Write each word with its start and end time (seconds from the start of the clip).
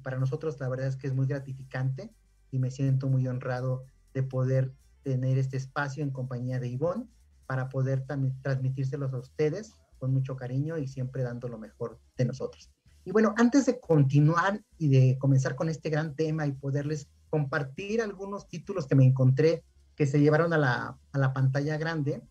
para 0.00 0.18
nosotros 0.18 0.58
la 0.60 0.68
verdad 0.68 0.88
es 0.88 0.96
que 0.96 1.06
es 1.06 1.14
muy 1.14 1.26
gratificante 1.26 2.10
y 2.50 2.58
me 2.58 2.70
siento 2.70 3.08
muy 3.08 3.26
honrado 3.26 3.84
de 4.14 4.22
poder 4.22 4.72
tener 5.02 5.38
este 5.38 5.56
espacio 5.56 6.02
en 6.02 6.10
compañía 6.10 6.60
de 6.60 6.68
Ivonne 6.68 7.06
para 7.46 7.68
poder 7.68 8.04
transmitírselos 8.42 9.12
a 9.12 9.18
ustedes 9.18 9.74
con 9.98 10.12
mucho 10.12 10.36
cariño 10.36 10.78
y 10.78 10.88
siempre 10.88 11.22
dando 11.22 11.48
lo 11.48 11.58
mejor 11.58 11.98
de 12.16 12.24
nosotros. 12.24 12.70
Y 13.04 13.12
bueno, 13.12 13.34
antes 13.36 13.66
de 13.66 13.80
continuar 13.80 14.62
y 14.78 14.88
de 14.88 15.18
comenzar 15.18 15.54
con 15.54 15.68
este 15.68 15.90
gran 15.90 16.14
tema 16.14 16.46
y 16.46 16.52
poderles 16.52 17.08
compartir 17.28 18.02
algunos 18.02 18.48
títulos 18.48 18.86
que 18.86 18.94
me 18.94 19.04
encontré 19.04 19.64
que 19.96 20.06
se 20.06 20.20
llevaron 20.20 20.52
a 20.52 20.58
la, 20.58 20.98
a 21.12 21.18
la 21.18 21.32
pantalla 21.32 21.76
grande, 21.76 22.22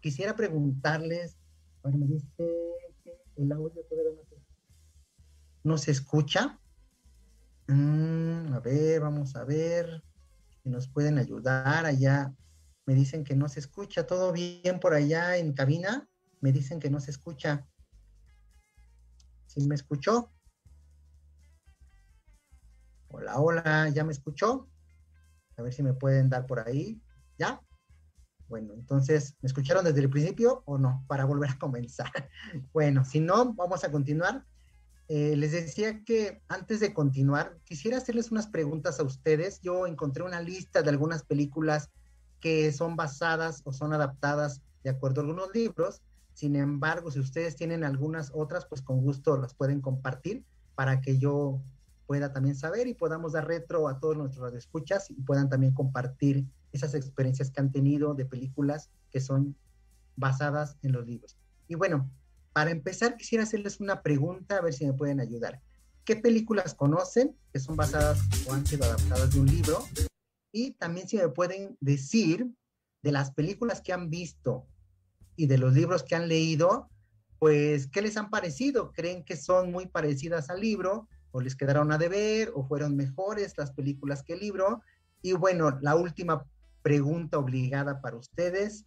quisiera 0.00 0.36
preguntarles, 0.36 1.36
se, 2.36 2.48
no 5.64 5.78
se 5.78 5.90
escucha. 5.90 6.58
Mm, 7.68 8.52
a 8.54 8.60
ver, 8.60 9.00
vamos 9.00 9.34
a 9.34 9.44
ver 9.44 10.04
si 10.62 10.68
nos 10.68 10.88
pueden 10.88 11.18
ayudar 11.18 11.84
allá. 11.84 12.32
Me 12.86 12.94
dicen 12.94 13.24
que 13.24 13.34
no 13.34 13.48
se 13.48 13.60
escucha. 13.60 14.06
¿Todo 14.06 14.32
bien 14.32 14.78
por 14.80 14.94
allá 14.94 15.36
en 15.36 15.52
cabina? 15.52 16.08
Me 16.40 16.52
dicen 16.52 16.78
que 16.78 16.90
no 16.90 17.00
se 17.00 17.10
escucha. 17.10 17.66
¿Sí 19.46 19.66
me 19.66 19.74
escuchó? 19.74 20.30
Hola, 23.08 23.38
hola, 23.38 23.88
¿ya 23.88 24.04
me 24.04 24.12
escuchó? 24.12 24.68
A 25.56 25.62
ver 25.62 25.72
si 25.72 25.82
me 25.82 25.94
pueden 25.94 26.28
dar 26.28 26.46
por 26.46 26.60
ahí. 26.60 27.00
¿Ya? 27.38 27.60
Bueno, 28.48 28.74
entonces, 28.74 29.36
¿me 29.42 29.48
escucharon 29.48 29.84
desde 29.84 30.00
el 30.00 30.10
principio 30.10 30.62
o 30.66 30.78
no? 30.78 31.04
Para 31.08 31.24
volver 31.24 31.50
a 31.50 31.58
comenzar. 31.58 32.10
Bueno, 32.72 33.04
si 33.04 33.18
no, 33.18 33.54
vamos 33.54 33.82
a 33.82 33.90
continuar. 33.90 34.44
Eh, 35.08 35.36
les 35.36 35.52
decía 35.52 36.02
que 36.04 36.42
antes 36.48 36.80
de 36.80 36.92
continuar, 36.92 37.56
quisiera 37.64 37.98
hacerles 37.98 38.32
unas 38.32 38.48
preguntas 38.48 38.98
a 38.98 39.04
ustedes. 39.04 39.60
Yo 39.60 39.86
encontré 39.86 40.24
una 40.24 40.40
lista 40.40 40.82
de 40.82 40.90
algunas 40.90 41.22
películas 41.22 41.90
que 42.40 42.72
son 42.72 42.96
basadas 42.96 43.62
o 43.64 43.72
son 43.72 43.92
adaptadas 43.92 44.62
de 44.82 44.90
acuerdo 44.90 45.20
a 45.20 45.24
algunos 45.24 45.54
libros. 45.54 46.02
Sin 46.34 46.56
embargo, 46.56 47.10
si 47.10 47.20
ustedes 47.20 47.56
tienen 47.56 47.84
algunas 47.84 48.30
otras, 48.34 48.66
pues 48.66 48.82
con 48.82 49.00
gusto 49.00 49.36
las 49.36 49.54
pueden 49.54 49.80
compartir 49.80 50.44
para 50.74 51.00
que 51.00 51.18
yo 51.18 51.60
pueda 52.06 52.32
también 52.32 52.56
saber 52.56 52.86
y 52.86 52.94
podamos 52.94 53.32
dar 53.32 53.46
retro 53.46 53.88
a 53.88 53.98
todos 53.98 54.16
nuestros 54.16 54.54
escuchas 54.54 55.10
y 55.10 55.14
puedan 55.14 55.48
también 55.48 55.72
compartir 55.72 56.46
esas 56.72 56.94
experiencias 56.94 57.50
que 57.50 57.60
han 57.60 57.72
tenido 57.72 58.14
de 58.14 58.26
películas 58.26 58.90
que 59.10 59.20
son 59.20 59.56
basadas 60.16 60.76
en 60.82 60.92
los 60.92 61.06
libros. 61.06 61.36
Y 61.68 61.74
bueno, 61.74 62.08
para 62.56 62.70
empezar, 62.70 63.18
quisiera 63.18 63.44
hacerles 63.44 63.80
una 63.80 64.00
pregunta, 64.00 64.56
a 64.56 64.62
ver 64.62 64.72
si 64.72 64.86
me 64.86 64.94
pueden 64.94 65.20
ayudar. 65.20 65.60
¿Qué 66.06 66.16
películas 66.16 66.72
conocen 66.72 67.36
que 67.52 67.60
son 67.60 67.76
basadas 67.76 68.18
o 68.48 68.54
han 68.54 68.64
sido 68.64 68.84
adaptadas 68.84 69.34
de 69.34 69.40
un 69.40 69.46
libro? 69.46 69.84
Y 70.52 70.70
también 70.70 71.06
si 71.06 71.18
me 71.18 71.28
pueden 71.28 71.76
decir 71.80 72.50
de 73.02 73.12
las 73.12 73.30
películas 73.32 73.82
que 73.82 73.92
han 73.92 74.08
visto 74.08 74.66
y 75.36 75.48
de 75.48 75.58
los 75.58 75.74
libros 75.74 76.02
que 76.02 76.14
han 76.14 76.28
leído, 76.28 76.88
pues, 77.38 77.88
¿qué 77.88 78.00
les 78.00 78.16
han 78.16 78.30
parecido? 78.30 78.90
¿Creen 78.90 79.22
que 79.22 79.36
son 79.36 79.70
muy 79.70 79.84
parecidas 79.84 80.48
al 80.48 80.62
libro? 80.62 81.08
¿O 81.32 81.42
les 81.42 81.56
quedaron 81.56 81.92
a 81.92 81.98
deber? 81.98 82.52
¿O 82.54 82.66
fueron 82.66 82.96
mejores 82.96 83.52
las 83.58 83.72
películas 83.72 84.22
que 84.22 84.32
el 84.32 84.40
libro? 84.40 84.80
Y 85.20 85.34
bueno, 85.34 85.78
la 85.82 85.94
última 85.94 86.46
pregunta 86.80 87.36
obligada 87.36 88.00
para 88.00 88.16
ustedes 88.16 88.86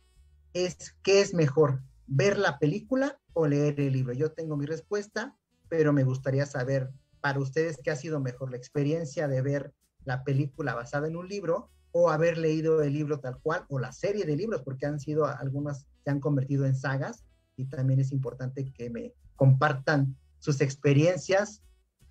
es, 0.53 0.95
¿qué 1.03 1.21
es 1.21 1.35
mejor? 1.35 1.83
¿Ver 2.11 2.39
la 2.39 2.57
película 2.57 3.19
o 3.33 3.45
leer 3.45 3.79
el 3.79 3.93
libro? 3.93 4.13
Yo 4.13 4.31
tengo 4.31 4.57
mi 4.57 4.65
respuesta, 4.65 5.37
pero 5.69 5.93
me 5.93 6.03
gustaría 6.03 6.47
saber 6.47 6.89
para 7.21 7.39
ustedes 7.39 7.77
qué 7.83 7.91
ha 7.91 7.95
sido 7.95 8.19
mejor, 8.19 8.49
la 8.49 8.57
experiencia 8.57 9.27
de 9.27 9.43
ver 9.43 9.73
la 10.05 10.23
película 10.23 10.73
basada 10.73 11.07
en 11.07 11.15
un 11.15 11.27
libro 11.27 11.69
o 11.91 12.09
haber 12.09 12.39
leído 12.39 12.81
el 12.81 12.93
libro 12.93 13.19
tal 13.19 13.37
cual 13.39 13.63
o 13.69 13.77
la 13.77 13.91
serie 13.91 14.25
de 14.25 14.35
libros, 14.35 14.63
porque 14.63 14.87
han 14.87 14.99
sido 14.99 15.27
algunas, 15.27 15.85
se 16.03 16.09
han 16.09 16.19
convertido 16.19 16.65
en 16.65 16.75
sagas 16.75 17.25
y 17.55 17.65
también 17.65 17.99
es 17.99 18.11
importante 18.11 18.73
que 18.73 18.89
me 18.89 19.13
compartan 19.35 20.17
sus 20.39 20.61
experiencias 20.61 21.61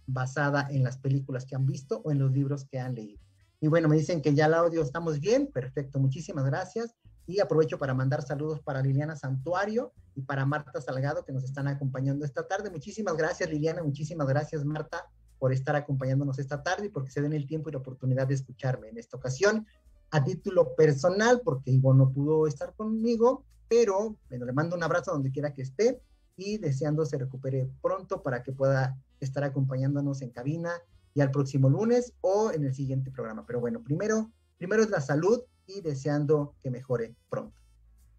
basada 0.07 0.69
en 0.71 0.85
las 0.85 0.99
películas 0.99 1.45
que 1.45 1.57
han 1.57 1.67
visto 1.67 2.03
o 2.05 2.13
en 2.13 2.21
los 2.21 2.31
libros 2.31 2.67
que 2.67 2.79
han 2.79 2.95
leído. 2.95 3.21
Y 3.61 3.67
bueno, 3.67 3.89
me 3.89 3.97
dicen 3.97 4.23
que 4.23 4.33
ya 4.33 4.47
el 4.47 4.55
audio 4.55 4.81
estamos 4.81 5.19
bien, 5.19 5.49
perfecto, 5.49 5.99
muchísimas 5.99 6.45
gracias. 6.45 6.95
Y 7.29 7.41
aprovecho 7.41 7.79
para 7.79 7.93
mandar 7.93 8.23
saludos 8.23 8.59
para 8.61 8.81
Liliana 8.81 9.15
Santuario 9.15 9.93
y 10.15 10.23
para 10.23 10.47
Marta 10.47 10.81
Salgado 10.81 11.27
que 11.27 11.33
nos 11.33 11.45
están 11.45 11.69
acompañando 11.69 12.25
esta 12.25 12.49
tarde. 12.49 12.71
Muchísimas 12.71 13.19
gracias 13.19 13.51
Liliana, 13.51 13.83
muchísimas 13.83 14.27
gracias 14.27 14.65
Marta 14.65 15.05
por 15.39 15.53
estar 15.53 15.77
acompañándonos 15.77 16.39
esta 16.39 16.63
tarde 16.63 16.87
y 16.87 16.89
porque 16.89 17.11
se 17.11 17.21
den 17.21 17.35
el 17.35 17.47
tiempo 17.47 17.69
y 17.69 17.73
la 17.73 17.81
oportunidad 17.81 18.27
de 18.27 18.33
escucharme 18.33 18.89
en 18.89 18.97
esta 18.97 19.19
ocasión. 19.19 19.67
A 20.11 20.25
título 20.25 20.75
personal, 20.75 21.43
porque 21.45 21.71
Ivo 21.71 21.93
no 21.93 22.11
pudo 22.11 22.47
estar 22.47 22.73
conmigo, 22.75 23.45
pero 23.69 24.17
bueno, 24.31 24.47
le 24.47 24.53
mando 24.55 24.75
un 24.75 24.83
abrazo 24.83 25.13
donde 25.13 25.31
quiera 25.31 25.53
que 25.53 25.61
esté 25.61 26.01
y 26.35 26.57
deseando 26.57 27.05
se 27.05 27.19
recupere 27.19 27.69
pronto 27.83 28.23
para 28.23 28.43
que 28.43 28.53
pueda 28.53 28.99
estar 29.21 29.45
acompañándonos 29.45 30.23
en 30.23 30.31
cabina 30.31 30.71
y 31.13 31.21
al 31.21 31.31
próximo 31.31 31.69
lunes 31.69 32.15
o 32.23 32.53
en 32.53 32.65
el 32.65 32.75
siguiente 32.75 33.11
programa. 33.11 33.45
Pero 33.47 33.61
bueno, 33.61 33.83
primero, 33.83 34.33
primero 34.57 34.83
es 34.83 34.89
la 34.89 35.03
salud 35.03 35.43
y 35.69 35.81
deseando 35.81 36.55
que 36.63 36.71
mejore 36.71 37.15
pronto. 37.29 37.55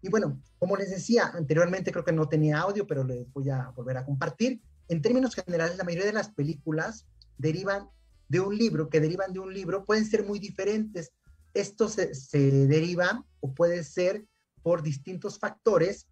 Y 0.02 0.08
bueno, 0.08 0.40
como 0.58 0.76
les 0.76 0.90
decía 0.90 1.30
anteriormente, 1.34 1.92
creo 1.92 2.04
que 2.04 2.12
no 2.12 2.28
tenía 2.28 2.60
audio, 2.60 2.86
pero 2.86 3.04
les 3.04 3.30
voy 3.32 3.50
a 3.50 3.68
volver 3.70 3.98
a 3.98 4.04
compartir. 4.04 4.62
En 4.88 5.02
términos 5.02 5.34
generales, 5.34 5.76
la 5.76 5.84
mayoría 5.84 6.06
de 6.06 6.14
las 6.14 6.30
películas 6.30 7.06
derivan 7.36 7.88
de 8.28 8.40
un 8.40 8.56
libro, 8.56 8.88
que 8.88 9.00
derivan 9.00 9.32
de 9.32 9.40
un 9.40 9.52
libro, 9.52 9.84
pueden 9.84 10.06
ser 10.06 10.24
muy 10.24 10.38
diferentes. 10.38 11.12
Esto 11.52 11.88
se, 11.88 12.14
se 12.14 12.66
deriva 12.66 13.24
o 13.40 13.52
puede 13.52 13.84
ser 13.84 14.24
por 14.62 14.82
distintos 14.82 15.38
factores, 15.38 16.06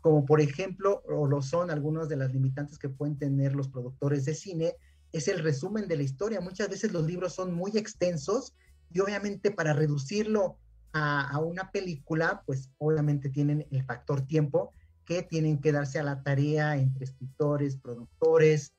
como 0.00 0.24
por 0.24 0.40
ejemplo, 0.40 1.02
o 1.08 1.26
lo 1.26 1.42
son 1.42 1.70
algunas 1.70 2.08
de 2.08 2.16
las 2.16 2.32
limitantes 2.32 2.78
que 2.78 2.88
pueden 2.88 3.18
tener 3.18 3.54
los 3.54 3.68
productores 3.68 4.24
de 4.24 4.34
cine, 4.34 4.74
es 5.12 5.28
el 5.28 5.40
resumen 5.40 5.88
de 5.88 5.96
la 5.96 6.02
historia. 6.02 6.40
Muchas 6.40 6.68
veces 6.68 6.92
los 6.92 7.06
libros 7.06 7.34
son 7.34 7.54
muy 7.54 7.72
extensos 7.76 8.54
y 8.90 9.00
obviamente 9.00 9.50
para 9.50 9.72
reducirlo 9.72 10.58
a, 10.94 11.38
una 11.40 11.70
película, 11.72 12.42
pues 12.46 12.70
obviamente 12.78 13.28
tienen 13.28 13.66
el 13.70 13.84
factor 13.84 14.22
tiempo 14.22 14.72
que 15.04 15.22
tienen 15.22 15.60
que 15.60 15.72
darse 15.72 15.98
a 15.98 16.04
la 16.04 16.22
tarea 16.22 16.76
entre 16.76 17.04
escritores, 17.04 17.76
productores, 17.76 18.72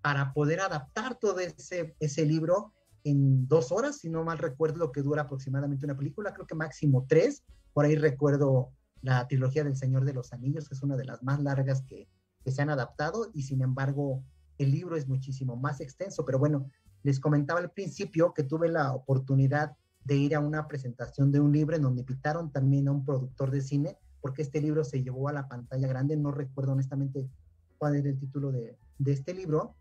para 0.00 0.32
poder 0.32 0.60
adaptar 0.60 1.18
todo 1.18 1.38
ese, 1.40 1.94
ese 2.00 2.24
libro 2.24 2.72
en 3.04 3.46
dos 3.46 3.70
horas, 3.70 3.98
si 3.98 4.08
no 4.08 4.24
mal 4.24 4.38
recuerdo 4.38 4.78
lo 4.78 4.92
que 4.92 5.02
dura 5.02 5.22
aproximadamente 5.22 5.84
una 5.84 5.96
película, 5.96 6.32
creo 6.32 6.46
que 6.46 6.54
máximo 6.54 7.04
tres, 7.06 7.44
por 7.74 7.84
ahí 7.84 7.94
recuerdo 7.94 8.72
la 9.02 9.28
trilogía 9.28 9.62
del 9.62 9.76
Señor 9.76 10.06
de 10.06 10.14
los 10.14 10.32
Anillos, 10.32 10.68
que 10.68 10.74
es 10.74 10.82
una 10.82 10.96
de 10.96 11.04
las 11.04 11.22
más 11.22 11.40
largas 11.40 11.82
que, 11.82 12.08
que 12.42 12.50
se 12.50 12.62
han 12.62 12.70
adaptado 12.70 13.30
y 13.34 13.42
sin 13.42 13.60
embargo 13.60 14.24
el 14.56 14.70
libro 14.70 14.96
es 14.96 15.06
muchísimo 15.08 15.56
más 15.56 15.80
extenso, 15.80 16.24
pero 16.24 16.38
bueno, 16.38 16.66
les 17.02 17.20
comentaba 17.20 17.60
al 17.60 17.70
principio 17.70 18.32
que 18.32 18.44
tuve 18.44 18.68
la 18.68 18.92
oportunidad 18.92 19.76
de 20.04 20.16
ir 20.16 20.34
a 20.34 20.40
una 20.40 20.66
presentación 20.66 21.30
de 21.30 21.40
un 21.40 21.52
libro 21.52 21.76
en 21.76 21.82
donde 21.82 22.00
invitaron 22.00 22.50
también 22.50 22.88
a 22.88 22.92
un 22.92 23.04
productor 23.04 23.50
de 23.50 23.60
cine, 23.60 23.98
porque 24.20 24.42
este 24.42 24.60
libro 24.60 24.84
se 24.84 25.02
llevó 25.02 25.28
a 25.28 25.32
la 25.32 25.48
pantalla 25.48 25.88
grande, 25.88 26.16
no 26.16 26.30
recuerdo 26.30 26.72
honestamente 26.72 27.28
cuál 27.78 27.96
era 27.96 28.08
el 28.08 28.18
título 28.18 28.52
de, 28.52 28.76
de 28.98 29.12
este 29.12 29.34
libro, 29.34 29.74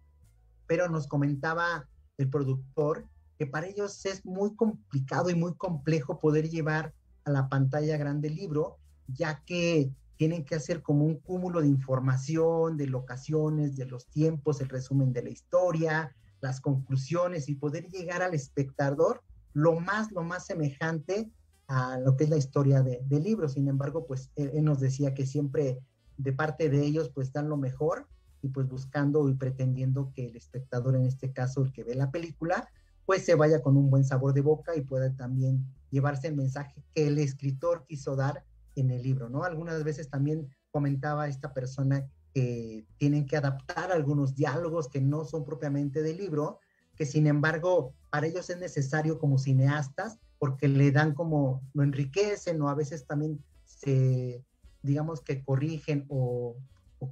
pero 0.68 0.88
nos 0.90 1.08
comentaba 1.08 1.88
el 2.18 2.30
productor 2.30 3.06
que 3.38 3.48
para 3.48 3.68
ellos 3.68 4.06
es 4.06 4.26
muy 4.26 4.56
complicado 4.56 5.30
y 5.30 5.36
muy 5.36 5.56
complejo 5.56 6.20
poder 6.20 6.50
llevar 6.50 6.94
a 7.24 7.32
la 7.32 7.48
pantalla 7.48 7.98
grande 7.98 8.28
el 8.28 8.36
libro, 8.36 8.78
ya 9.08 9.44
que 9.46 9.92
tienen 10.18 10.44
que 10.44 10.56
hacer 10.56 10.82
como 10.82 11.06
un 11.06 11.16
cúmulo 11.16 11.62
de 11.62 11.68
información, 11.68 12.76
de 12.76 12.88
locaciones, 12.88 13.78
de 13.78 13.86
los 13.86 14.08
tiempos, 14.08 14.60
el 14.60 14.68
resumen 14.68 15.14
de 15.14 15.24
la 15.24 15.30
historia, 15.30 16.14
las 16.42 16.60
conclusiones 16.60 17.48
y 17.48 17.56
poder 17.56 17.88
llegar 17.88 18.22
al 18.22 18.34
espectador 18.34 19.24
lo 19.60 19.80
más, 19.80 20.12
lo 20.12 20.24
más 20.24 20.46
semejante 20.46 21.32
a 21.68 22.00
lo 22.00 22.16
que 22.16 22.24
es 22.24 22.30
la 22.30 22.38
historia 22.38 22.82
de, 22.82 23.01
del 23.06 23.24
libro. 23.24 23.50
Sin 23.50 23.68
embargo, 23.68 24.06
pues 24.08 24.32
él, 24.36 24.63
nos 24.63 24.80
decía 24.80 25.13
que 25.13 25.25
siempre 25.25 25.80
de 26.18 26.34
parte 26.34 26.70
de 26.70 26.84
ellos 26.84 27.10
pues 27.13 27.32
dan 27.32 27.50
lo 27.50 27.58
mejor 27.58 28.08
y 28.42 28.50
pues 28.50 28.68
buscando 28.68 29.28
y 29.30 29.36
pretendiendo 29.36 30.12
que 30.13 30.28
el 30.28 30.36
espectador, 30.36 30.96
en 30.96 31.06
este 31.06 31.32
caso 31.32 31.62
el 31.62 31.72
que 31.72 31.84
ve 31.84 31.96
la 31.96 32.10
película, 32.10 32.68
pues 33.06 33.25
se 33.25 33.36
vaya 33.36 33.62
con 33.62 33.75
un 33.75 33.89
buen 33.89 34.04
sabor 34.04 34.34
de 34.34 34.42
boca 34.42 34.75
y 34.75 34.82
pueda 34.82 35.13
también 35.16 35.66
llevarse 35.92 36.28
el 36.28 36.36
mensaje 36.36 36.84
que 36.94 37.08
el 37.08 37.18
escritor 37.18 37.86
quiso 37.88 38.16
dar 38.16 38.46
en 38.75 38.92
el 38.92 39.01
libro, 39.01 39.30
¿no? 39.30 39.44
Algunas 39.44 39.84
veces 39.84 40.10
también 40.10 40.48
comentaba 40.72 41.28
esta 41.28 41.54
persona 41.54 42.08
que 42.34 42.86
tienen 42.98 43.25
que 43.25 43.36
adaptar 43.36 43.92
algunos 43.92 44.36
diálogos 44.36 44.88
que 44.88 45.01
no 45.01 45.25
son 45.25 45.44
propiamente 45.44 46.01
del 46.01 46.18
libro, 46.18 46.60
que 47.00 47.06
sin 47.06 47.27
embargo 47.27 47.96
para 48.10 48.27
ellos 48.27 48.50
es 48.50 48.60
necesario 48.60 49.20
como 49.20 49.38
cineastas 49.38 50.20
porque 50.38 50.68
le 50.68 50.91
dan 50.91 51.13
como, 51.13 51.62
lo 51.74 51.84
enriquecen 51.84 52.62
o 52.62 52.68
a 52.70 52.75
veces 52.75 53.08
también 53.08 53.41
se, 53.63 54.44
digamos 54.82 55.22
que 55.22 55.44
corrigen 55.44 56.06
o, 56.10 56.58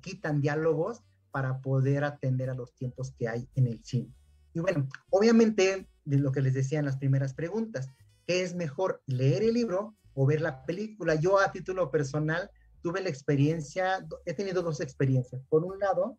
quitan 0.02 0.42
diálogos 0.42 1.02
para 1.32 1.62
poder 1.62 2.04
atender 2.04 2.50
a 2.50 2.54
los 2.54 2.74
tiempos 2.74 3.14
que 3.18 3.30
hay 3.30 3.48
en 3.56 3.68
el 3.68 3.82
cine. 3.86 4.14
Y 4.54 4.60
bueno, 4.60 4.90
obviamente, 5.10 5.88
de 6.04 6.18
lo 6.18 6.34
que 6.34 6.42
les 6.42 6.54
decía 6.54 6.80
en 6.80 6.86
las 6.86 6.98
primeras 6.98 7.34
preguntas, 7.34 7.90
¿qué 8.26 8.44
es 8.44 8.54
mejor 8.54 9.02
leer 9.06 9.44
el 9.44 9.54
libro 9.54 9.96
o 10.14 10.26
ver 10.26 10.42
la 10.42 10.66
película? 10.66 11.16
Yo 11.16 11.40
a 11.40 11.54
título 11.54 11.90
personal 11.90 12.52
tuve 12.82 13.02
la 13.02 13.08
experiencia, 13.08 14.06
he 14.26 14.34
tenido 14.34 14.62
dos 14.62 14.82
experiencias. 14.82 15.42
Por 15.48 15.64
un 15.64 15.80
lado, 15.80 16.18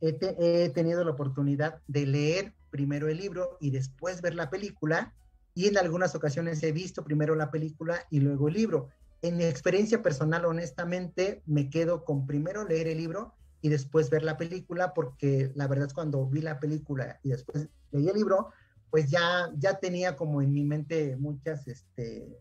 he, 0.00 0.18
he 0.40 0.70
tenido 0.70 1.04
la 1.04 1.12
oportunidad 1.12 1.80
de 1.86 2.06
leer 2.06 2.54
primero 2.74 3.08
el 3.08 3.18
libro 3.18 3.56
y 3.60 3.70
después 3.70 4.20
ver 4.20 4.34
la 4.34 4.50
película 4.50 5.14
y 5.54 5.68
en 5.68 5.78
algunas 5.78 6.16
ocasiones 6.16 6.60
he 6.64 6.72
visto 6.72 7.04
primero 7.04 7.36
la 7.36 7.52
película 7.52 8.00
y 8.10 8.18
luego 8.18 8.48
el 8.48 8.54
libro. 8.54 8.88
En 9.22 9.36
mi 9.36 9.44
experiencia 9.44 10.02
personal, 10.02 10.44
honestamente, 10.44 11.40
me 11.46 11.70
quedo 11.70 12.04
con 12.04 12.26
primero 12.26 12.66
leer 12.66 12.88
el 12.88 12.98
libro 12.98 13.32
y 13.62 13.68
después 13.68 14.10
ver 14.10 14.24
la 14.24 14.36
película, 14.36 14.92
porque 14.92 15.52
la 15.54 15.68
verdad 15.68 15.86
es 15.86 15.94
cuando 15.94 16.26
vi 16.26 16.40
la 16.40 16.58
película 16.58 17.20
y 17.22 17.28
después 17.28 17.68
leí 17.92 18.08
el 18.08 18.16
libro, 18.16 18.50
pues 18.90 19.08
ya, 19.08 19.52
ya 19.56 19.78
tenía 19.78 20.16
como 20.16 20.42
en 20.42 20.50
mi 20.50 20.64
mente 20.64 21.16
muchas 21.16 21.68
este, 21.68 22.40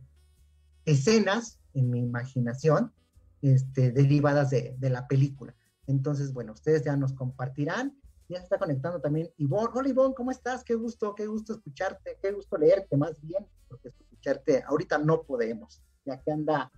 escenas 0.83 1.59
en 1.75 1.91
mi 1.91 1.99
imaginación 1.99 2.91
este, 3.43 3.91
derivadas 3.91 4.49
de, 4.49 4.75
de 4.79 4.89
la 4.89 5.07
película. 5.07 5.53
Entonces, 5.85 6.33
bueno, 6.33 6.53
ustedes 6.53 6.83
ya 6.83 6.97
nos 6.97 7.13
compartirán 7.13 7.95
ya 8.33 8.39
se 8.39 8.45
está 8.45 8.57
conectando 8.57 8.99
también 8.99 9.29
Ivonne. 9.37 9.69
Hola 9.73 9.89
Ivonne, 9.89 10.15
¿cómo 10.15 10.31
estás? 10.31 10.63
Qué 10.63 10.73
gusto, 10.73 11.13
qué 11.15 11.27
gusto 11.27 11.53
escucharte, 11.53 12.17
qué 12.21 12.31
gusto 12.31 12.57
leerte 12.57 12.97
más 12.97 13.21
bien, 13.21 13.45
porque 13.67 13.89
escucharte 13.89 14.63
ahorita 14.63 14.97
no 14.97 15.23
podemos. 15.23 15.81
Ya 16.05 16.19
que 16.19 16.31
anda, 16.31 16.71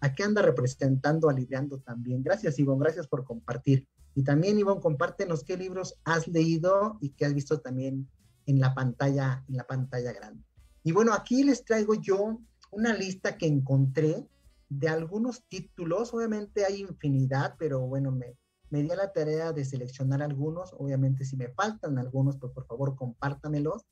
aquí 0.00 0.22
anda 0.22 0.42
representando, 0.42 1.28
aliviando 1.28 1.78
también. 1.78 2.22
Gracias 2.22 2.58
Ivonne, 2.58 2.84
gracias 2.84 3.08
por 3.08 3.24
compartir. 3.24 3.88
Y 4.14 4.22
también 4.22 4.58
Ivonne, 4.58 4.80
compártenos 4.80 5.42
qué 5.42 5.56
libros 5.56 5.98
has 6.04 6.28
leído 6.28 6.98
y 7.00 7.10
qué 7.10 7.26
has 7.26 7.34
visto 7.34 7.60
también 7.60 8.08
en 8.46 8.60
la 8.60 8.74
pantalla, 8.74 9.44
en 9.48 9.56
la 9.56 9.64
pantalla 9.64 10.12
grande. 10.12 10.44
Y 10.84 10.92
bueno, 10.92 11.12
aquí 11.14 11.42
les 11.42 11.64
traigo 11.64 11.94
yo 11.94 12.38
una 12.70 12.94
lista 12.94 13.36
que 13.36 13.46
encontré 13.46 14.26
de 14.68 14.88
algunos 14.88 15.44
títulos, 15.48 16.14
obviamente 16.14 16.64
hay 16.64 16.80
infinidad, 16.80 17.56
pero 17.58 17.80
bueno, 17.80 18.10
me, 18.10 18.36
me 18.72 18.82
di 18.82 18.90
a 18.90 18.96
la 18.96 19.12
tarea 19.12 19.52
de 19.52 19.66
seleccionar 19.66 20.22
algunos, 20.22 20.72
obviamente 20.78 21.26
si 21.26 21.36
me 21.36 21.48
faltan 21.48 21.98
algunos, 21.98 22.38
pues 22.38 22.54
por 22.54 22.66
favor 22.66 22.96
compártamelos 22.96 23.84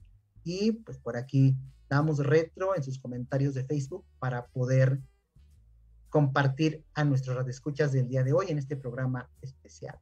y 0.43 0.73
pues 0.73 0.97
por 0.97 1.19
aquí 1.19 1.55
damos 1.91 2.17
retro 2.19 2.75
en 2.75 2.83
sus 2.83 2.99
comentarios 2.99 3.53
de 3.53 3.67
Facebook 3.67 4.07
para 4.19 4.47
poder 4.47 5.03
compartir 6.09 6.83
a 6.95 7.05
nuestros 7.05 7.37
radioescuchas 7.37 7.93
del 7.93 8.09
día 8.09 8.25
de 8.25 8.33
hoy 8.33 8.47
en 8.49 8.57
este 8.57 8.75
programa 8.75 9.29
especial. 9.43 9.99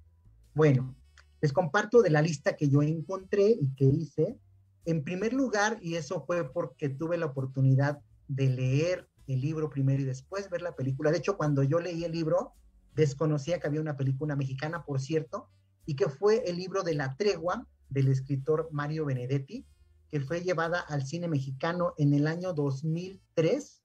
Bueno, 0.54 0.94
les 1.40 1.52
comparto 1.52 2.00
de 2.00 2.10
la 2.10 2.22
lista 2.22 2.54
que 2.54 2.68
yo 2.68 2.80
encontré 2.80 3.50
y 3.60 3.74
que 3.74 3.84
hice. 3.84 4.38
En 4.84 5.02
primer 5.02 5.32
lugar, 5.32 5.80
y 5.82 5.96
eso 5.96 6.24
fue 6.24 6.48
porque 6.52 6.88
tuve 6.88 7.18
la 7.18 7.26
oportunidad 7.26 7.98
de 8.28 8.48
leer 8.48 9.08
el 9.26 9.40
libro 9.40 9.70
primero 9.70 10.02
y 10.02 10.04
después 10.04 10.48
ver 10.50 10.62
la 10.62 10.76
película. 10.76 11.10
De 11.10 11.18
hecho, 11.18 11.36
cuando 11.36 11.64
yo 11.64 11.80
leí 11.80 12.04
el 12.04 12.12
libro, 12.12 12.54
Desconocía 12.98 13.60
que 13.60 13.68
había 13.68 13.80
una 13.80 13.96
película 13.96 14.34
mexicana, 14.34 14.84
por 14.84 15.00
cierto, 15.00 15.48
y 15.86 15.94
que 15.94 16.08
fue 16.08 16.42
el 16.50 16.56
libro 16.56 16.82
de 16.82 16.94
La 16.94 17.14
Tregua 17.14 17.64
del 17.88 18.08
escritor 18.08 18.68
Mario 18.72 19.04
Benedetti, 19.04 19.64
que 20.10 20.20
fue 20.20 20.40
llevada 20.40 20.80
al 20.80 21.06
cine 21.06 21.28
mexicano 21.28 21.94
en 21.96 22.12
el 22.12 22.26
año 22.26 22.54
2003, 22.54 23.84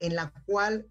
en 0.00 0.14
la 0.14 0.30
cual 0.44 0.90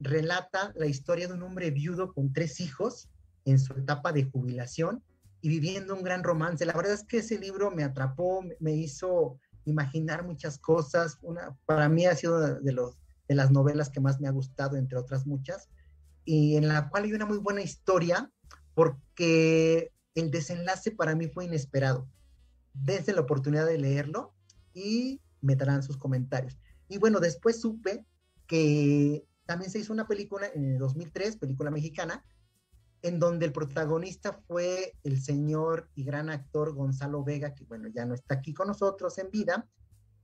relata 0.00 0.72
la 0.74 0.86
historia 0.86 1.28
de 1.28 1.34
un 1.34 1.44
hombre 1.44 1.70
viudo 1.70 2.12
con 2.12 2.32
tres 2.32 2.58
hijos 2.58 3.08
en 3.44 3.60
su 3.60 3.72
etapa 3.74 4.12
de 4.12 4.24
jubilación 4.24 5.04
y 5.40 5.50
viviendo 5.50 5.94
un 5.94 6.02
gran 6.02 6.24
romance. 6.24 6.66
La 6.66 6.72
verdad 6.72 6.94
es 6.94 7.04
que 7.04 7.18
ese 7.18 7.38
libro 7.38 7.70
me 7.70 7.84
atrapó, 7.84 8.42
me 8.58 8.72
hizo 8.72 9.38
imaginar 9.66 10.24
muchas 10.24 10.58
cosas. 10.58 11.16
Una, 11.22 11.56
para 11.64 11.88
mí 11.88 12.06
ha 12.06 12.16
sido 12.16 12.60
de, 12.60 12.72
los, 12.72 12.98
de 13.28 13.36
las 13.36 13.52
novelas 13.52 13.88
que 13.88 14.00
más 14.00 14.20
me 14.20 14.26
ha 14.26 14.32
gustado, 14.32 14.74
entre 14.76 14.98
otras 14.98 15.28
muchas 15.28 15.68
y 16.26 16.56
en 16.56 16.68
la 16.68 16.90
cual 16.90 17.04
hay 17.04 17.14
una 17.14 17.24
muy 17.24 17.38
buena 17.38 17.62
historia 17.62 18.30
porque 18.74 19.92
el 20.14 20.30
desenlace 20.30 20.90
para 20.90 21.14
mí 21.14 21.28
fue 21.28 21.46
inesperado. 21.46 22.06
Desde 22.74 23.14
la 23.14 23.22
oportunidad 23.22 23.64
de 23.64 23.78
leerlo 23.78 24.34
y 24.74 25.22
me 25.40 25.56
darán 25.56 25.82
sus 25.82 25.96
comentarios. 25.96 26.58
Y 26.88 26.98
bueno, 26.98 27.20
después 27.20 27.60
supe 27.60 28.04
que 28.46 29.24
también 29.46 29.70
se 29.70 29.78
hizo 29.78 29.92
una 29.92 30.06
película 30.06 30.48
en 30.52 30.72
el 30.72 30.78
2003, 30.78 31.36
película 31.36 31.70
mexicana, 31.70 32.22
en 33.02 33.18
donde 33.20 33.46
el 33.46 33.52
protagonista 33.52 34.32
fue 34.32 34.94
el 35.04 35.22
señor 35.22 35.88
y 35.94 36.04
gran 36.04 36.28
actor 36.28 36.74
Gonzalo 36.74 37.22
Vega, 37.22 37.54
que 37.54 37.64
bueno, 37.64 37.88
ya 37.88 38.04
no 38.04 38.14
está 38.14 38.34
aquí 38.34 38.52
con 38.52 38.66
nosotros 38.66 39.16
en 39.18 39.30
vida, 39.30 39.68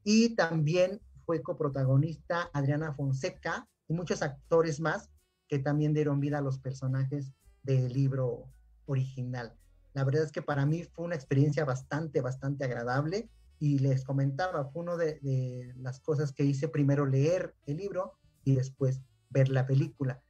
y 0.03 0.35
también 0.35 1.01
fue 1.25 1.43
coprotagonista 1.43 2.51
Adriana 2.53 2.93
Fonseca 2.93 3.69
y 3.87 3.95
muchos 3.95 4.23
actores 4.23 4.81
más, 4.81 5.12
que 5.53 5.59
también 5.59 5.93
dieron 5.93 6.19
vida 6.19 6.39
a 6.39 6.41
los 6.41 6.57
personajes 6.57 7.35
del 7.63 7.93
libro 7.93 8.49
original. 8.87 9.55
La 9.93 10.03
verdad 10.03 10.23
es 10.23 10.33
que 10.33 10.41
para 10.41 10.65
mí 10.65 10.85
fue 10.85 11.05
una 11.05 11.15
experiencia 11.15 11.67
bastante, 11.67 12.23
bastante 12.23 12.65
agradable 12.65 13.29
y 13.59 13.79
les 13.79 14.03
comentaba, 14.03 14.65
fue 14.65 14.83
una 14.83 14.97
de, 14.97 15.75
las 15.77 16.01
cosas 16.01 16.33
que 16.33 16.45
hice 16.45 16.69
primero 16.69 17.05
leer 17.05 17.55
el 17.67 17.77
libro 17.77 18.15
y 18.45 18.55
después 18.55 19.03
ver 19.29 19.51
la 19.51 19.67
película. 19.67 20.23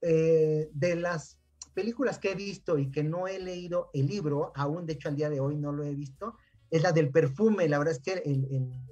Eh, 0.00 0.70
de 0.72 0.96
las 0.96 1.38
películas 1.74 2.18
que 2.18 2.32
he 2.32 2.34
visto 2.34 2.78
y 2.78 2.90
que 2.90 3.04
no 3.04 3.28
he 3.28 3.38
leído 3.38 3.90
el 3.92 4.06
libro, 4.06 4.52
aún 4.54 4.86
de 4.86 4.94
hecho 4.94 5.10
al 5.10 5.16
día 5.16 5.28
de 5.28 5.40
hoy 5.40 5.56
no 5.56 5.72
lo 5.72 5.84
he 5.84 5.94
visto, 5.94 6.38
es 6.70 6.82
la 6.82 6.92
del 6.92 7.10
perfume. 7.10 7.68
La 7.68 7.76
verdad 7.76 7.96
es 7.96 8.00
que 8.00 8.22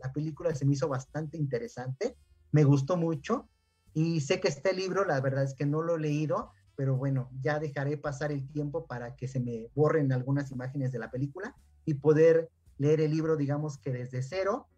la 0.02 0.12
película 0.12 0.54
se 0.54 0.66
me 0.66 0.74
hizo 0.74 0.86
bastante 0.86 1.38
interesante, 1.38 2.14
me 2.52 2.64
gustó 2.64 2.98
mucho 2.98 3.48
y 3.96 4.20
sé 4.20 4.40
que 4.40 4.48
este 4.48 4.74
libro, 4.74 5.06
la 5.06 5.22
verdad 5.22 5.42
es 5.42 5.54
que 5.54 5.64
no 5.64 5.80
lo 5.80 5.96
he 5.96 5.98
leído, 5.98 6.50
pero 6.76 6.96
bueno, 6.96 7.30
ya 7.40 7.58
dejaré 7.58 7.96
pasar 7.96 8.30
el 8.30 8.46
tiempo 8.46 8.86
para 8.86 9.16
que 9.16 9.26
se 9.26 9.40
me 9.40 9.70
borren 9.74 10.12
algunas 10.12 10.52
imágenes 10.52 10.92
de 10.92 10.98
la 10.98 11.10
película 11.10 11.56
y 11.86 11.94
poder 11.94 12.50
leer 12.76 13.00
el 13.00 13.12
libro, 13.12 13.38
digamos 13.38 13.78
que 13.78 13.94
desde 13.94 14.22
cero 14.22 14.68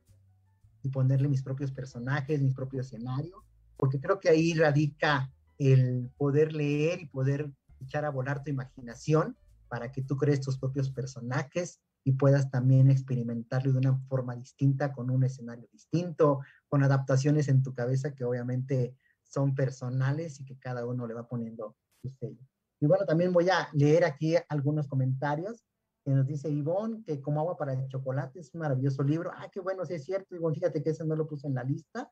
y 0.84 0.90
ponerle 0.90 1.26
mis 1.26 1.42
propios 1.42 1.72
personajes, 1.72 2.40
mis 2.40 2.54
propios 2.54 2.86
escenario, 2.86 3.42
porque 3.76 3.98
creo 3.98 4.20
que 4.20 4.28
ahí 4.28 4.54
radica 4.54 5.32
el 5.58 6.12
poder 6.16 6.52
leer 6.52 7.00
y 7.00 7.06
poder 7.06 7.50
echar 7.80 8.04
a 8.04 8.10
volar 8.10 8.44
tu 8.44 8.50
imaginación 8.50 9.36
para 9.66 9.90
que 9.90 10.02
tú 10.02 10.16
crees 10.16 10.42
tus 10.42 10.58
propios 10.58 10.92
personajes 10.92 11.80
y 12.04 12.12
puedas 12.12 12.52
también 12.52 12.88
experimentarlo 12.88 13.72
de 13.72 13.78
una 13.78 13.98
forma 14.08 14.36
distinta, 14.36 14.92
con 14.92 15.10
un 15.10 15.24
escenario 15.24 15.66
distinto, 15.72 16.38
con 16.68 16.84
adaptaciones 16.84 17.48
en 17.48 17.64
tu 17.64 17.74
cabeza 17.74 18.14
que 18.14 18.22
obviamente 18.22 18.94
son 19.28 19.54
personales 19.54 20.40
y 20.40 20.44
que 20.44 20.58
cada 20.58 20.86
uno 20.86 21.06
le 21.06 21.14
va 21.14 21.28
poniendo 21.28 21.76
su 22.02 22.08
sello. 22.08 22.42
Y 22.80 22.86
bueno, 22.86 23.04
también 23.04 23.32
voy 23.32 23.48
a 23.50 23.68
leer 23.72 24.04
aquí 24.04 24.36
algunos 24.48 24.86
comentarios 24.86 25.64
que 26.04 26.12
nos 26.12 26.26
dice 26.26 26.48
Ivonne, 26.48 27.02
que 27.04 27.20
como 27.20 27.40
agua 27.40 27.56
para 27.56 27.72
el 27.72 27.86
chocolate 27.88 28.40
es 28.40 28.54
un 28.54 28.60
maravilloso 28.60 29.02
libro. 29.02 29.30
Ah, 29.34 29.48
qué 29.52 29.60
bueno, 29.60 29.84
sí 29.84 29.94
es 29.94 30.04
cierto, 30.04 30.34
Ivonne, 30.34 30.54
fíjate 30.54 30.82
que 30.82 30.90
ese 30.90 31.04
no 31.04 31.16
lo 31.16 31.26
puse 31.26 31.46
en 31.46 31.54
la 31.54 31.64
lista. 31.64 32.10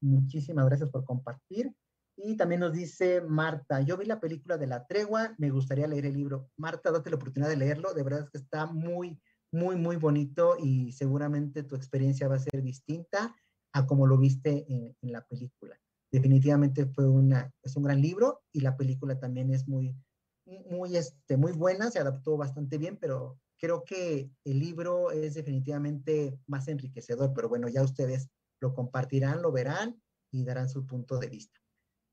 Muchísimas 0.00 0.66
gracias 0.66 0.90
por 0.90 1.04
compartir. 1.04 1.72
Y 2.16 2.36
también 2.36 2.62
nos 2.62 2.72
dice 2.72 3.20
Marta, 3.20 3.82
yo 3.82 3.98
vi 3.98 4.06
la 4.06 4.20
película 4.20 4.56
de 4.56 4.66
La 4.66 4.86
Tregua, 4.86 5.34
me 5.36 5.50
gustaría 5.50 5.86
leer 5.86 6.06
el 6.06 6.14
libro. 6.14 6.48
Marta, 6.56 6.90
date 6.90 7.10
la 7.10 7.16
oportunidad 7.16 7.50
de 7.50 7.58
leerlo, 7.58 7.92
de 7.92 8.02
verdad 8.02 8.20
es 8.20 8.30
que 8.30 8.38
está 8.38 8.64
muy, 8.64 9.20
muy, 9.52 9.76
muy 9.76 9.96
bonito 9.96 10.56
y 10.58 10.92
seguramente 10.92 11.62
tu 11.62 11.76
experiencia 11.76 12.26
va 12.26 12.36
a 12.36 12.40
ser 12.40 12.62
distinta 12.62 13.36
a 13.74 13.86
como 13.86 14.06
lo 14.06 14.16
viste 14.16 14.64
en, 14.72 14.96
en 15.02 15.12
la 15.12 15.26
película 15.26 15.78
definitivamente 16.10 16.86
fue 16.86 17.08
una, 17.08 17.52
es 17.62 17.76
un 17.76 17.82
gran 17.82 18.00
libro 18.00 18.42
y 18.52 18.60
la 18.60 18.76
película 18.76 19.18
también 19.18 19.52
es 19.52 19.66
muy, 19.66 19.96
muy, 20.44 20.96
este, 20.96 21.36
muy 21.36 21.52
buena, 21.52 21.90
se 21.90 21.98
adaptó 21.98 22.36
bastante 22.36 22.78
bien, 22.78 22.96
pero 22.96 23.38
creo 23.58 23.84
que 23.84 24.30
el 24.44 24.58
libro 24.58 25.10
es 25.10 25.34
definitivamente 25.34 26.38
más 26.46 26.68
enriquecedor, 26.68 27.32
pero 27.34 27.48
bueno, 27.48 27.68
ya 27.68 27.82
ustedes 27.82 28.28
lo 28.60 28.74
compartirán, 28.74 29.42
lo 29.42 29.52
verán 29.52 30.00
y 30.30 30.44
darán 30.44 30.68
su 30.68 30.86
punto 30.86 31.18
de 31.18 31.28
vista. 31.28 31.60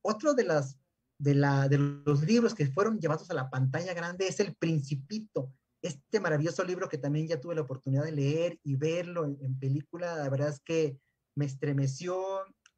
Otro 0.03 0.33
de, 0.33 0.43
las, 0.43 0.77
de, 1.19 1.35
la, 1.35 1.69
de 1.69 1.77
los 1.77 2.23
libros 2.23 2.53
que 2.55 2.67
fueron 2.67 2.99
llevados 2.99 3.29
a 3.29 3.33
la 3.33 3.49
pantalla 3.49 3.93
grande 3.93 4.27
es 4.27 4.39
El 4.39 4.55
Principito, 4.55 5.53
este 5.83 6.21
maravilloso 6.21 6.63
libro 6.63 6.87
que 6.87 6.97
también 6.97 7.27
ya 7.27 7.41
tuve 7.41 7.55
la 7.55 7.61
oportunidad 7.61 8.05
de 8.05 8.13
leer 8.13 8.59
y 8.63 8.75
verlo 8.75 9.25
en, 9.25 9.59
película, 9.59 10.15
la 10.15 10.29
verdad 10.29 10.49
es 10.49 10.61
que 10.61 10.97
me 11.35 11.45
estremeció, 11.45 12.23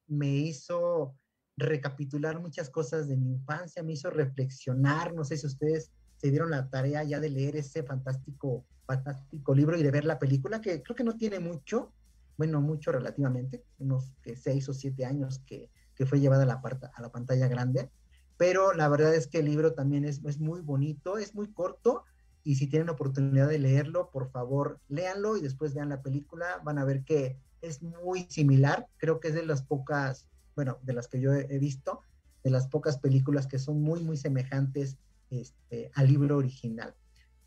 me 0.08 0.28
hizo 0.28 1.16
recapitular 1.58 2.40
muchas 2.40 2.70
cosas 2.70 3.08
de 3.08 3.18
mi 3.18 3.32
infancia, 3.32 3.84
me 3.84 3.94
hizo 3.94 4.10
reflexionar, 4.10 5.14
no 5.14 5.24
sé 5.24 5.38
si 5.38 5.48
ustedes 5.48 5.92
se 6.18 6.30
dieron 6.30 6.52
la 6.52 6.70
tarea 6.70 7.04
ya 7.04 7.20
de 7.20 7.30
leer 7.30 7.56
ese 7.56 7.84
fantástico, 7.84 8.66
fantástico 8.86 9.56
libro 9.56 9.78
y 9.78 9.84
de 9.84 9.92
ver 9.92 10.06
la 10.06 10.20
película, 10.20 10.62
que 10.62 10.82
creo 10.84 10.96
que 10.96 11.04
no 11.04 11.16
tiene 11.16 11.40
mucho, 11.40 11.94
bueno, 12.38 12.62
mucho 12.62 12.92
relativamente, 12.92 13.64
unos 13.78 14.12
que 14.22 14.36
seis 14.36 14.68
o 14.68 14.74
siete 14.74 15.06
años 15.06 15.40
que, 15.46 15.70
que 15.96 16.06
fue 16.06 16.20
llevada 16.20 16.44
a 16.44 16.48
la, 16.48 16.62
a 16.94 17.02
la 17.02 17.12
pantalla 17.12 17.48
grande, 17.48 17.90
pero 18.38 18.74
la 18.74 18.90
verdad 18.90 19.16
es 19.16 19.28
que 19.28 19.40
el 19.40 19.46
libro 19.46 19.74
también 19.74 20.04
es, 20.04 20.22
es 20.26 20.40
muy 20.40 20.62
bonito, 20.62 21.18
es 21.18 21.36
muy 21.36 21.54
corto, 21.54 22.04
y 22.46 22.56
si 22.56 22.68
tienen 22.68 22.90
oportunidad 22.90 23.50
de 23.50 23.58
leerlo, 23.58 24.12
por 24.12 24.30
favor, 24.30 24.80
léanlo 24.88 25.36
y 25.36 25.42
después 25.42 25.74
vean 25.74 25.90
la 25.90 26.04
película. 26.04 26.62
Van 26.64 26.78
a 26.78 26.86
ver 26.86 27.04
que 27.04 27.40
es 27.62 27.82
muy 27.82 28.28
similar. 28.30 28.88
Creo 28.98 29.20
que 29.20 29.30
es 29.30 29.34
de 29.36 29.46
las 29.46 29.62
pocas, 29.62 30.28
bueno, 30.56 30.78
de 30.84 30.94
las 30.94 31.08
que 31.08 31.20
yo 31.20 31.34
he 31.34 31.60
visto, 31.60 32.02
de 32.44 32.52
las 32.52 32.68
pocas 32.68 33.00
películas 33.00 33.48
que 33.48 33.60
son 33.60 33.82
muy, 33.82 34.04
muy 34.04 34.18
semejantes 34.18 34.98
este, 35.30 35.92
al 35.96 36.08
libro 36.08 36.38
original. 36.38 36.94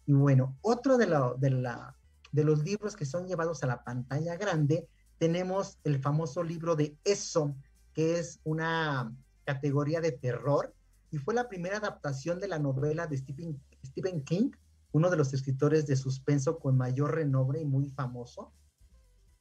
Y 0.06 0.12
bueno, 0.12 0.56
otro 0.62 0.96
de, 0.98 1.06
de, 1.38 1.50
la, 1.50 1.96
de 2.32 2.44
los 2.44 2.64
libros 2.64 2.96
que 2.96 3.06
son 3.06 3.26
llevados 3.26 3.62
a 3.62 3.66
la 3.66 3.84
pantalla 3.84 4.36
grande, 4.36 4.88
tenemos 5.18 5.78
el 5.84 6.00
famoso 6.00 6.42
libro 6.42 6.76
de 6.76 6.96
Eso, 7.04 7.54
que 7.94 8.18
es 8.18 8.40
una 8.44 9.14
categoría 9.44 10.00
de 10.00 10.12
terror 10.12 10.74
y 11.10 11.18
fue 11.18 11.34
la 11.34 11.48
primera 11.48 11.78
adaptación 11.78 12.38
de 12.38 12.48
la 12.48 12.58
novela 12.58 13.06
de 13.06 13.16
Stephen, 13.16 13.60
Stephen 13.84 14.22
King, 14.22 14.50
uno 14.92 15.10
de 15.10 15.16
los 15.16 15.32
escritores 15.32 15.86
de 15.86 15.96
suspenso 15.96 16.58
con 16.58 16.76
mayor 16.76 17.14
renombre 17.14 17.60
y 17.60 17.64
muy 17.64 17.90
famoso. 17.90 18.52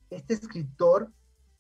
Este 0.10 0.34
escritor, 0.34 1.12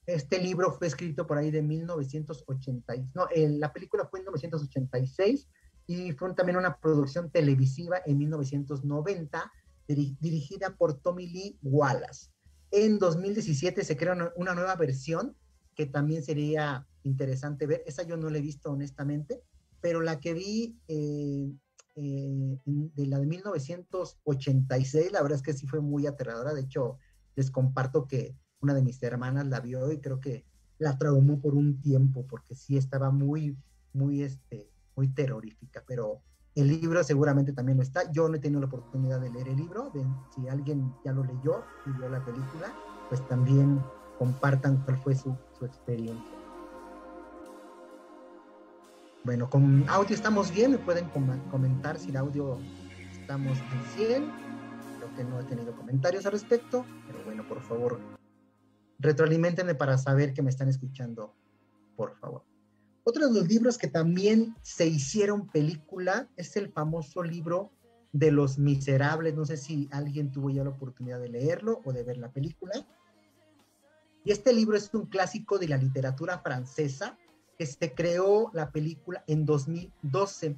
este 0.06 0.40
libro 0.40 0.72
fue 0.72 0.88
escrito 0.88 1.28
por 1.28 1.38
ahí 1.38 1.52
de 1.52 1.62
1980, 1.62 2.94
no, 3.14 3.28
la 3.36 3.74
película 3.74 4.06
fue 4.06 4.20
en 4.20 4.26
1986 4.26 5.48
y 5.88 6.12
fue 6.14 6.34
también 6.34 6.58
una 6.58 6.78
producción 6.78 7.32
televisiva 7.32 8.02
en 8.06 8.18
1990 8.18 9.52
dirigida 9.88 10.76
por 10.76 11.00
Tommy 11.02 11.28
Lee 11.28 11.58
Wallace. 11.62 12.30
En 12.72 13.00
2017 13.00 13.84
se 13.84 13.96
creó 13.96 14.14
una, 14.36 14.54
nueva 14.54 14.76
versión 14.76 15.36
que 15.76 15.86
también 15.86 16.24
sería 16.24 16.86
interesante 17.04 17.66
ver. 17.66 17.84
Esa 17.86 18.04
yo 18.04 18.18
no 18.18 18.30
la 18.30 18.40
he 18.40 18.42
visto 18.42 18.72
honestamente, 18.72 19.42
pero 19.80 20.02
la 20.02 20.20
que 20.20 20.34
vi 20.34 20.78
eh, 20.90 21.50
eh, 21.96 22.60
de 22.66 23.06
la 23.06 23.20
de 23.20 23.26
1986, 23.26 25.12
la 25.14 25.22
verdad 25.22 25.38
es 25.38 25.44
que 25.44 25.54
sí 25.54 25.66
fue 25.68 25.80
muy 25.80 26.06
aterradora. 26.06 26.54
De 26.54 26.62
hecho, 26.62 26.98
les 27.38 27.52
comparto 27.52 28.08
que 28.08 28.36
una 28.60 28.74
de 28.74 28.82
mis 28.82 29.02
hermanas 29.04 29.46
la 29.46 29.60
vio 29.60 29.92
y 29.92 30.00
creo 30.00 30.20
que 30.20 30.44
la 30.80 30.98
traumó 30.98 31.40
por 31.40 31.54
un 31.54 31.80
tiempo 31.80 32.26
porque 32.28 32.56
sí 32.56 32.78
estaba 32.78 33.12
muy, 33.12 33.56
muy, 33.94 34.24
este, 34.24 34.70
muy 34.96 35.08
terrorífica. 35.10 35.84
Pero 35.88 36.22
el 36.56 36.68
libro 36.68 37.04
seguramente 37.04 37.54
también 37.54 37.78
lo 37.78 37.84
está. 37.84 38.12
Yo 38.12 38.28
no 38.28 38.36
he 38.36 38.40
tenido 38.40 38.60
la 38.60 38.66
oportunidad 38.66 39.22
de 39.22 39.30
leer 39.30 39.50
el 39.50 39.58
libro. 39.58 39.92
Si 40.36 40.48
alguien 40.48 40.92
ya 41.06 41.14
lo 41.14 41.24
leyó 41.24 41.64
y 41.86 41.92
vio 41.92 42.10
la 42.10 42.26
película, 42.26 42.74
pues 43.08 43.26
también 43.28 43.80
compartan 44.18 44.78
cuál 44.84 44.98
fue 44.98 45.16
su, 45.16 45.38
su 45.58 45.66
experiencia. 45.66 46.38
Bueno, 49.24 49.48
con 49.50 49.88
audio 49.90 50.16
estamos 50.16 50.52
bien, 50.52 50.72
me 50.72 50.78
pueden 50.80 51.08
comentar 51.52 52.00
si 52.00 52.10
el 52.10 52.18
audio 52.18 52.58
estamos 53.12 53.60
en 53.60 54.08
100. 54.08 54.47
No 55.24 55.40
he 55.40 55.44
tenido 55.44 55.76
comentarios 55.76 56.26
al 56.26 56.34
respecto, 56.34 56.86
pero 57.08 57.24
bueno, 57.24 57.48
por 57.48 57.62
favor, 57.62 58.00
retroalimentenme 59.00 59.76
para 59.76 59.98
saber 59.98 60.34
que 60.34 60.42
me 60.42 60.50
están 60.50 60.70
escuchando, 60.70 61.34
por 61.96 62.16
favor. 62.18 62.44
Otro 63.04 63.28
de 63.28 63.40
los 63.40 63.48
libros 63.48 63.78
que 63.78 63.88
también 63.88 64.56
se 64.62 64.86
hicieron 64.86 65.48
película 65.48 66.28
es 66.36 66.58
el 66.58 66.72
famoso 66.72 67.24
libro 67.24 67.72
de 68.12 68.32
Los 68.32 68.60
Miserables. 68.60 69.34
No 69.34 69.46
sé 69.46 69.58
si 69.58 69.88
alguien 69.92 70.32
tuvo 70.32 70.50
ya 70.50 70.64
la 70.64 70.72
oportunidad 70.72 71.20
de 71.20 71.30
leerlo 71.30 71.82
o 71.86 71.94
de 71.94 72.04
ver 72.04 72.18
la 72.18 72.32
película. 72.32 72.86
Y 74.26 74.32
este 74.32 74.52
libro 74.52 74.76
es 74.76 74.94
un 74.94 75.06
clásico 75.06 75.58
de 75.58 75.70
la 75.70 75.78
literatura 75.78 76.40
francesa 76.40 77.18
que 77.58 77.66
se 77.66 77.94
creó 77.94 78.52
la 78.54 78.72
película 78.72 79.24
en 79.26 79.46
2012. 79.46 80.58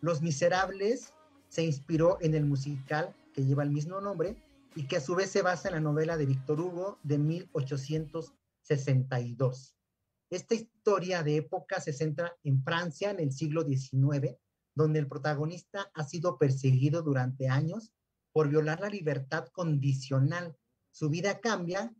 Los 0.00 0.22
Miserables 0.22 1.12
se 1.48 1.64
inspiró 1.64 2.16
en 2.22 2.34
el 2.34 2.46
musical 2.46 3.14
que 3.32 3.44
lleva 3.44 3.62
el 3.62 3.70
mismo 3.70 4.00
nombre 4.00 4.36
y 4.74 4.86
que 4.86 4.96
a 4.96 5.00
su 5.00 5.14
vez 5.14 5.30
se 5.30 5.42
basa 5.42 5.68
en 5.68 5.74
la 5.74 5.80
novela 5.80 6.16
de 6.16 6.24
Víctor 6.26 6.60
Hugo 6.60 6.98
de 7.02 7.18
1862. 7.18 9.76
Esta 10.30 10.54
historia 10.54 11.22
de 11.22 11.36
época 11.36 11.80
se 11.80 11.92
centra 11.92 12.34
en 12.44 12.62
Francia 12.62 13.10
en 13.10 13.20
el 13.20 13.32
siglo 13.32 13.64
XIX, 13.64 14.36
donde 14.76 15.00
el 15.00 15.08
protagonista 15.08 15.90
ha 15.94 16.04
sido 16.04 16.38
perseguido 16.38 17.02
durante 17.02 17.48
años 17.48 17.92
por 18.32 18.48
violar 18.48 18.80
la 18.80 18.88
libertad 18.88 19.48
condicional. 19.48 20.56
Su 20.92 21.10
vida 21.10 21.40
cambia 21.40 21.92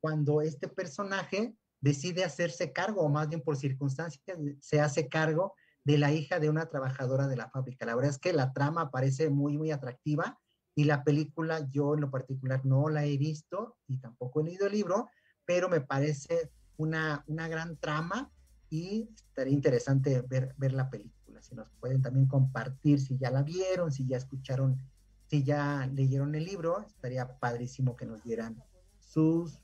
cuando 0.00 0.40
este 0.40 0.68
personaje 0.68 1.54
decide 1.80 2.24
hacerse 2.24 2.72
cargo, 2.72 3.02
o 3.02 3.10
más 3.10 3.28
bien 3.28 3.42
por 3.42 3.58
circunstancias, 3.58 4.22
se 4.60 4.80
hace 4.80 5.08
cargo 5.08 5.54
de 5.84 5.98
la 5.98 6.12
hija 6.12 6.40
de 6.40 6.48
una 6.48 6.70
trabajadora 6.70 7.26
de 7.26 7.36
la 7.36 7.50
fábrica. 7.50 7.84
La 7.84 7.94
verdad 7.94 8.12
es 8.12 8.18
que 8.18 8.32
la 8.32 8.54
trama 8.54 8.90
parece 8.90 9.28
muy, 9.28 9.58
muy 9.58 9.70
atractiva 9.70 10.40
y 10.74 10.84
la 10.84 11.04
película 11.04 11.68
yo 11.70 11.94
en 11.94 12.00
lo 12.00 12.10
particular 12.10 12.64
no 12.64 12.88
la 12.88 13.04
he 13.04 13.16
visto 13.16 13.76
y 13.86 13.98
tampoco 13.98 14.40
he 14.40 14.44
leído 14.44 14.66
el 14.66 14.72
libro, 14.72 15.08
pero 15.44 15.68
me 15.68 15.80
parece 15.80 16.50
una, 16.76 17.24
una 17.28 17.48
gran 17.48 17.76
trama 17.76 18.30
y 18.70 19.08
estaría 19.14 19.52
interesante 19.52 20.20
ver, 20.22 20.54
ver 20.56 20.72
la 20.72 20.90
película. 20.90 21.40
Si 21.42 21.54
nos 21.54 21.68
pueden 21.78 22.02
también 22.02 22.26
compartir 22.26 23.00
si 23.00 23.16
ya 23.16 23.30
la 23.30 23.42
vieron, 23.42 23.92
si 23.92 24.06
ya 24.06 24.16
escucharon, 24.16 24.78
si 25.26 25.44
ya 25.44 25.88
leyeron 25.92 26.34
el 26.34 26.44
libro, 26.44 26.80
estaría 26.80 27.38
padrísimo 27.38 27.96
que 27.96 28.06
nos 28.06 28.22
dieran 28.24 28.60
sus 28.98 29.60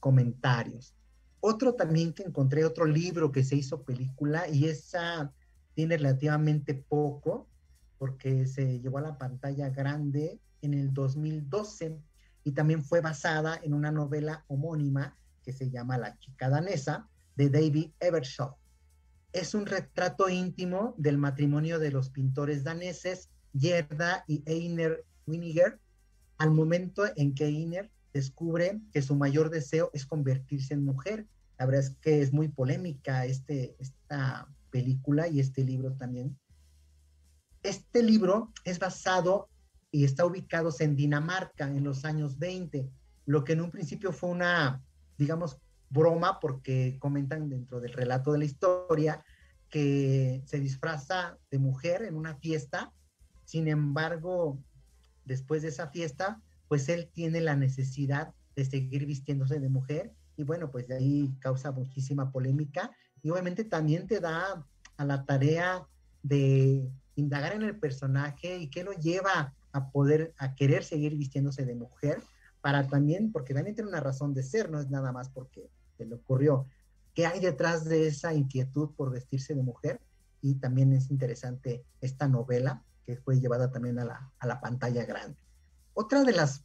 comentarios. 0.00 0.94
Otro 1.40 1.74
también 1.74 2.12
que 2.12 2.24
encontré, 2.24 2.64
otro 2.64 2.84
libro 2.84 3.32
que 3.32 3.44
se 3.44 3.56
hizo 3.56 3.82
película 3.82 4.48
y 4.48 4.66
esa 4.66 5.32
tiene 5.74 5.96
relativamente 5.96 6.74
poco 6.74 7.46
porque 7.98 8.46
se 8.46 8.80
llevó 8.80 8.98
a 8.98 9.02
la 9.02 9.18
pantalla 9.18 9.70
grande 9.70 10.40
en 10.62 10.74
el 10.74 10.92
2012 10.92 11.98
y 12.44 12.52
también 12.52 12.82
fue 12.82 13.00
basada 13.00 13.58
en 13.62 13.74
una 13.74 13.90
novela 13.90 14.44
homónima 14.48 15.16
que 15.42 15.52
se 15.52 15.70
llama 15.70 15.98
La 15.98 16.18
chica 16.18 16.48
danesa, 16.48 17.08
de 17.36 17.50
David 17.50 17.90
Evershaw. 18.00 18.56
Es 19.32 19.54
un 19.54 19.66
retrato 19.66 20.28
íntimo 20.28 20.94
del 20.96 21.18
matrimonio 21.18 21.78
de 21.78 21.90
los 21.90 22.10
pintores 22.10 22.64
daneses 22.64 23.28
Gerda 23.58 24.24
y 24.26 24.42
Einer 24.46 25.04
Winiger 25.26 25.78
al 26.38 26.50
momento 26.50 27.04
en 27.16 27.34
que 27.34 27.46
Einer 27.46 27.90
descubre 28.12 28.80
que 28.92 29.02
su 29.02 29.14
mayor 29.14 29.50
deseo 29.50 29.90
es 29.92 30.06
convertirse 30.06 30.74
en 30.74 30.84
mujer. 30.84 31.26
La 31.58 31.66
verdad 31.66 31.82
es 31.82 31.90
que 32.00 32.22
es 32.22 32.32
muy 32.32 32.48
polémica 32.48 33.26
este, 33.26 33.76
esta 33.78 34.48
película 34.70 35.28
y 35.28 35.40
este 35.40 35.64
libro 35.64 35.92
también. 35.92 36.38
Este 37.66 38.02
libro 38.02 38.52
es 38.64 38.78
basado 38.78 39.48
y 39.90 40.04
está 40.04 40.24
ubicado 40.24 40.70
en 40.78 40.96
Dinamarca 40.96 41.68
en 41.68 41.84
los 41.84 42.04
años 42.04 42.38
20, 42.38 42.88
lo 43.26 43.44
que 43.44 43.52
en 43.52 43.60
un 43.60 43.70
principio 43.70 44.12
fue 44.12 44.30
una 44.30 44.82
digamos, 45.18 45.58
broma 45.90 46.40
porque 46.40 46.96
comentan 46.98 47.48
dentro 47.48 47.80
del 47.80 47.92
relato 47.92 48.32
de 48.32 48.38
la 48.38 48.44
historia 48.44 49.24
que 49.70 50.42
se 50.46 50.60
disfraza 50.60 51.38
de 51.50 51.58
mujer 51.58 52.02
en 52.02 52.16
una 52.16 52.36
fiesta, 52.36 52.92
sin 53.44 53.68
embargo, 53.68 54.58
después 55.24 55.62
de 55.62 55.68
esa 55.68 55.88
fiesta, 55.88 56.40
pues 56.68 56.88
él 56.88 57.08
tiene 57.12 57.40
la 57.40 57.56
necesidad 57.56 58.32
de 58.54 58.64
seguir 58.64 59.06
vistiéndose 59.06 59.60
de 59.60 59.68
mujer 59.68 60.12
y 60.36 60.44
bueno, 60.44 60.70
pues 60.70 60.88
de 60.88 60.96
ahí 60.96 61.34
causa 61.40 61.72
muchísima 61.72 62.30
polémica. 62.30 62.90
Y 63.22 63.30
obviamente 63.30 63.64
también 63.64 64.06
te 64.06 64.20
da 64.20 64.66
a 64.96 65.04
la 65.04 65.24
tarea 65.24 65.86
de 66.22 66.90
indagar 67.16 67.54
en 67.54 67.62
el 67.62 67.76
personaje 67.78 68.58
y 68.58 68.68
qué 68.68 68.84
lo 68.84 68.92
lleva 68.92 69.54
a 69.72 69.90
poder, 69.90 70.34
a 70.38 70.54
querer 70.54 70.84
seguir 70.84 71.16
vistiéndose 71.16 71.64
de 71.64 71.74
mujer 71.74 72.22
para 72.60 72.86
también, 72.86 73.32
porque 73.32 73.54
también 73.54 73.74
tiene 73.74 73.90
una 73.90 74.00
razón 74.00 74.34
de 74.34 74.42
ser, 74.42 74.70
no 74.70 74.80
es 74.80 74.90
nada 74.90 75.12
más 75.12 75.28
porque 75.28 75.68
se 75.96 76.06
le 76.06 76.14
ocurrió. 76.14 76.66
¿Qué 77.14 77.26
hay 77.26 77.40
detrás 77.40 77.84
de 77.84 78.06
esa 78.06 78.34
inquietud 78.34 78.90
por 78.96 79.10
vestirse 79.10 79.54
de 79.54 79.62
mujer? 79.62 80.00
Y 80.42 80.56
también 80.56 80.92
es 80.92 81.10
interesante 81.10 81.84
esta 82.00 82.28
novela 82.28 82.82
que 83.04 83.16
fue 83.16 83.40
llevada 83.40 83.70
también 83.70 83.98
a 83.98 84.04
la, 84.04 84.32
a 84.38 84.46
la 84.46 84.60
pantalla 84.60 85.04
grande. 85.04 85.38
Otra 85.94 86.24
de 86.24 86.32
las 86.32 86.64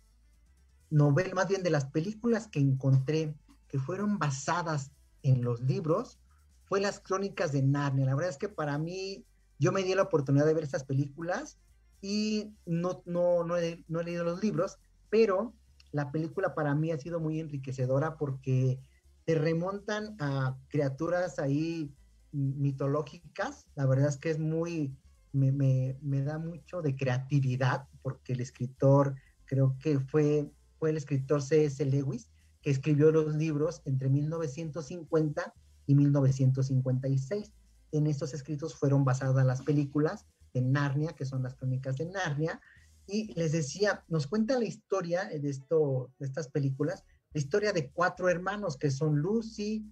novelas, 0.90 1.34
más 1.34 1.48
bien 1.48 1.64
de 1.64 1.70
las 1.70 1.86
películas 1.86 2.48
que 2.48 2.60
encontré 2.60 3.34
que 3.70 3.80
fueron 3.80 4.20
basadas 4.20 4.92
en 5.24 5.44
los 5.44 5.62
libros, 5.62 6.20
fue 6.66 6.82
las 6.82 7.00
crónicas 7.00 7.52
de 7.52 7.62
Narnia. 7.62 8.06
La 8.06 8.16
verdad 8.16 8.32
es 8.32 8.38
que 8.38 8.50
para 8.50 8.78
mí, 8.78 9.26
yo 9.62 9.72
me 9.72 9.84
di 9.84 9.94
la 9.94 10.02
oportunidad 10.02 10.48
de 10.48 10.56
ver 10.56 10.64
estas 10.64 10.84
películas 10.84 11.60
y 12.02 12.52
no, 12.66 13.04
no, 13.06 13.44
no, 13.44 13.58
he, 13.58 13.86
no 13.88 14.00
he 14.00 14.04
leído 14.04 14.24
los 14.24 14.42
libros, 14.42 14.80
pero 15.12 15.54
la 15.92 16.12
película 16.12 16.56
para 16.56 16.74
mí 16.74 16.92
ha 16.92 16.98
sido 16.98 17.20
muy 17.20 17.40
enriquecedora 17.40 18.18
porque 18.18 18.80
te 19.24 19.36
remontan 19.36 20.16
a 20.20 20.58
criaturas 20.68 21.38
ahí 21.38 21.94
mitológicas. 22.32 23.68
La 23.76 23.86
verdad 23.86 24.10
es 24.10 24.18
que 24.18 24.32
es 24.32 24.40
muy, 24.40 24.98
me, 25.32 25.52
me, 25.52 26.24
da 26.24 26.40
mucho 26.40 26.82
de 26.82 26.96
creatividad 26.96 27.88
porque 28.02 28.34
el 28.34 28.42
escritor, 28.42 29.14
creo 29.46 29.78
que 29.80 30.00
fue, 30.00 30.50
fue 30.80 30.90
el 30.90 30.98
escritor 30.98 31.44
C.S. 31.44 31.86
Lewis, 31.86 32.30
que 32.64 32.72
escribió 32.72 33.12
los 33.12 33.36
libros 33.36 33.84
entre 33.86 34.10
1950 34.10 35.54
y 35.86 35.94
1956. 35.94 37.52
En 37.92 38.08
estos 38.08 38.34
escritos 38.34 38.76
fueron 38.76 39.04
basadas 39.04 39.46
las 39.46 39.62
películas 39.62 40.26
de 40.54 40.62
Narnia, 40.62 41.14
que 41.14 41.26
son 41.26 41.44
las 41.44 41.56
crónicas 41.56 41.98
de 41.98 42.06
Narnia, 42.06 42.60
Y 43.08 43.34
les 43.34 43.52
decía, 43.52 44.04
nos 44.08 44.28
cuenta 44.28 44.58
la 44.58 44.66
historia 44.66 45.26
de, 45.26 45.50
esto, 45.50 46.14
de 46.20 46.28
estas 46.28 46.50
películas, 46.50 47.04
la 47.34 47.40
historia 47.42 47.74
de 47.74 47.92
cuatro 47.92 48.30
hermanos 48.30 48.78
que 48.78 48.92
son 48.92 49.18
Lucy, 49.18 49.86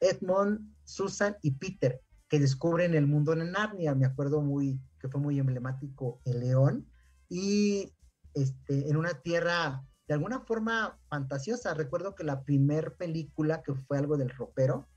Edmond, 0.00 0.74
Susan 0.84 1.36
y 1.42 1.52
Peter, 1.52 2.00
que 2.28 2.40
descubren 2.40 2.94
el 2.94 3.06
mundo 3.06 3.32
en 3.32 3.52
Narnia. 3.52 3.94
Me 3.94 4.06
acuerdo 4.06 4.40
muy 4.42 4.80
que 4.98 5.08
fue 5.08 5.20
muy 5.20 5.38
emblemático 5.38 6.20
el 6.24 6.40
león. 6.40 6.88
Y 7.28 7.92
este, 8.34 8.88
en 8.88 8.96
una 8.96 9.14
tierra 9.20 9.84
de 10.08 10.14
alguna 10.14 10.40
forma 10.40 10.98
fantasiosa. 11.08 11.74
Recuerdo 11.74 12.14
que 12.14 12.24
la 12.24 12.42
primer 12.42 12.96
película 12.96 13.62
que 13.62 13.74
fue 13.74 13.98
algo 13.98 14.16
del 14.16 14.30
ropero, 14.30 14.88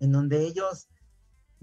en 0.00 0.12
donde 0.12 0.42
ellos, 0.46 0.88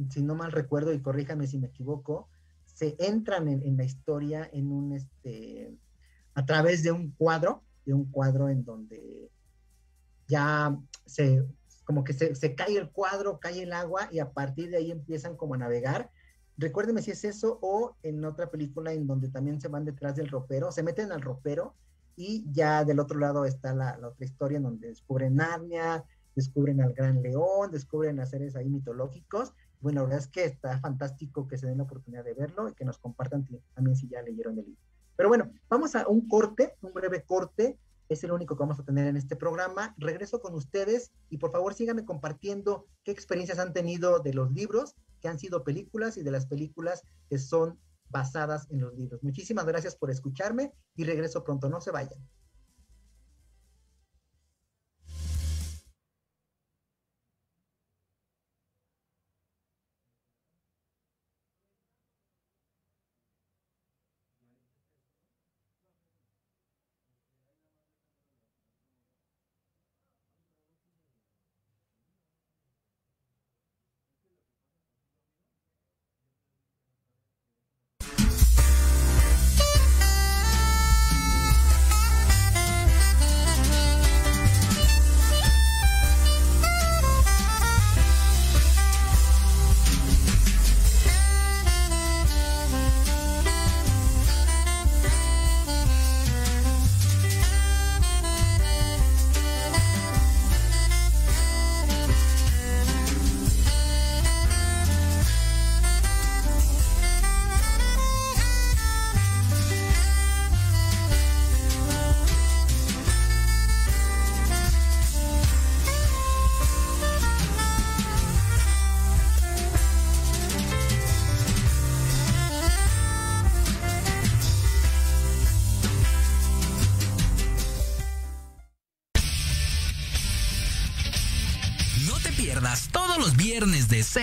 si 0.09 0.21
no 0.21 0.35
mal 0.35 0.51
recuerdo, 0.51 0.93
y 0.93 1.01
corríjame 1.01 1.47
si 1.47 1.57
me 1.57 1.67
equivoco, 1.67 2.29
se 2.65 2.95
entran 2.99 3.47
en, 3.47 3.75
la 3.75 3.83
historia 3.83 4.47
en 4.53 4.71
un, 4.71 4.93
este, 4.93 5.75
a 6.35 6.45
través 6.45 6.83
de 6.83 6.91
un 6.91 7.11
cuadro, 7.11 7.63
de 7.85 7.93
un 7.93 8.05
cuadro 8.11 8.49
en 8.49 8.63
donde 8.63 9.31
ya 10.27 10.77
se, 11.05 11.43
como 11.85 12.03
que 12.03 12.13
se, 12.13 12.55
cae 12.55 12.77
el 12.77 12.91
cuadro, 12.91 13.39
cae 13.39 13.63
el 13.63 13.73
agua 13.73 14.09
y 14.11 14.19
a 14.19 14.31
partir 14.31 14.69
de 14.69 14.77
ahí 14.77 14.91
empiezan 14.91 15.35
como 15.35 15.55
a 15.55 15.57
navegar. 15.57 16.11
Recuérdeme 16.57 17.01
si 17.01 17.11
es 17.11 17.23
eso 17.23 17.57
o 17.61 17.95
en 18.03 18.23
otra 18.25 18.51
película 18.51 18.93
en 18.93 19.07
donde 19.07 19.29
también 19.29 19.59
se 19.59 19.69
van 19.69 19.85
detrás 19.85 20.15
del 20.15 20.27
ropero, 20.27 20.71
se 20.71 20.83
meten 20.83 21.11
al 21.11 21.21
ropero 21.21 21.75
y 22.15 22.45
ya 22.51 22.83
del 22.83 22.99
otro 22.99 23.17
lado 23.19 23.45
está 23.45 23.73
la, 23.73 23.97
la 23.97 24.09
otra 24.09 24.25
historia 24.25 24.57
en 24.57 24.63
donde 24.63 24.89
descubren 24.89 25.35
Narnia, 25.35 26.03
descubren 26.35 26.81
al 26.81 26.93
Gran 26.93 27.23
León, 27.23 27.71
descubren 27.71 28.19
a 28.19 28.25
seres 28.25 28.55
ahí 28.55 28.69
mitológicos 28.69 29.53
bueno, 29.79 30.01
la 30.01 30.07
verdad 30.07 30.19
es 30.19 30.27
que 30.27 30.45
está 30.45 30.79
fantástico 30.79 31.47
que 31.47 31.57
se 31.57 31.67
den 31.67 31.77
la 31.77 31.83
oportunidad 31.83 32.23
de 32.23 32.33
verlo 32.33 32.69
y 32.69 32.73
que 32.73 32.85
nos 32.85 32.97
compartan 32.97 33.47
también 33.73 33.95
si 33.95 34.07
ya 34.07 34.21
leyeron 34.21 34.57
el 34.57 34.65
libro. 34.65 34.81
Pero 35.15 35.29
bueno, 35.29 35.51
vamos 35.69 35.95
a 35.95 36.07
un 36.07 36.27
corte, 36.27 36.75
un 36.81 36.93
breve 36.93 37.23
corte. 37.23 37.79
Es 38.07 38.23
el 38.23 38.31
único 38.31 38.55
que 38.55 38.61
vamos 38.61 38.79
a 38.79 38.85
tener 38.85 39.07
en 39.07 39.17
este 39.17 39.35
programa. 39.35 39.93
Regreso 39.97 40.39
con 40.39 40.53
ustedes 40.53 41.11
y 41.29 41.37
por 41.37 41.51
favor 41.51 41.73
síganme 41.73 42.05
compartiendo 42.05 42.85
qué 43.03 43.11
experiencias 43.11 43.59
han 43.59 43.73
tenido 43.73 44.19
de 44.19 44.33
los 44.33 44.51
libros 44.51 44.95
que 45.19 45.27
han 45.27 45.39
sido 45.39 45.63
películas 45.63 46.17
y 46.17 46.23
de 46.23 46.31
las 46.31 46.45
películas 46.45 47.03
que 47.29 47.39
son 47.39 47.79
basadas 48.09 48.67
en 48.69 48.81
los 48.81 48.93
libros. 48.93 49.21
Muchísimas 49.23 49.65
gracias 49.65 49.95
por 49.95 50.11
escucharme 50.11 50.71
y 50.95 51.03
regreso 51.03 51.43
pronto. 51.43 51.67
No 51.67 51.81
se 51.81 51.91
vayan. 51.91 52.19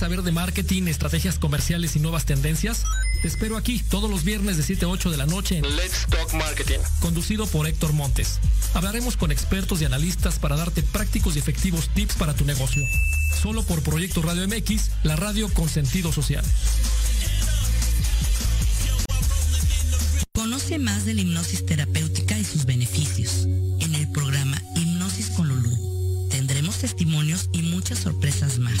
saber 0.00 0.22
de 0.22 0.32
marketing, 0.32 0.84
estrategias 0.84 1.38
comerciales 1.38 1.94
y 1.94 2.00
nuevas 2.00 2.24
tendencias? 2.24 2.84
Te 3.20 3.28
espero 3.28 3.58
aquí 3.58 3.82
todos 3.90 4.08
los 4.08 4.24
viernes 4.24 4.56
de 4.56 4.62
7 4.62 4.86
a 4.86 4.88
8 4.88 5.10
de 5.10 5.18
la 5.18 5.26
noche 5.26 5.58
en 5.58 5.76
Let's 5.76 6.06
Talk 6.08 6.32
Marketing, 6.32 6.78
conducido 7.00 7.46
por 7.46 7.66
Héctor 7.66 7.92
Montes. 7.92 8.40
Hablaremos 8.72 9.18
con 9.18 9.30
expertos 9.30 9.82
y 9.82 9.84
analistas 9.84 10.38
para 10.38 10.56
darte 10.56 10.82
prácticos 10.82 11.36
y 11.36 11.38
efectivos 11.38 11.90
tips 11.90 12.14
para 12.14 12.32
tu 12.32 12.46
negocio. 12.46 12.82
Solo 13.42 13.62
por 13.62 13.82
Proyecto 13.82 14.22
Radio 14.22 14.48
MX, 14.48 14.90
la 15.02 15.16
radio 15.16 15.52
con 15.52 15.68
sentido 15.68 16.12
social. 16.14 16.46
Conoce 20.32 20.78
más 20.78 21.04
de 21.04 21.12
la 21.12 21.20
hipnosis 21.20 21.66
terapéutica 21.66 22.38
y 22.38 22.44
sus 22.46 22.64
beneficios 22.64 23.44
en 23.80 23.94
el 23.94 24.10
programa 24.12 24.62
Hipnosis 24.76 25.28
con 25.28 25.46
Lulú. 25.48 26.28
Tendremos 26.30 26.78
testimonios 26.78 27.50
y 27.52 27.60
muchas 27.64 27.98
sorpresas 27.98 28.58
más. 28.58 28.80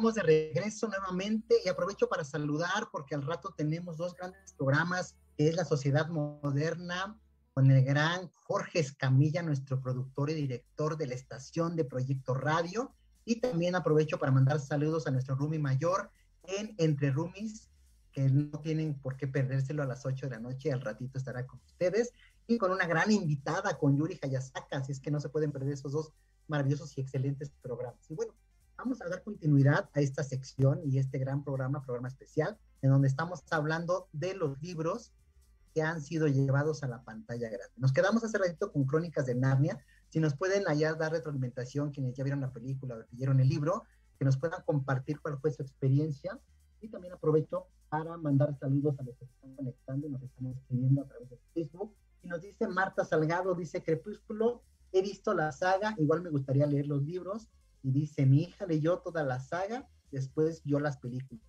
Estamos 0.00 0.14
de 0.14 0.22
regreso 0.22 0.88
nuevamente 0.88 1.56
y 1.62 1.68
aprovecho 1.68 2.08
para 2.08 2.24
saludar 2.24 2.88
porque 2.90 3.14
al 3.14 3.20
rato 3.20 3.52
tenemos 3.54 3.98
dos 3.98 4.14
grandes 4.14 4.54
programas, 4.54 5.14
que 5.36 5.48
es 5.48 5.54
La 5.54 5.66
Sociedad 5.66 6.08
Moderna 6.08 7.20
con 7.52 7.70
el 7.70 7.84
gran 7.84 8.30
Jorge 8.32 8.78
Escamilla, 8.78 9.42
nuestro 9.42 9.78
productor 9.78 10.30
y 10.30 10.34
director 10.34 10.96
de 10.96 11.06
la 11.06 11.12
estación 11.12 11.76
de 11.76 11.84
Proyecto 11.84 12.32
Radio. 12.32 12.94
Y 13.26 13.40
también 13.40 13.74
aprovecho 13.74 14.18
para 14.18 14.32
mandar 14.32 14.58
saludos 14.60 15.06
a 15.06 15.10
nuestro 15.10 15.34
Rumi 15.34 15.58
Mayor 15.58 16.10
en 16.44 16.74
Entre 16.78 17.10
Rumis, 17.10 17.68
que 18.10 18.22
no 18.22 18.58
tienen 18.60 18.98
por 18.98 19.18
qué 19.18 19.28
perdérselo 19.28 19.82
a 19.82 19.86
las 19.86 20.06
8 20.06 20.30
de 20.30 20.30
la 20.30 20.40
noche, 20.40 20.72
al 20.72 20.80
ratito 20.80 21.18
estará 21.18 21.46
con 21.46 21.60
ustedes. 21.66 22.14
Y 22.46 22.56
con 22.56 22.72
una 22.72 22.86
gran 22.86 23.12
invitada, 23.12 23.76
con 23.76 23.98
Yuri 23.98 24.18
Hayasaka, 24.22 24.78
así 24.78 24.92
es 24.92 25.00
que 25.00 25.10
no 25.10 25.20
se 25.20 25.28
pueden 25.28 25.52
perder 25.52 25.74
esos 25.74 25.92
dos 25.92 26.14
maravillosos 26.48 26.96
y 26.96 27.02
excelentes 27.02 27.52
programas. 27.60 28.00
Y 28.08 28.14
bueno, 28.14 28.32
vamos 28.80 29.02
a 29.02 29.08
dar 29.08 29.22
continuidad 29.22 29.90
a 29.92 30.00
esta 30.00 30.24
sección 30.24 30.80
y 30.84 30.98
este 30.98 31.18
gran 31.18 31.44
programa, 31.44 31.84
programa 31.84 32.08
especial, 32.08 32.56
en 32.80 32.90
donde 32.90 33.08
estamos 33.08 33.42
hablando 33.50 34.08
de 34.12 34.34
los 34.34 34.60
libros 34.62 35.12
que 35.74 35.82
han 35.82 36.00
sido 36.00 36.28
llevados 36.28 36.82
a 36.82 36.88
la 36.88 37.02
pantalla 37.02 37.48
grande. 37.50 37.74
Nos 37.76 37.92
quedamos 37.92 38.24
hace 38.24 38.38
ratito 38.38 38.72
con 38.72 38.84
Crónicas 38.84 39.26
de 39.26 39.34
Narnia. 39.34 39.78
Si 40.08 40.18
nos 40.18 40.34
pueden 40.34 40.66
allá 40.66 40.94
dar 40.94 41.12
retroalimentación, 41.12 41.90
quienes 41.90 42.14
ya 42.14 42.24
vieron 42.24 42.40
la 42.40 42.52
película 42.52 42.94
o 42.94 43.04
leyeron 43.12 43.38
el 43.40 43.50
libro, 43.50 43.84
que 44.18 44.24
nos 44.24 44.38
puedan 44.38 44.62
compartir 44.62 45.20
cuál 45.20 45.38
fue 45.38 45.50
su 45.50 45.62
experiencia. 45.62 46.38
Y 46.80 46.88
también 46.88 47.12
aprovecho 47.12 47.66
para 47.90 48.16
mandar 48.16 48.58
saludos 48.58 48.98
a 48.98 49.02
los 49.02 49.14
que 49.18 49.26
están 49.26 49.54
conectando 49.56 50.06
y 50.06 50.10
nos 50.10 50.22
están 50.22 50.46
escribiendo 50.46 51.02
a 51.02 51.06
través 51.06 51.28
de 51.28 51.38
Facebook. 51.52 51.94
Y 52.22 52.28
nos 52.28 52.40
dice 52.40 52.66
Marta 52.66 53.04
Salgado, 53.04 53.54
dice 53.54 53.82
Crepúsculo, 53.82 54.62
he 54.90 55.02
visto 55.02 55.34
la 55.34 55.52
saga, 55.52 55.94
igual 55.98 56.22
me 56.22 56.30
gustaría 56.30 56.66
leer 56.66 56.86
los 56.86 57.02
libros. 57.02 57.50
Y 57.82 57.92
dice, 57.92 58.26
mi 58.26 58.42
hija 58.42 58.66
leyó 58.66 58.98
toda 58.98 59.24
la 59.24 59.40
saga, 59.40 59.88
después 60.10 60.62
vio 60.64 60.80
las 60.80 60.98
películas. 60.98 61.44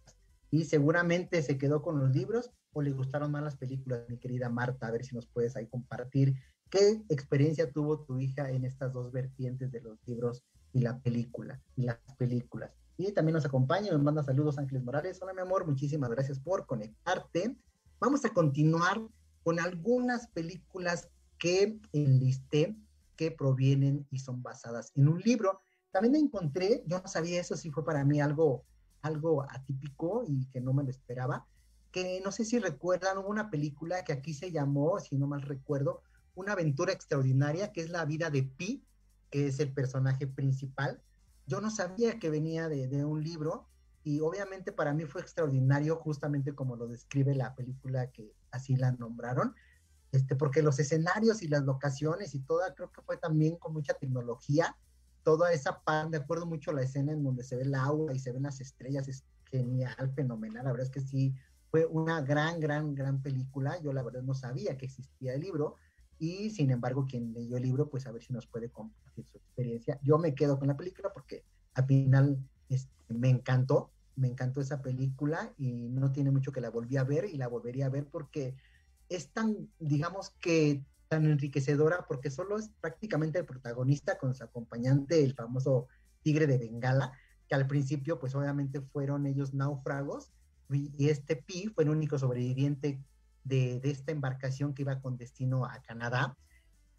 Y 0.50 0.66
seguramente 0.66 1.42
se 1.42 1.58
quedó 1.58 1.82
con 1.82 2.00
los 2.00 2.12
libros 2.12 2.52
o 2.74 2.82
le 2.82 2.92
gustaron 2.92 3.32
más 3.32 3.44
las 3.44 3.58
películas, 3.58 4.02
mi 4.10 4.18
querida 4.18 4.50
Marta, 4.50 4.88
a 4.88 4.92
ver 4.92 5.06
si 5.06 5.16
nos 5.16 5.28
puedes 5.28 5.56
ahí 5.56 5.68
compartir 5.68 6.36
qué 6.70 7.04
experiencia 7.10 7.72
tuvo 7.72 8.04
tu 8.06 8.18
hija 8.18 8.50
en 8.50 8.66
estas 8.66 8.94
dos 8.94 9.12
vertientes 9.12 9.72
de 9.72 9.82
los 9.82 10.00
libros 10.06 10.44
y 10.74 10.82
la 10.82 11.00
película, 11.00 11.62
y 11.76 11.84
las 11.84 12.00
películas. 12.18 12.72
Y 12.98 13.12
también 13.12 13.34
nos 13.34 13.46
acompaña, 13.46 13.92
nos 13.92 14.02
manda 14.02 14.24
saludos 14.24 14.58
Ángeles 14.58 14.84
Morales. 14.84 15.22
Hola, 15.22 15.34
mi 15.34 15.42
amor, 15.42 15.66
muchísimas 15.66 16.10
gracias 16.10 16.40
por 16.40 16.66
conectarte. 16.66 17.58
Vamos 18.00 18.24
a 18.26 18.30
continuar 18.30 19.02
con 19.44 19.60
algunas 19.60 20.28
películas 20.28 21.10
que 21.38 21.80
enlisté 21.92 22.78
que 23.16 23.32
provienen 23.32 24.08
y 24.12 24.20
son 24.20 24.42
basadas 24.42 24.92
en 24.96 25.08
un 25.08 25.20
libro. 25.20 25.62
También 25.92 26.16
encontré, 26.16 26.84
yo 26.88 27.00
no 27.00 27.08
sabía 27.08 27.42
eso, 27.42 27.56
si 27.58 27.70
fue 27.70 27.84
para 27.84 28.04
mí 28.06 28.22
algo, 28.22 28.64
algo 29.02 29.44
atípico 29.44 30.24
y 30.26 30.46
que 30.48 30.62
no 30.62 30.74
me 30.74 30.84
lo 30.84 30.90
esperaba, 30.90 31.46
que 31.92 32.22
no 32.24 32.32
sé 32.32 32.46
si 32.46 32.60
recuerdan, 32.60 33.18
una 33.18 33.50
película 33.50 34.04
que 34.04 34.14
aquí 34.14 34.34
se 34.34 34.52
llamó, 34.52 35.00
si 35.00 35.18
no 35.18 35.28
mal 35.28 35.42
recuerdo, 35.42 36.02
Una 36.34 36.54
aventura 36.54 36.94
extraordinaria, 36.94 37.74
que 37.74 37.82
es 37.82 37.90
la 37.90 38.06
vida 38.06 38.30
de 38.30 38.44
Pi, 38.44 38.86
que 39.30 39.48
es 39.48 39.60
el 39.60 39.74
personaje 39.74 40.28
principal. 40.28 41.02
Yo 41.46 41.60
no 41.60 41.70
sabía 41.70 42.20
que 42.20 42.30
venía 42.30 42.70
de, 42.70 42.88
de 42.88 43.04
un 43.04 43.22
libro 43.22 43.68
y 44.04 44.22
obviamente 44.22 44.72
para 44.72 44.94
mí 44.94 45.06
fue 45.06 45.22
extraordinario, 45.22 45.98
justamente 45.98 46.56
como 46.56 46.78
lo 46.78 46.88
describe 46.88 47.36
la 47.36 47.54
película 47.54 48.10
que 48.12 48.34
así 48.52 48.76
la 48.78 48.92
nombraron, 48.94 49.54
este, 50.12 50.36
porque 50.36 50.62
los 50.62 50.80
escenarios 50.80 51.42
y 51.42 51.48
las 51.48 51.64
locaciones 51.64 52.34
y 52.34 52.40
toda, 52.40 52.74
creo 52.74 52.92
que 52.92 53.02
fue 53.02 53.18
también 53.18 53.58
con 53.58 53.74
mucha 53.74 53.94
tecnología, 53.94 54.76
toda 55.24 55.54
esa 55.54 55.82
parte, 55.82 56.18
de 56.18 56.24
acuerdo 56.24 56.46
mucho 56.46 56.72
la 56.72 56.82
escena 56.82 57.12
en 57.12 57.24
donde 57.24 57.44
se 57.44 57.56
ve 57.56 57.64
el 57.64 57.76
agua 57.76 58.14
y 58.14 58.20
se 58.20 58.32
ven 58.32 58.44
las 58.44 58.62
estrellas, 58.62 59.08
es 59.08 59.24
genial, 59.46 60.12
fenomenal, 60.16 60.64
la 60.64 60.72
verdad 60.72 60.88
es 60.88 60.92
que 60.92 61.02
sí, 61.02 61.36
fue 61.72 61.86
una 61.86 62.22
gran, 62.22 62.60
gran, 62.60 62.94
gran 62.94 63.22
película. 63.22 63.82
Yo 63.82 63.94
la 63.94 64.04
verdad 64.04 64.22
no 64.22 64.34
sabía 64.34 64.78
que 64.78 64.86
existía 64.86 65.34
el 65.34 65.42
libro 65.42 65.78
y 66.20 66.52
sin 66.52 66.70
embargo 66.70 67.08
quien 67.10 67.34
leyó 67.34 67.58
el 67.58 67.64
libro, 67.64 67.90
pues 67.90 68.06
a 68.06 68.12
ver 68.12 68.22
si 68.22 68.34
nos 68.34 68.46
puede 68.46 68.70
compartir 68.70 69.26
su 69.26 69.38
experiencia. 69.38 70.00
Yo 70.04 70.18
me 70.18 70.36
quedo 70.36 70.60
con 70.60 70.68
la 70.68 70.78
película 70.78 71.12
porque 71.14 71.46
al 71.74 71.86
final 71.86 72.38
este, 72.70 72.92
me 73.08 73.30
encantó, 73.30 73.90
me 74.18 74.28
encantó 74.28 74.60
esa 74.60 74.82
película 74.82 75.54
y 75.58 75.72
no 75.90 76.12
tiene 76.12 76.30
mucho 76.30 76.52
que 76.52 76.62
la 76.62 76.70
volví 76.70 76.98
a 76.98 77.06
ver 77.06 77.26
y 77.26 77.38
la 77.38 77.48
volvería 77.48 77.86
a 77.86 77.90
ver 77.90 78.06
porque 78.06 78.56
es 79.08 79.30
tan, 79.30 79.70
digamos 79.80 80.32
que 80.42 80.84
tan 81.12 81.26
enriquecedora 81.26 82.06
porque 82.08 82.32
solo 82.32 82.58
es 82.58 82.70
prácticamente 82.80 83.38
el 83.38 83.46
protagonista 83.46 84.18
con 84.18 84.34
su 84.34 84.46
acompañante, 84.46 85.22
el 85.22 85.34
famoso 85.34 85.90
tigre 86.22 86.48
de 86.48 86.58
Bengala, 86.58 87.12
que 87.50 87.56
al 87.56 87.68
principio 87.68 88.18
pues 88.18 88.34
obviamente 88.34 88.80
fueron 88.80 89.28
ellos 89.28 89.54
náufragos 89.54 90.32
y 90.70 91.10
este 91.10 91.36
Pi 91.36 91.68
fue 91.68 91.84
el 91.84 91.90
único 91.90 92.18
sobreviviente 92.18 93.04
de, 93.44 93.82
de, 93.82 93.92
esta 93.92 94.14
embarcación 94.14 94.74
que 94.74 94.84
iba 94.84 95.02
con 95.02 95.18
destino 95.18 95.66
a 95.66 95.82
Canadá. 95.82 96.38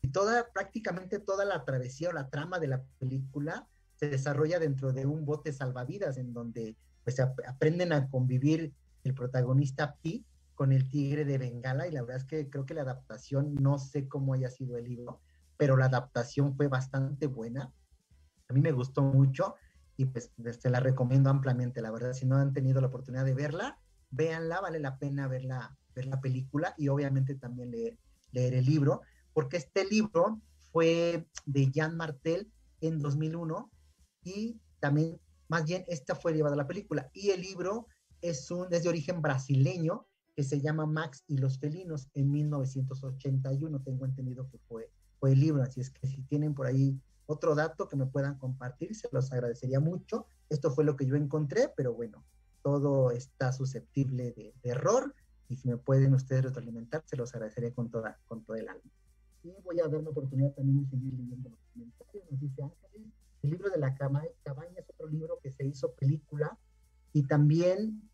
Y 0.03 0.09
toda, 0.09 0.47
prácticamente 0.53 1.19
toda 1.19 1.47
la 1.47 1.65
travesía 1.65 2.11
o 2.11 2.13
la 2.13 2.29
trama 2.29 2.59
de 2.59 2.67
la 2.67 2.83
película 2.99 3.67
se 3.97 4.11
desarrolla 4.11 4.59
dentro 4.59 4.93
de 4.93 5.07
un 5.07 5.25
bote 5.25 5.55
salvavidas 5.55 6.19
en 6.19 6.35
donde 6.35 6.77
pues 7.03 7.19
aprenden 7.19 7.95
a 7.95 8.11
convivir 8.11 8.75
el 9.05 9.15
protagonista 9.15 9.97
Pi 10.03 10.27
con 10.63 10.71
el 10.71 10.89
tigre 10.89 11.25
de 11.25 11.39
Bengala 11.39 11.89
y 11.89 11.91
la 11.91 12.03
verdad 12.03 12.19
es 12.19 12.25
que 12.25 12.49
creo 12.49 12.65
que 12.65 12.73
la 12.73 12.83
adaptación, 12.83 13.57
no 13.57 13.81
sé 13.81 14.07
cómo 14.07 14.33
haya 14.33 14.49
sido 14.49 14.77
el 14.77 14.85
libro, 14.85 15.21
pero 15.57 15.77
la 15.77 15.87
adaptación 15.87 16.55
fue 16.55 16.69
bastante 16.69 17.27
buena. 17.27 17.75
A 18.49 18.53
mí 18.53 18.61
me 18.61 18.71
gustó 18.71 19.03
mucho 19.03 19.57
y 19.97 20.05
pues 20.05 20.31
te 20.41 20.51
este, 20.51 20.71
la 20.71 20.79
recomiendo 20.79 21.31
ampliamente, 21.31 21.83
la 21.83 21.91
verdad, 21.91 22.13
si 22.13 22.27
no 22.27 22.37
han 22.37 22.53
tenido 22.53 22.81
la 22.81 22.87
oportunidad 22.87 23.25
de 23.25 23.35
verla, 23.35 23.81
véanla, 24.11 24.61
vale 24.61 24.79
la 24.79 25.01
pena 25.01 25.27
verla, 25.27 25.77
ver 25.97 26.07
la 26.07 26.21
película 26.21 26.77
y 26.79 26.87
obviamente 26.87 27.35
también 27.35 27.73
leer, 27.73 27.99
leer 28.31 28.55
el 28.55 28.65
libro, 28.65 29.01
porque 29.33 29.57
este 29.57 29.85
libro 29.85 30.41
fue 30.71 31.27
de 31.45 31.73
Jean 31.73 31.97
Martel 31.97 32.53
en 32.81 33.01
2001 33.01 33.69
y 34.23 34.61
también, 34.79 35.19
más 35.49 35.65
bien, 35.65 35.85
esta 35.89 36.15
fue 36.15 36.35
llevada 36.35 36.55
a 36.55 36.59
la 36.59 36.69
película 36.69 37.11
y 37.13 37.31
el 37.31 37.41
libro 37.41 37.89
es, 38.21 38.49
un, 38.53 38.73
es 38.73 38.85
de 38.85 38.89
origen 38.89 39.21
brasileño 39.21 40.07
que 40.35 40.43
se 40.43 40.61
llama 40.61 40.87
Max 40.87 41.25
y 41.27 41.39
los 41.39 41.59
felinos 41.59 42.09
en 42.15 42.31
1981, 42.31 43.81
tengo 43.83 44.05
entendido 44.05 44.49
que 44.49 44.59
fue, 44.59 44.91
fue 45.21 45.33
el 45.33 45.41
libro, 45.41 45.63
así 45.63 45.81
es 45.81 45.91
que 45.91 46.07
si 46.07 46.23
tienen 46.23 46.55
por 46.55 46.67
ahí 46.67 46.99
otro 47.27 47.55
dato 47.55 47.89
que 47.89 47.97
me 47.97 48.07
puedan 48.07 48.39
compartir, 48.39 48.95
se 48.95 49.09
los 49.13 49.33
agradecería 49.33 49.81
mucho. 49.81 50.27
Esto 50.49 50.71
fue 50.71 50.85
lo 50.85 50.97
que 50.97 51.07
yo 51.07 51.17
encontré, 51.17 51.73
pero 51.77 51.95
bueno, 51.95 52.25
todo 52.63 53.11
está 53.11 53.53
susceptible 53.53 54.33
de, 54.33 54.55
de 54.63 54.71
error 54.71 55.15
y 55.49 55.57
si 55.57 55.69
me 55.69 55.77
pueden 55.77 56.15
ustedes 56.15 56.45
retroalimentar, 56.45 57.03
se 57.07 57.17
los 57.17 57.35
agradecería 57.35 57.75
con 57.75 57.91
toda, 57.91 58.19
con 58.27 58.45
todo 58.45 58.57
el 58.57 58.69
alma. 58.69 58.91
Y 59.45 59.53
voy 59.63 59.81
a 59.81 59.89
dar 59.89 60.03
la 60.03 60.11
oportunidad 60.11 60.53
también 60.53 60.85
de 60.85 60.91
seguir 60.91 61.13
leyendo 61.15 61.51
los 61.51 61.59
comentarios. 61.73 62.25
Nos 62.31 62.41
dice 62.41 62.63
Ángeles, 62.63 63.13
el 63.43 63.51
libro 63.51 63.71
de 63.71 63.79
la 63.79 63.95
cabaña 63.95 64.79
es 64.79 64.89
otro 64.89 65.09
libro 65.09 65.39
que 65.43 65.51
se 65.51 65.67
hizo 65.67 65.93
película 65.95 66.57
y 67.13 67.25
también 67.25 68.09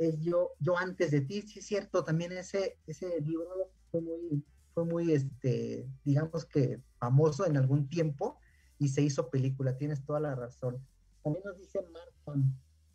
es 0.00 0.18
yo, 0.22 0.52
yo 0.58 0.78
antes 0.78 1.10
de 1.10 1.20
ti, 1.20 1.42
sí 1.42 1.58
es 1.58 1.66
cierto, 1.66 2.02
también 2.02 2.32
ese, 2.32 2.78
ese 2.86 3.20
libro 3.20 3.70
fue 3.90 4.00
muy, 4.00 4.42
fue 4.72 4.84
muy, 4.86 5.12
este, 5.12 5.86
digamos 6.04 6.46
que 6.46 6.80
famoso 6.98 7.46
en 7.46 7.58
algún 7.58 7.86
tiempo 7.88 8.38
y 8.78 8.88
se 8.88 9.02
hizo 9.02 9.28
película, 9.28 9.76
tienes 9.76 10.02
toda 10.06 10.18
la 10.20 10.34
razón. 10.34 10.82
También 11.22 11.44
nos 11.44 11.58
dice 11.58 11.80
Marta, 11.92 12.40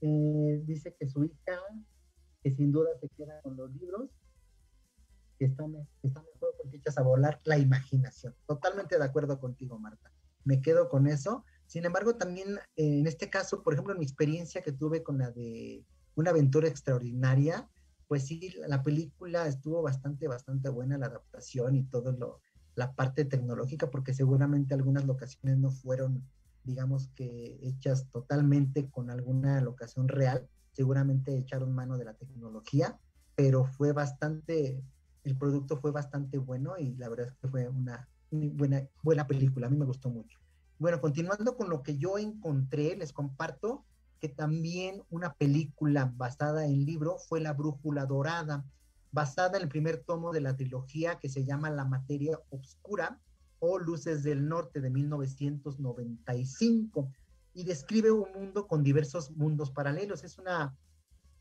eh, 0.01 0.63
dice 0.65 0.95
que 0.99 1.07
su 1.07 1.23
hija, 1.23 1.59
que 2.43 2.51
sin 2.55 2.71
duda 2.71 2.89
se 2.99 3.07
queda 3.09 3.39
con 3.43 3.55
los 3.55 3.71
libros, 3.75 4.09
que 5.37 5.45
está, 5.45 5.63
está 6.01 6.23
mejor 6.23 6.55
porque 6.57 6.77
echas 6.77 6.97
a 6.97 7.03
volar 7.03 7.39
la 7.43 7.59
imaginación. 7.59 8.33
Totalmente 8.47 8.97
de 8.97 9.05
acuerdo 9.05 9.39
contigo, 9.39 9.77
Marta. 9.77 10.11
Me 10.43 10.59
quedo 10.59 10.89
con 10.89 11.05
eso. 11.05 11.45
Sin 11.67 11.85
embargo, 11.85 12.15
también 12.15 12.57
eh, 12.77 12.99
en 12.99 13.05
este 13.05 13.29
caso, 13.29 13.61
por 13.61 13.73
ejemplo, 13.73 13.93
mi 13.95 14.05
experiencia 14.05 14.63
que 14.63 14.71
tuve 14.71 15.03
con 15.03 15.19
la 15.19 15.29
de 15.29 15.83
una 16.15 16.31
aventura 16.31 16.67
extraordinaria, 16.67 17.69
pues 18.07 18.27
sí, 18.27 18.53
la 18.67 18.83
película 18.83 19.47
estuvo 19.47 19.81
bastante, 19.81 20.27
bastante 20.27 20.69
buena, 20.69 20.97
la 20.97 21.07
adaptación 21.07 21.75
y 21.75 21.83
todo 21.83 22.11
lo, 22.11 22.41
la 22.75 22.93
parte 22.93 23.25
tecnológica, 23.25 23.89
porque 23.89 24.13
seguramente 24.13 24.73
algunas 24.73 25.05
locaciones 25.05 25.57
no 25.57 25.71
fueron, 25.71 26.23
digamos 26.63 27.09
que 27.15 27.57
hechas 27.61 28.09
totalmente 28.11 28.89
con 28.89 29.09
alguna 29.09 29.59
locación 29.61 30.07
real, 30.07 30.47
seguramente 30.71 31.37
echaron 31.37 31.73
mano 31.73 31.97
de 31.97 32.05
la 32.05 32.13
tecnología, 32.13 32.99
pero 33.35 33.65
fue 33.65 33.91
bastante, 33.91 34.83
el 35.23 35.37
producto 35.37 35.77
fue 35.77 35.91
bastante 35.91 36.37
bueno 36.37 36.77
y 36.77 36.95
la 36.95 37.09
verdad 37.09 37.27
es 37.27 37.35
que 37.41 37.47
fue 37.47 37.67
una 37.69 38.07
buena, 38.29 38.87
buena 39.01 39.27
película, 39.27 39.67
a 39.67 39.69
mí 39.69 39.77
me 39.77 39.85
gustó 39.85 40.09
mucho. 40.09 40.37
Bueno, 40.77 40.99
continuando 40.99 41.55
con 41.55 41.69
lo 41.69 41.81
que 41.81 41.97
yo 41.97 42.17
encontré, 42.17 42.95
les 42.97 43.13
comparto 43.13 43.85
también 44.29 45.01
una 45.09 45.33
película 45.33 46.13
basada 46.15 46.65
en 46.65 46.85
libro 46.85 47.17
fue 47.17 47.41
La 47.41 47.53
Brújula 47.53 48.05
Dorada 48.05 48.63
basada 49.11 49.57
en 49.57 49.63
el 49.63 49.69
primer 49.69 50.03
tomo 50.03 50.31
de 50.33 50.41
la 50.41 50.57
trilogía 50.57 51.19
que 51.19 51.29
se 51.29 51.45
llama 51.45 51.69
La 51.69 51.85
Materia 51.85 52.39
Obscura 52.49 53.21
o 53.59 53.79
Luces 53.79 54.23
del 54.23 54.45
Norte 54.47 54.81
de 54.81 54.89
1995 54.89 57.11
y 57.53 57.63
describe 57.63 58.11
un 58.11 58.29
mundo 58.33 58.67
con 58.67 58.83
diversos 58.83 59.31
mundos 59.31 59.71
paralelos. 59.71 60.25
Es 60.25 60.37
una, 60.37 60.77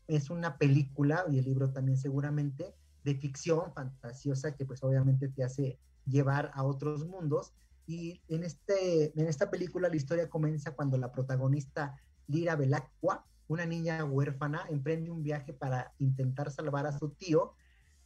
es 0.07 0.29
una 0.29 0.57
película, 0.57 1.25
y 1.29 1.37
el 1.37 1.43
libro 1.45 1.71
también 1.71 1.97
seguramente, 1.97 2.73
de 3.03 3.15
ficción 3.15 3.73
fantasiosa 3.73 4.55
que 4.55 4.65
pues 4.65 4.81
obviamente 4.81 5.27
te 5.27 5.43
hace 5.43 5.77
llevar 6.05 6.51
a 6.53 6.63
otros 6.63 7.05
mundos. 7.05 7.53
Y 7.85 8.21
en, 8.29 8.43
este, 8.43 9.11
en 9.19 9.27
esta 9.27 9.51
película 9.51 9.89
la 9.89 9.97
historia 9.97 10.29
comienza 10.29 10.71
cuando 10.71 10.97
la 10.97 11.11
protagonista 11.11 11.97
Lira 12.27 12.55
Belacqua, 12.55 13.25
una 13.47 13.65
niña 13.65 14.03
huérfana, 14.03 14.65
emprende 14.69 15.11
un 15.11 15.23
viaje 15.23 15.53
para 15.53 15.93
intentar 15.99 16.51
salvar 16.51 16.87
a 16.87 16.97
su 16.97 17.09
tío 17.09 17.53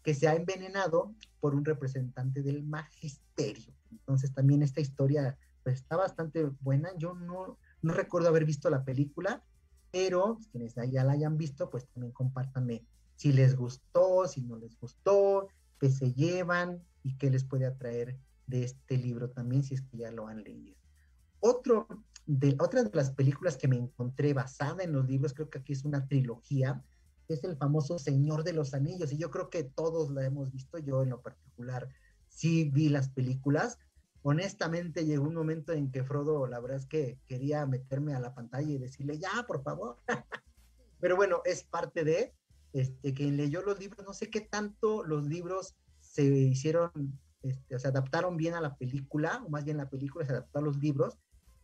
que 0.03 0.13
se 0.13 0.27
ha 0.27 0.35
envenenado 0.35 1.13
por 1.39 1.55
un 1.55 1.65
representante 1.65 2.41
del 2.41 2.63
magisterio. 2.63 3.73
Entonces 3.91 4.33
también 4.33 4.63
esta 4.63 4.81
historia 4.81 5.37
pues, 5.63 5.81
está 5.81 5.97
bastante 5.97 6.45
buena. 6.61 6.89
Yo 6.97 7.13
no, 7.13 7.57
No 7.81 7.93
recuerdo 7.93 8.29
haber 8.29 8.45
visto 8.45 8.69
la 8.69 8.83
película, 8.83 9.43
pero 9.91 10.35
pues, 10.35 10.47
quienes 10.47 10.75
ya 10.91 11.03
la 11.03 11.13
hayan 11.13 11.37
visto, 11.37 11.69
pues 11.69 11.87
también 11.87 12.13
compártanme 12.13 12.85
si 13.15 13.33
les 13.33 13.55
gustó, 13.55 14.27
si 14.27 14.41
no 14.41 14.55
les 14.55 14.77
gustó, 14.79 15.49
qué 15.79 15.89
se 15.89 16.13
llevan 16.13 16.81
y 17.03 17.17
qué 17.17 17.29
les 17.29 17.43
puede 17.43 17.65
atraer 17.65 18.17
de 18.47 18.63
este 18.63 18.97
libro 18.97 19.29
también, 19.29 19.63
si 19.63 19.75
es 19.75 19.81
que 19.81 19.97
ya 19.97 20.11
lo 20.11 20.27
han 20.27 20.43
leído. 20.43 20.77
Otro 21.39 21.87
de, 22.31 22.55
otra 22.59 22.83
de 22.83 22.91
las 22.93 23.09
películas 23.09 23.57
que 23.57 23.67
me 23.67 23.75
encontré 23.75 24.33
basada 24.35 24.83
en 24.83 24.93
los 24.93 25.07
libros, 25.07 25.33
creo 25.33 25.49
que 25.49 25.57
aquí 25.57 25.73
es 25.73 25.83
una 25.83 26.07
trilogía, 26.07 26.83
es 27.27 27.43
el 27.43 27.57
famoso 27.57 27.97
Señor 27.97 28.43
de 28.43 28.53
los 28.53 28.75
Anillos, 28.75 29.11
y 29.11 29.17
yo 29.17 29.31
creo 29.31 29.49
que 29.49 29.63
todos 29.63 30.11
la 30.11 30.23
hemos 30.23 30.51
visto, 30.51 30.77
yo 30.77 31.01
en 31.01 31.09
lo 31.09 31.21
particular 31.23 31.89
sí 32.27 32.69
vi 32.69 32.89
las 32.89 33.09
películas. 33.09 33.79
Honestamente 34.21 35.05
llegó 35.05 35.23
un 35.23 35.33
momento 35.33 35.73
en 35.73 35.91
que 35.91 36.03
Frodo, 36.03 36.45
la 36.45 36.59
verdad 36.59 36.77
es 36.77 36.85
que 36.85 37.17
quería 37.27 37.65
meterme 37.65 38.13
a 38.13 38.19
la 38.19 38.35
pantalla 38.35 38.69
y 38.69 38.77
decirle, 38.77 39.17
ya, 39.17 39.45
por 39.47 39.63
favor. 39.63 39.97
Pero 40.99 41.15
bueno, 41.15 41.41
es 41.45 41.63
parte 41.63 42.03
de, 42.03 42.35
este, 42.73 43.15
quien 43.15 43.37
leyó 43.37 43.63
los 43.63 43.79
libros, 43.79 44.05
no 44.05 44.13
sé 44.13 44.29
qué 44.29 44.41
tanto 44.41 45.03
los 45.03 45.25
libros 45.25 45.75
se 45.99 46.25
hicieron, 46.25 46.91
este, 47.41 47.79
se 47.79 47.87
adaptaron 47.87 48.37
bien 48.37 48.53
a 48.53 48.61
la 48.61 48.75
película, 48.75 49.41
o 49.47 49.49
más 49.49 49.65
bien 49.65 49.77
la 49.77 49.89
película 49.89 50.25
se 50.25 50.33
adaptó 50.33 50.59
a 50.59 50.61
los 50.61 50.77
libros, 50.77 51.17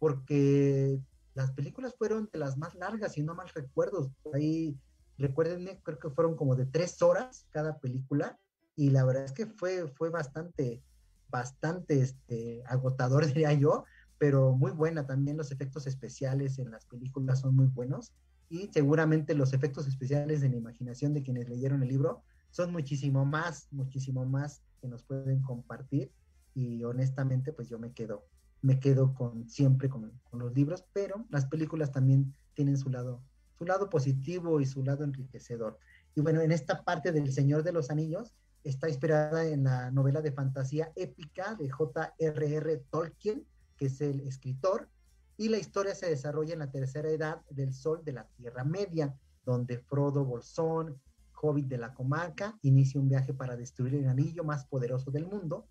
porque 0.05 0.99
las 1.33 1.51
películas 1.53 1.95
fueron 1.97 2.29
de 2.31 2.37
las 2.37 2.59
más 2.59 2.75
largas, 2.75 3.13
si 3.13 3.23
no 3.23 3.33
mal 3.33 3.49
recuerdo. 3.55 4.11
Ahí, 4.35 4.77
recuérdenme, 5.17 5.79
creo 5.81 5.97
que 5.97 6.11
fueron 6.11 6.35
como 6.35 6.55
de 6.55 6.67
tres 6.67 7.01
horas 7.01 7.47
cada 7.49 7.79
película, 7.79 8.37
y 8.75 8.91
la 8.91 9.03
verdad 9.03 9.25
es 9.25 9.31
que 9.31 9.47
fue, 9.47 9.87
fue 9.87 10.11
bastante, 10.11 10.83
bastante 11.27 12.01
este, 12.01 12.61
agotador, 12.67 13.25
diría 13.33 13.51
yo, 13.53 13.85
pero 14.19 14.53
muy 14.53 14.73
buena. 14.73 15.07
También 15.07 15.37
los 15.37 15.51
efectos 15.51 15.87
especiales 15.87 16.59
en 16.59 16.69
las 16.69 16.85
películas 16.85 17.39
son 17.39 17.55
muy 17.55 17.65
buenos, 17.65 18.13
y 18.47 18.69
seguramente 18.71 19.33
los 19.33 19.53
efectos 19.53 19.87
especiales 19.87 20.43
en 20.43 20.51
la 20.51 20.57
imaginación 20.57 21.15
de 21.15 21.23
quienes 21.23 21.49
leyeron 21.49 21.81
el 21.81 21.89
libro 21.89 22.21
son 22.51 22.71
muchísimo 22.71 23.25
más, 23.25 23.69
muchísimo 23.71 24.23
más 24.23 24.61
que 24.79 24.87
nos 24.87 25.01
pueden 25.01 25.41
compartir, 25.41 26.11
y 26.53 26.83
honestamente, 26.83 27.53
pues 27.53 27.69
yo 27.69 27.79
me 27.79 27.91
quedo 27.91 28.23
me 28.65 28.79
quedo 28.79 29.13
con 29.13 29.47
siempre 29.47 29.89
con, 29.89 30.11
los 30.31 30.53
libros, 30.53 30.83
pero 30.91 31.23
las 31.29 31.45
películas 31.45 31.91
también 31.91 32.33
tienen 32.55 32.77
su 32.77 32.89
lado, 32.89 33.21
su 33.59 33.63
lado 33.63 33.91
positivo 33.91 34.59
y 34.59 34.65
su 34.65 34.83
lado 34.83 35.03
enriquecedor. 35.03 35.77
Y 36.15 36.21
bueno, 36.21 36.41
en 36.41 36.51
esta 36.51 36.83
parte 36.83 37.11
del 37.11 37.31
Señor 37.31 37.61
de 37.61 37.71
los 37.71 37.91
Anillos 37.91 38.33
está 38.63 38.89
inspirada 38.89 39.45
en 39.45 39.65
la 39.65 39.91
novela 39.91 40.19
de 40.21 40.31
fantasía 40.31 40.91
épica 40.95 41.53
de 41.53 41.69
J.R.R. 41.69 42.77
Tolkien, 42.89 43.45
que 43.77 43.85
es 43.85 44.01
el 44.01 44.21
escritor, 44.21 44.89
y 45.37 45.49
la 45.49 45.59
historia 45.59 45.93
se 45.93 46.09
desarrolla 46.09 46.53
en 46.53 46.59
la 46.59 46.71
tercera 46.71 47.09
edad 47.09 47.41
del 47.51 47.71
sol 47.71 48.01
de 48.03 48.13
la 48.13 48.27
Tierra 48.35 48.63
Media, 48.63 49.15
donde 49.45 49.77
Frodo 49.77 50.25
Bolsón, 50.25 50.99
hobbit 51.39 51.67
de 51.67 51.77
la 51.77 51.93
comarca, 51.93 52.57
inicia 52.63 52.99
un 52.99 53.09
viaje 53.09 53.31
para 53.31 53.55
destruir 53.55 53.93
el 53.93 54.09
anillo 54.09 54.43
más 54.43 54.65
poderoso 54.65 55.11
del 55.11 55.27
mundo 55.27 55.67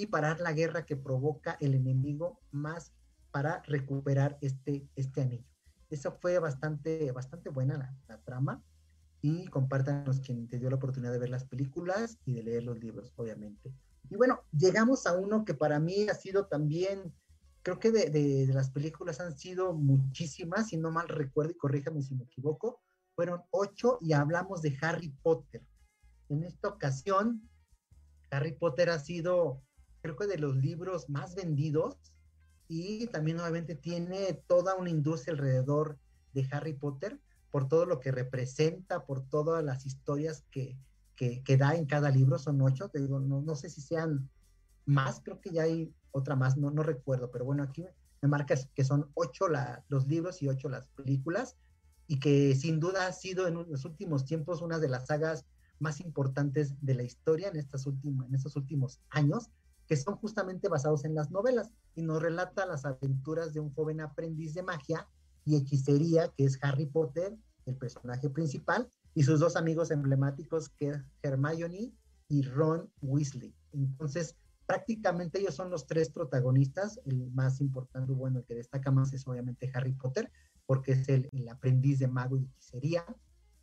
y 0.00 0.06
parar 0.06 0.40
la 0.40 0.52
guerra 0.52 0.86
que 0.86 0.96
provoca 0.96 1.56
el 1.60 1.74
enemigo 1.74 2.40
más 2.50 2.92
para 3.30 3.62
recuperar 3.62 4.38
este, 4.40 4.88
este 4.96 5.22
anillo. 5.22 5.44
Esa 5.90 6.12
fue 6.12 6.38
bastante, 6.38 7.12
bastante 7.12 7.50
buena 7.50 7.94
la, 8.08 8.18
trama 8.22 8.62
y 9.22 9.46
compártanos 9.48 10.20
quien 10.20 10.48
te 10.48 10.58
dio 10.58 10.70
la 10.70 10.76
oportunidad 10.76 11.12
de 11.12 11.18
ver 11.18 11.28
las 11.28 11.44
películas 11.44 12.18
y 12.24 12.32
de 12.32 12.42
leer 12.42 12.62
los 12.62 12.78
libros, 12.78 13.12
obviamente. 13.16 13.74
Y 14.08 14.16
bueno, 14.16 14.40
llegamos 14.56 15.06
a 15.06 15.18
uno 15.18 15.44
que 15.44 15.54
para 15.54 15.78
mí 15.78 16.08
ha 16.08 16.14
sido 16.14 16.46
también, 16.46 17.12
creo 17.62 17.78
que 17.78 17.90
de, 17.90 18.08
de, 18.08 18.46
las 18.54 18.70
películas 18.70 19.20
han 19.20 19.36
sido 19.36 19.74
muchísimas, 19.74 20.68
si 20.68 20.76
no 20.76 20.90
mal 20.90 21.08
recuerdo 21.08 21.52
y 21.52 21.56
corríjame 21.56 22.02
si 22.02 22.14
me 22.14 22.24
equivoco, 22.24 22.80
fueron 23.14 23.42
ocho 23.50 23.98
y 24.00 24.14
hablamos 24.14 24.62
de 24.62 24.76
Harry 24.80 25.10
Potter. 25.22 25.62
En 26.28 26.44
esta 26.44 26.68
ocasión, 26.68 27.48
Harry 28.30 28.52
Potter 28.52 28.90
ha 28.90 28.98
sido 28.98 29.62
creo 30.02 30.16
que 30.16 30.26
de 30.26 30.38
los 30.38 30.56
libros 30.56 31.08
más 31.08 31.34
vendidos 31.34 31.96
y 32.68 33.06
también 33.08 33.40
obviamente 33.40 33.74
tiene 33.74 34.34
toda 34.46 34.74
una 34.76 34.90
industria 34.90 35.32
alrededor 35.32 35.98
de 36.32 36.46
Harry 36.52 36.74
Potter 36.74 37.20
por 37.50 37.68
todo 37.68 37.84
lo 37.84 37.98
que 37.98 38.12
representa, 38.12 39.04
por 39.04 39.22
todas 39.22 39.64
las 39.64 39.86
historias 39.86 40.44
que, 40.50 40.76
que, 41.16 41.56
da 41.58 41.74
en 41.74 41.84
cada 41.84 42.10
libro, 42.10 42.38
son 42.38 42.62
ocho, 42.62 42.88
te 42.88 43.00
digo, 43.00 43.20
no, 43.20 43.42
no, 43.42 43.54
sé 43.54 43.68
si 43.68 43.82
sean 43.82 44.30
más, 44.86 45.20
creo 45.22 45.40
que 45.40 45.50
ya 45.50 45.64
hay 45.64 45.92
otra 46.12 46.34
más, 46.36 46.56
no, 46.56 46.70
no 46.70 46.82
recuerdo, 46.82 47.30
pero 47.30 47.44
bueno, 47.44 47.62
aquí 47.62 47.84
me 48.22 48.28
marca 48.28 48.54
que 48.74 48.84
son 48.84 49.10
ocho 49.14 49.48
la, 49.48 49.84
los 49.88 50.06
libros 50.06 50.40
y 50.42 50.48
ocho 50.48 50.68
las 50.68 50.88
películas, 50.88 51.56
y 52.06 52.18
que 52.18 52.54
sin 52.54 52.80
duda 52.80 53.06
ha 53.06 53.12
sido 53.12 53.46
en 53.46 53.54
los 53.54 53.84
últimos 53.84 54.24
tiempos 54.24 54.62
una 54.62 54.78
de 54.78 54.88
las 54.88 55.08
sagas 55.08 55.44
más 55.78 56.00
importantes 56.00 56.74
de 56.80 56.94
la 56.94 57.02
historia 57.02 57.48
en, 57.48 57.56
estas 57.56 57.86
últimas, 57.86 58.28
en 58.28 58.34
estos 58.34 58.56
últimos 58.56 59.00
años, 59.10 59.50
que 59.90 59.96
son 59.96 60.14
justamente 60.14 60.68
basados 60.68 61.04
en 61.04 61.16
las 61.16 61.32
novelas 61.32 61.72
y 61.96 62.02
nos 62.02 62.22
relata 62.22 62.64
las 62.64 62.84
aventuras 62.84 63.52
de 63.52 63.58
un 63.58 63.74
joven 63.74 64.00
aprendiz 64.00 64.54
de 64.54 64.62
magia 64.62 65.08
y 65.44 65.56
hechicería 65.56 66.28
que 66.36 66.44
es 66.44 66.60
Harry 66.62 66.86
Potter, 66.86 67.36
el 67.66 67.76
personaje 67.76 68.30
principal, 68.30 68.88
y 69.14 69.24
sus 69.24 69.40
dos 69.40 69.56
amigos 69.56 69.90
emblemáticos 69.90 70.68
que 70.68 70.90
es 70.90 71.00
Hermione 71.24 71.92
y 72.28 72.42
Ron 72.42 72.88
Weasley. 73.02 73.52
Entonces, 73.72 74.36
prácticamente 74.64 75.40
ellos 75.40 75.56
son 75.56 75.70
los 75.70 75.88
tres 75.88 76.08
protagonistas, 76.08 77.00
el 77.06 77.28
más 77.32 77.60
importante, 77.60 78.12
bueno, 78.12 78.38
el 78.38 78.44
que 78.44 78.54
destaca 78.54 78.92
más 78.92 79.12
es 79.12 79.26
obviamente 79.26 79.72
Harry 79.74 79.94
Potter, 79.94 80.30
porque 80.66 80.92
es 80.92 81.08
el, 81.08 81.28
el 81.32 81.48
aprendiz 81.48 81.98
de 81.98 82.06
mago 82.06 82.36
y 82.36 82.44
hechicería, 82.44 83.04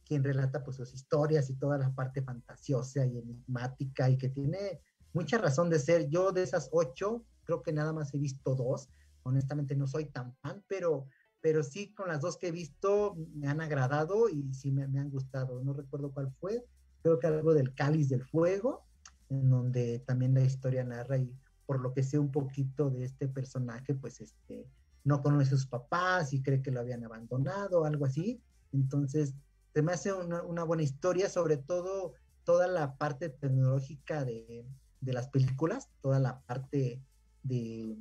quien 0.03 0.25
relata 0.25 0.61
pues 0.61 0.75
sus 0.75 0.93
historias 0.93 1.49
y 1.49 1.53
toda 1.53 1.77
la 1.77 1.95
parte 1.95 2.21
fantasiosa 2.21 3.05
y 3.05 3.17
enigmática 3.17 4.09
y 4.09 4.17
que 4.17 4.27
tiene 4.27 4.81
mucha 5.17 5.39
razón 5.39 5.69
de 5.71 5.79
ser. 5.79 6.09
Yo 6.09 6.31
de 6.31 6.43
esas 6.43 6.69
ocho, 6.71 7.23
creo 7.43 7.63
que 7.63 7.73
nada 7.73 7.91
más 7.91 8.13
he 8.13 8.19
visto 8.19 8.53
dos. 8.53 8.89
Honestamente 9.23 9.75
no 9.75 9.87
soy 9.87 10.05
tan 10.05 10.35
fan, 10.35 10.63
pero, 10.67 11.07
pero 11.41 11.63
sí 11.63 11.91
con 11.95 12.07
las 12.07 12.21
dos 12.21 12.37
que 12.37 12.49
he 12.49 12.51
visto 12.51 13.15
me 13.33 13.47
han 13.47 13.59
agradado 13.59 14.29
y 14.29 14.53
sí 14.53 14.71
me, 14.71 14.83
han 14.83 15.09
gustado. 15.09 15.63
No 15.63 15.73
recuerdo 15.73 16.11
cuál 16.11 16.31
fue. 16.39 16.63
Creo 17.01 17.17
que 17.17 17.27
algo 17.27 17.55
del 17.55 17.73
Cáliz 17.73 18.09
del 18.09 18.23
Fuego, 18.23 18.85
en 19.29 19.49
donde 19.49 19.99
también 19.99 20.35
la 20.35 20.41
historia 20.41 20.83
narra 20.83 21.17
y 21.17 21.33
por 21.65 21.81
lo 21.81 21.93
que 21.93 22.03
sé 22.03 22.19
un 22.19 22.31
poquito 22.31 22.91
de 22.91 23.03
este 23.03 23.27
personaje, 23.27 23.95
pues 23.95 24.21
este, 24.21 24.67
no 25.03 25.21
conoce 25.23 25.47
a 25.47 25.57
sus 25.57 25.65
papás 25.65 26.31
y 26.31 26.43
cree 26.43 26.61
que 26.61 26.71
lo 26.71 26.79
habían 26.79 27.03
abandonado, 27.03 27.85
algo 27.85 28.05
así. 28.05 28.39
Entonces, 28.71 29.33
se 29.73 29.81
me 29.81 29.93
hace 29.93 30.13
una, 30.13 30.43
una 30.43 30.63
buena 30.63 30.83
historia, 30.83 31.27
sobre 31.27 31.57
todo 31.57 32.13
toda 32.43 32.67
la 32.67 32.97
parte 32.97 33.29
tecnológica 33.29 34.23
de, 34.23 34.65
de 35.01 35.13
las 35.13 35.29
películas, 35.29 35.89
toda 36.01 36.19
la 36.19 36.41
parte 36.41 37.01
de 37.43 37.97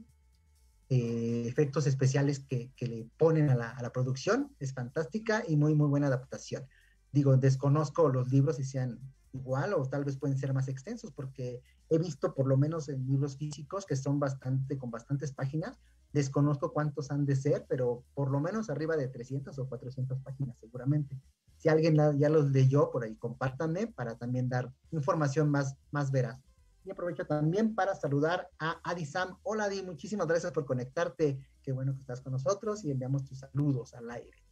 efectos 0.88 1.86
especiales 1.86 2.40
que, 2.40 2.70
le 2.80 3.08
ponen 3.16 3.50
a 3.50 3.54
la, 3.54 3.92
producción 3.92 4.54
es 4.60 4.72
fantástica 4.72 5.42
y 5.46 5.56
muy, 5.56 5.74
muy 5.74 5.88
buena 5.88 6.06
adaptación. 6.06 6.66
Digo, 7.12 7.36
desconozco 7.36 8.08
los 8.08 8.30
libros 8.30 8.56
si 8.56 8.64
sean 8.64 9.00
igual 9.32 9.74
o 9.74 9.86
tal 9.88 10.04
vez 10.04 10.16
pueden 10.16 10.38
ser 10.38 10.54
más 10.54 10.68
extensos 10.68 11.12
porque 11.12 11.62
he 11.90 11.98
visto 11.98 12.34
por 12.34 12.46
lo 12.46 12.56
menos 12.56 12.88
en 12.88 13.06
libros 13.06 13.36
físicos 13.36 13.84
que 13.84 13.96
son 13.96 14.18
bastante, 14.18 14.78
con 14.78 14.90
bastantes 14.90 15.32
páginas, 15.32 15.78
desconozco 16.12 16.72
cuántos 16.72 17.10
han 17.10 17.26
de 17.26 17.36
ser, 17.36 17.66
pero 17.68 18.04
por 18.14 18.30
lo 18.30 18.40
menos 18.40 18.70
arriba 18.70 18.96
de 18.96 19.08
300 19.08 19.58
o 19.58 19.68
400 19.68 20.18
páginas 20.20 20.58
seguramente. 20.58 21.20
Si 21.56 21.68
alguien 21.68 21.96
ya 22.18 22.28
los 22.28 22.50
leyó 22.50 22.90
por 22.90 23.04
ahí, 23.04 23.16
compártanme 23.16 23.86
para 23.88 24.16
también 24.16 24.48
dar 24.48 24.72
información 24.92 25.50
más, 25.50 25.76
más 25.90 26.10
veraz. 26.10 26.45
Y 26.86 26.90
aprovecho 26.92 27.26
también 27.26 27.74
para 27.74 27.96
saludar 27.96 28.48
a 28.60 28.80
Adi 28.88 29.04
Sam. 29.04 29.36
Hola 29.42 29.64
Adi, 29.64 29.82
muchísimas 29.82 30.28
gracias 30.28 30.52
por 30.52 30.64
conectarte. 30.64 31.36
Qué 31.60 31.72
bueno 31.72 31.92
que 31.92 32.00
estás 32.00 32.20
con 32.20 32.32
nosotros 32.32 32.84
y 32.84 32.92
enviamos 32.92 33.24
tus 33.24 33.40
saludos 33.40 33.92
al 33.94 34.08
aire. 34.08 34.44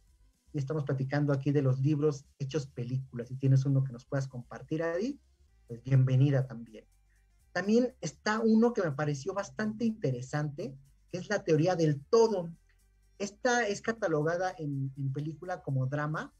Y 0.51 0.57
estamos 0.57 0.83
platicando 0.83 1.31
aquí 1.31 1.51
de 1.51 1.61
los 1.61 1.79
libros 1.79 2.25
hechos 2.37 2.67
películas. 2.67 3.29
Si 3.29 3.37
tienes 3.37 3.65
uno 3.65 3.85
que 3.85 3.93
nos 3.93 4.03
puedas 4.03 4.27
compartir, 4.27 4.83
Adi, 4.83 5.17
pues 5.65 5.81
bienvenida 5.81 6.45
también. 6.45 6.83
También 7.53 7.95
está 8.01 8.41
uno 8.41 8.73
que 8.73 8.83
me 8.83 8.91
pareció 8.91 9.33
bastante 9.33 9.85
interesante, 9.85 10.75
que 11.13 11.19
es 11.19 11.29
la 11.29 11.41
teoría 11.41 11.77
del 11.77 12.01
todo. 12.01 12.51
Esta 13.17 13.65
es 13.65 13.79
catalogada 13.79 14.53
en, 14.57 14.91
en 14.97 15.13
película 15.13 15.63
como 15.63 15.85
drama 15.85 16.33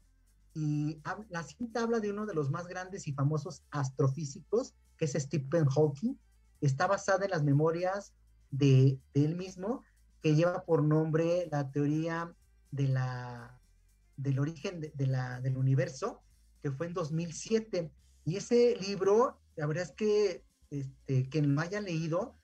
y 0.52 1.00
la 1.30 1.42
cinta 1.42 1.82
habla 1.82 2.00
de 2.00 2.10
uno 2.10 2.26
de 2.26 2.34
los 2.34 2.50
más 2.50 2.66
grandes 2.66 3.08
y 3.08 3.14
famosos 3.14 3.62
astrofísicos 3.70 4.74
que 4.96 5.04
es 5.06 5.12
Stephen 5.12 5.66
Hawking, 5.66 6.14
está 6.60 6.86
basada 6.86 7.24
en 7.24 7.30
las 7.30 7.44
memorias 7.44 8.14
de, 8.50 8.98
él 9.14 9.36
mismo, 9.36 9.82
que 10.22 10.34
lleva 10.34 10.64
por 10.64 10.82
nombre 10.82 11.48
la 11.50 11.70
teoría 11.70 12.34
del 12.70 14.38
origen 14.38 14.80
del 14.94 15.56
universo, 15.56 16.22
que 16.62 16.70
fue 16.70 16.86
en 16.86 16.94
2007. 16.94 17.90
Y 18.24 18.36
ese 18.36 18.76
libro, 18.76 19.38
la 19.56 19.66
verdad 19.66 19.84
es 19.84 19.92
que 19.92 20.44
este, 20.70 21.28
quien 21.28 21.54
lo 21.54 21.60
haya 21.60 21.80
leído, 21.80 22.34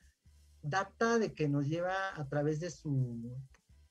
data 0.62 1.18
de 1.18 1.32
que 1.34 1.48
nos 1.48 1.66
lleva 1.66 2.14
a 2.14 2.28
través 2.28 2.60
de 2.60 2.70
su, 2.70 3.36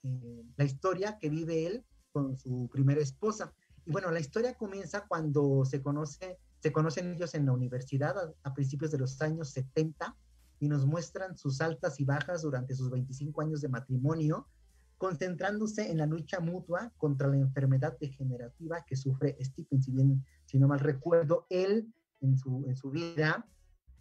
eh, 0.03 0.43
la 0.55 0.63
historia 0.63 1.17
que 1.19 1.29
vive 1.29 1.67
él 1.67 1.85
con 2.11 2.37
su 2.37 2.69
primera 2.71 3.01
esposa. 3.01 3.53
Y 3.85 3.91
bueno, 3.91 4.11
la 4.11 4.19
historia 4.19 4.55
comienza 4.55 5.05
cuando 5.07 5.65
se 5.65 5.81
conoce, 5.81 6.37
se 6.61 6.71
conocen 6.71 7.11
ellos 7.11 7.33
en 7.33 7.47
la 7.47 7.53
universidad 7.53 8.33
a, 8.43 8.53
principios 8.53 8.91
de 8.91 8.99
los 8.99 9.19
años 9.21 9.49
70 9.49 10.15
y 10.59 10.67
nos 10.67 10.85
muestran 10.85 11.35
sus 11.35 11.59
altas 11.59 11.99
y 11.99 12.05
bajas 12.05 12.43
durante 12.43 12.75
sus 12.75 12.91
25 12.91 13.41
años 13.41 13.61
de 13.61 13.67
matrimonio, 13.67 14.47
concentrándose 14.99 15.89
en 15.89 15.97
la 15.97 16.05
lucha 16.05 16.39
mutua 16.39 16.91
contra 16.97 17.27
la 17.27 17.37
enfermedad 17.37 17.97
degenerativa 17.99 18.85
que 18.85 18.95
sufre 18.95 19.35
Stephen. 19.41 19.81
Si 19.81 19.91
bien, 19.91 20.23
si 20.45 20.59
no 20.59 20.67
mal 20.67 20.79
recuerdo, 20.79 21.47
él 21.49 21.91
en 22.21 22.37
su, 22.37 22.63
en 22.67 22.75
su 22.75 22.91
vida, 22.91 23.47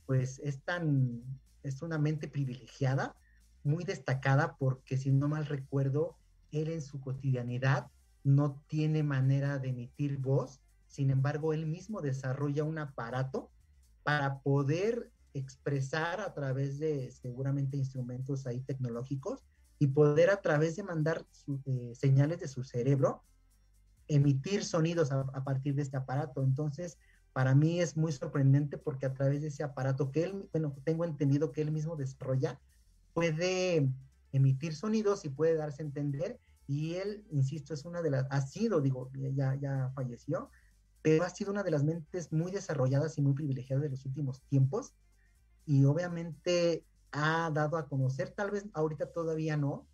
pues 0.05 0.39
es 0.45 0.63
tan, 0.63 1.23
es 1.63 1.81
una 1.81 1.97
mente 1.97 2.29
privilegiada, 2.29 3.17
muy 3.63 3.85
destacada, 3.85 4.57
porque 4.59 4.99
si 4.99 5.11
no 5.11 5.29
mal 5.29 5.47
recuerdo, 5.47 6.19
él 6.53 6.69
en 6.69 6.83
su 6.83 7.01
cotidianidad 7.01 7.87
no 8.23 8.63
tiene 8.67 9.03
manera 9.03 9.59
de 9.59 9.71
emitir 9.71 10.19
voz, 10.19 10.61
sin 10.91 11.11
embargo, 11.11 11.55
él 11.55 11.67
mismo 11.67 12.03
desarrolla 12.03 12.65
un 12.65 12.77
aparato 12.77 13.49
para 14.03 14.41
poder 14.41 15.13
expresar 15.35 16.21
a 16.21 16.35
través 16.35 16.81
de 16.81 17.13
seguramente 17.13 17.77
instrumentos 17.77 18.45
ahí 18.45 18.61
tecnológicos 18.61 19.45
y 19.79 19.87
poder 19.87 20.31
a 20.31 20.41
través 20.41 20.75
de 20.75 20.83
mandar 20.83 21.25
eh, 21.65 21.93
señales 21.95 22.41
de 22.41 22.49
su 22.49 22.65
cerebro 22.65 23.23
emitir 24.09 24.65
sonidos 24.65 25.13
a, 25.13 25.45
partir 25.45 25.77
de 25.77 25.83
este 25.83 25.97
aparato. 25.97 26.43
Entonces, 26.43 26.99
para 27.33 27.55
mí 27.55 27.81
es 27.81 27.97
muy 27.97 28.11
sorprendente 28.11 28.77
porque 28.77 29.07
a 29.07 29.15
través 29.15 29.43
de 29.43 29.49
ese 29.49 29.63
aparato 29.63 30.11
que 30.11 30.25
él, 30.25 30.49
bueno, 30.51 30.75
tengo 30.83 31.05
entendido 31.05 31.53
que 31.53 31.63
él 31.63 31.71
mismo 31.71 31.95
desarrolla, 31.95 32.59
puede 33.15 33.89
emitir 34.33 34.75
sonidos 34.75 35.25
y 35.25 35.29
puede 35.29 35.55
darse 35.55 35.83
a 35.83 35.87
entender 35.87 36.41
y 36.67 36.95
él, 36.95 37.25
insisto, 37.31 37.75
es 37.75 37.85
una 37.85 38.03
de 38.03 38.11
las, 38.11 38.27
ha 38.31 38.41
sido, 38.41 38.81
digo, 38.81 39.09
ya, 39.35 39.55
ya 39.55 39.93
falleció, 39.95 40.51
pero 41.03 41.25
ha 41.25 41.31
sido 41.31 41.53
una 41.53 41.63
de 41.63 41.71
las 41.71 41.85
mentes 41.85 42.33
muy 42.33 42.51
desarrolladas 42.51 43.17
y 43.19 43.23
muy 43.23 43.33
privilegiadas 43.33 43.83
de 43.83 43.91
los 43.91 44.05
últimos 44.05 44.43
tiempos. 44.43 44.95
Y 45.67 45.85
obviamente 45.85 46.85
ha 47.13 47.51
dado 47.53 47.77
a 47.77 47.89
conocer, 47.89 48.31
tal 48.31 48.51
vez 48.51 48.67
ahorita 48.73 49.13
todavía 49.13 49.57
no, 49.57 49.87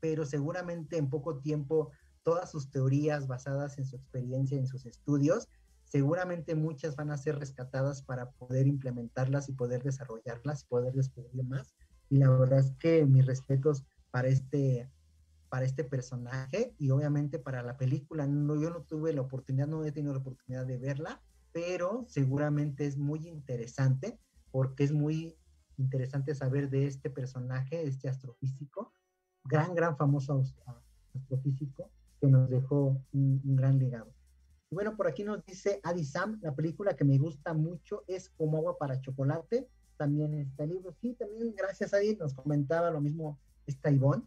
pero 0.00 0.24
seguramente 0.24 0.96
en 0.96 1.08
poco 1.08 1.38
tiempo 1.38 1.90
todas 2.22 2.50
sus 2.50 2.70
teorías 2.70 3.26
basadas 3.26 3.78
en 3.78 3.86
su 3.86 3.96
experiencia, 3.96 4.58
en 4.58 4.66
sus 4.66 4.84
estudios, 4.86 5.48
seguramente 5.84 6.54
muchas 6.54 6.96
van 6.96 7.10
a 7.10 7.16
ser 7.16 7.38
rescatadas 7.38 8.02
para 8.02 8.30
poder 8.32 8.66
implementarlas 8.66 9.48
y 9.48 9.52
poder 9.52 9.82
desarrollarlas 9.82 10.62
y 10.62 10.66
poder 10.66 10.92
descubrir 10.92 11.44
más. 11.44 11.74
Y 12.10 12.18
la 12.18 12.30
verdad 12.30 12.58
es 12.58 12.72
que 12.78 13.06
mis 13.06 13.24
respetos 13.24 13.84
para 14.10 14.28
este 14.28 14.90
para 15.48 15.66
este 15.66 15.84
personaje 15.84 16.74
y 16.78 16.90
obviamente 16.90 17.38
para 17.38 17.62
la 17.62 17.76
película. 17.76 18.26
No, 18.26 18.60
yo 18.60 18.70
no 18.70 18.82
tuve 18.82 19.12
la 19.12 19.22
oportunidad, 19.22 19.66
no 19.66 19.84
he 19.84 19.92
tenido 19.92 20.12
la 20.12 20.20
oportunidad 20.20 20.66
de 20.66 20.78
verla, 20.78 21.20
pero 21.52 22.04
seguramente 22.08 22.86
es 22.86 22.96
muy 22.96 23.26
interesante 23.26 24.18
porque 24.50 24.84
es 24.84 24.92
muy 24.92 25.36
interesante 25.78 26.34
saber 26.34 26.70
de 26.70 26.86
este 26.86 27.10
personaje, 27.10 27.86
este 27.86 28.08
astrofísico, 28.08 28.92
gran, 29.44 29.74
gran 29.74 29.96
famoso 29.96 30.42
astrofísico 31.14 31.90
que 32.20 32.26
nos 32.26 32.48
dejó 32.48 33.00
un, 33.12 33.40
gran 33.56 33.78
legado. 33.78 34.12
Y 34.70 34.74
bueno, 34.74 34.96
por 34.96 35.06
aquí 35.06 35.22
nos 35.22 35.44
dice 35.44 35.80
Adi 35.84 36.04
Sam, 36.04 36.38
la 36.42 36.54
película 36.54 36.96
que 36.96 37.04
me 37.04 37.18
gusta 37.18 37.54
mucho 37.54 38.02
es 38.08 38.30
Como 38.30 38.58
agua 38.58 38.78
para 38.78 39.00
chocolate, 39.00 39.68
también 39.96 40.34
está 40.34 40.64
el 40.64 40.70
libro. 40.70 40.92
Sí, 41.00 41.14
también 41.14 41.54
gracias 41.54 41.94
Adi 41.94 42.16
nos 42.16 42.34
comentaba 42.34 42.90
lo 42.90 43.00
mismo 43.00 43.38
esta 43.66 43.90
Ivonne 43.90 44.24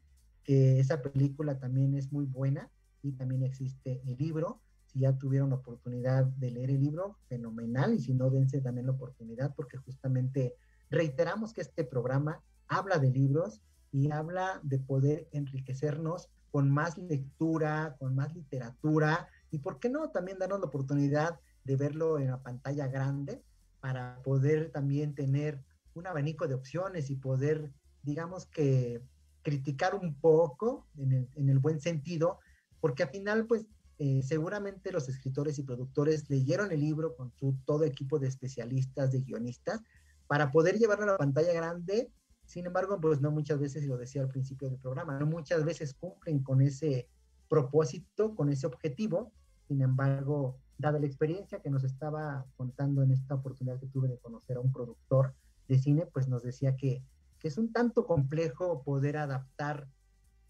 que 0.50 0.80
esa 0.80 1.04
película 1.04 1.60
también 1.60 1.94
es 1.94 2.12
muy 2.12 2.26
buena 2.26 2.72
y 3.04 3.12
también 3.12 3.44
existe 3.44 4.02
el 4.04 4.18
libro. 4.18 4.64
Si 4.88 5.02
ya 5.02 5.16
tuvieron 5.16 5.52
la 5.52 5.58
oportunidad 5.58 6.26
de 6.26 6.50
leer 6.50 6.72
el 6.72 6.82
libro, 6.82 7.20
fenomenal, 7.28 7.94
y 7.94 8.00
si 8.00 8.16
no, 8.16 8.32
dense 8.32 8.60
también 8.60 8.88
la 8.88 8.94
oportunidad 8.94 9.54
porque 9.54 9.78
justamente 9.78 10.56
reiteramos 10.90 11.54
que 11.54 11.62
este 11.62 11.84
programa 11.84 12.42
habla 12.68 12.98
de 12.98 13.12
libros 13.12 13.62
y 13.92 14.10
habla 14.10 14.60
de 14.64 14.80
poder 14.80 15.28
enriquecernos 15.34 16.30
con 16.50 16.72
más 16.72 16.98
lectura, 16.98 17.96
con 18.00 18.16
más 18.16 18.34
literatura, 18.34 19.28
y 19.52 19.60
por 19.60 19.78
qué 19.80 19.88
no 19.88 20.10
también 20.10 20.40
darnos 20.40 20.62
la 20.62 20.66
oportunidad 20.66 21.40
de 21.64 21.76
verlo 21.76 22.18
en 22.18 22.32
la 22.32 22.42
pantalla 22.42 22.88
grande 22.88 23.44
para 23.82 24.20
poder 24.24 24.72
también 24.72 25.14
tener 25.14 25.64
un 25.94 26.08
abanico 26.08 26.48
de 26.48 26.56
opciones 26.56 27.12
y 27.12 27.18
poder, 27.18 27.72
digamos 28.02 28.48
que 28.48 29.04
criticar 29.42 29.96
un 29.96 30.16
poco 30.16 30.88
en 30.98 31.50
el, 31.50 31.60
buen 31.60 31.80
sentido, 31.80 32.40
porque 32.80 33.04
al 33.04 33.10
final, 33.10 33.46
pues, 33.48 33.66
eh, 33.98 34.22
seguramente 34.24 34.92
los 34.92 35.10
escritores 35.10 35.60
y 35.60 35.64
productores 35.64 36.30
leyeron 36.30 36.72
el 36.72 36.80
libro 36.80 37.16
con 37.16 37.32
su 37.32 37.58
todo 37.66 37.84
equipo 37.84 38.20
de 38.20 38.28
especialistas, 38.28 39.12
de 39.12 39.22
guionistas, 39.22 39.82
para 40.28 40.52
poder 40.52 40.78
llevarlo 40.78 41.04
a 41.06 41.12
la 41.14 41.18
pantalla 41.18 41.54
grande. 41.54 42.12
Sin 42.46 42.66
embargo, 42.66 43.00
pues 43.02 43.20
no 43.20 43.32
muchas 43.32 43.60
veces, 43.60 43.84
y 43.84 43.88
lo 43.88 43.98
decía 43.98 44.22
al 44.22 44.30
principio 44.30 44.70
del 44.70 44.80
programa, 44.80 45.20
no 45.20 45.26
muchas 45.26 45.66
veces 45.66 45.94
cumplen 45.94 46.44
con 46.44 46.62
ese 46.62 47.08
propósito, 47.50 48.36
con 48.36 48.50
ese 48.50 48.68
objetivo. 48.68 49.32
Sin 49.68 49.82
embargo, 49.82 50.58
dada 50.78 51.00
la 51.00 51.06
experiencia 51.06 51.60
que 51.60 51.70
nos 51.70 51.84
estaba 51.84 52.46
contando 52.56 53.04
en 53.04 53.12
esta 53.12 53.36
oportunidad 53.36 53.80
que 53.80 53.88
tuve 53.88 54.08
de 54.08 54.18
conocer 54.18 54.58
a 54.58 54.62
un 54.62 54.72
productor 54.72 55.36
de 55.68 55.78
cine, 55.78 56.06
pues 56.08 56.28
nos 56.28 56.42
decía 56.42 56.76
que 56.76 57.04
que 57.40 57.48
es 57.48 57.58
un 57.58 57.72
tanto 57.72 58.06
complejo 58.06 58.84
poder 58.84 59.18
adaptar 59.18 59.88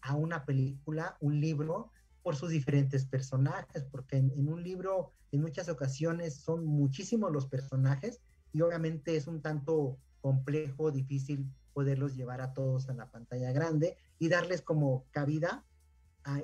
a 0.02 0.14
una 0.14 0.44
película 0.44 1.16
un 1.20 1.40
libro 1.40 1.92
por 2.22 2.36
sus 2.36 2.50
diferentes 2.50 3.06
personajes, 3.06 3.84
porque 3.84 4.16
en, 4.16 4.48
un 4.48 4.62
libro 4.62 5.12
en 5.32 5.40
muchas 5.40 5.68
ocasiones 5.68 6.34
son 6.34 6.66
muchísimos 6.66 7.32
los 7.32 7.46
personajes 7.46 8.20
y 8.52 8.60
obviamente 8.60 9.16
es 9.16 9.26
un 9.26 9.40
tanto 9.40 9.98
complejo, 10.20 10.90
difícil 10.90 11.46
poderlos 11.72 12.16
llevar 12.16 12.40
a 12.40 12.52
todos 12.52 12.88
en 12.88 12.98
la 12.98 13.10
pantalla 13.10 13.52
grande 13.52 13.96
y 14.18 14.28
darles 14.28 14.60
como 14.60 15.06
cabida 15.12 15.64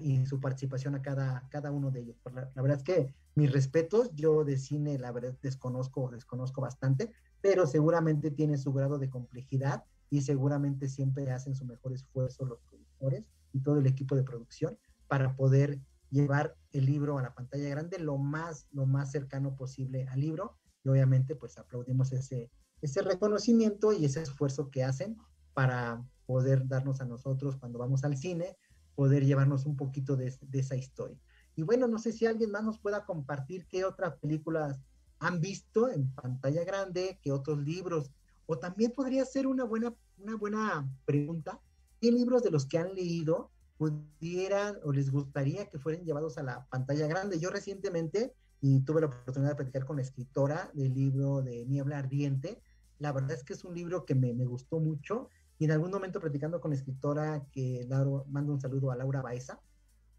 y 0.00 0.24
su 0.24 0.40
participación 0.40 0.94
a 0.94 1.02
cada, 1.02 1.46
cada 1.50 1.70
uno 1.70 1.90
de 1.90 2.00
ellos. 2.00 2.16
La, 2.32 2.50
la, 2.54 2.62
verdad 2.62 2.78
es 2.78 2.84
que 2.84 3.14
mis 3.34 3.52
respetos, 3.52 4.10
yo 4.14 4.44
de 4.44 4.56
cine 4.56 4.98
la 4.98 5.12
verdad 5.12 5.36
desconozco, 5.42 6.10
desconozco 6.10 6.62
bastante, 6.62 7.12
pero 7.42 7.66
seguramente 7.66 8.30
tiene 8.30 8.56
su 8.56 8.72
grado 8.72 8.98
de 8.98 9.10
complejidad 9.10 9.84
y 10.10 10.22
seguramente 10.22 10.88
siempre 10.88 11.30
hacen 11.30 11.54
su 11.54 11.64
mejor 11.64 11.92
esfuerzo 11.92 12.44
los 12.44 12.60
productores 12.60 13.24
y 13.52 13.60
todo 13.60 13.78
el 13.78 13.86
equipo 13.86 14.14
de 14.14 14.22
producción 14.22 14.78
para 15.08 15.36
poder 15.36 15.80
llevar 16.10 16.56
el 16.72 16.86
libro 16.86 17.18
a 17.18 17.22
la 17.22 17.34
pantalla 17.34 17.68
grande 17.68 17.98
lo 17.98 18.16
más, 18.18 18.66
lo 18.70 18.86
más 18.86 19.10
cercano 19.10 19.56
posible 19.56 20.06
al 20.08 20.20
libro 20.20 20.56
y 20.84 20.88
obviamente 20.88 21.34
pues 21.34 21.58
aplaudimos 21.58 22.12
ese, 22.12 22.50
ese 22.80 23.02
reconocimiento 23.02 23.92
y 23.92 24.04
ese 24.04 24.22
esfuerzo 24.22 24.70
que 24.70 24.84
hacen 24.84 25.16
para 25.52 26.04
poder 26.26 26.68
darnos 26.68 27.00
a 27.00 27.04
nosotros 27.04 27.56
cuando 27.56 27.78
vamos 27.78 28.04
al 28.04 28.16
cine, 28.16 28.56
poder 28.94 29.24
llevarnos 29.24 29.66
un 29.66 29.76
poquito 29.76 30.16
de, 30.16 30.32
de 30.40 30.58
esa 30.58 30.76
historia. 30.76 31.18
Y 31.54 31.62
bueno, 31.62 31.88
no 31.88 31.98
sé 31.98 32.12
si 32.12 32.26
alguien 32.26 32.50
más 32.50 32.64
nos 32.64 32.78
pueda 32.78 33.04
compartir 33.04 33.66
qué 33.66 33.84
otras 33.84 34.14
películas 34.18 34.78
han 35.18 35.40
visto 35.40 35.88
en 35.88 36.12
pantalla 36.12 36.64
grande, 36.64 37.18
qué 37.22 37.32
otros 37.32 37.58
libros 37.58 38.10
o 38.46 38.58
también 38.58 38.92
podría 38.92 39.24
ser 39.24 39.46
una 39.46 39.64
buena, 39.64 39.94
una 40.18 40.36
buena 40.36 40.88
pregunta, 41.04 41.60
¿qué 42.00 42.10
libros 42.10 42.42
de 42.42 42.50
los 42.50 42.66
que 42.66 42.78
han 42.78 42.94
leído 42.94 43.50
pudieran 43.76 44.76
o 44.84 44.92
les 44.92 45.10
gustaría 45.10 45.66
que 45.66 45.78
fueran 45.78 46.04
llevados 46.04 46.38
a 46.38 46.42
la 46.42 46.66
pantalla 46.66 47.06
grande? 47.06 47.38
Yo 47.38 47.50
recientemente, 47.50 48.34
y 48.60 48.80
tuve 48.80 49.00
la 49.00 49.08
oportunidad 49.08 49.50
de 49.50 49.56
platicar 49.56 49.84
con 49.84 49.96
la 49.96 50.02
escritora 50.02 50.70
del 50.74 50.94
libro 50.94 51.42
de 51.42 51.66
Niebla 51.66 51.98
Ardiente, 51.98 52.60
la 52.98 53.12
verdad 53.12 53.32
es 53.32 53.44
que 53.44 53.52
es 53.52 53.64
un 53.64 53.74
libro 53.74 54.06
que 54.06 54.14
me, 54.14 54.32
me 54.32 54.46
gustó 54.46 54.80
mucho 54.80 55.28
y 55.58 55.64
en 55.64 55.72
algún 55.72 55.90
momento 55.90 56.20
platicando 56.20 56.60
con 56.60 56.70
la 56.70 56.76
escritora, 56.76 57.46
que 57.52 57.86
mando 58.28 58.52
un 58.52 58.60
saludo 58.60 58.90
a 58.90 58.96
Laura 58.96 59.22
Baeza, 59.22 59.60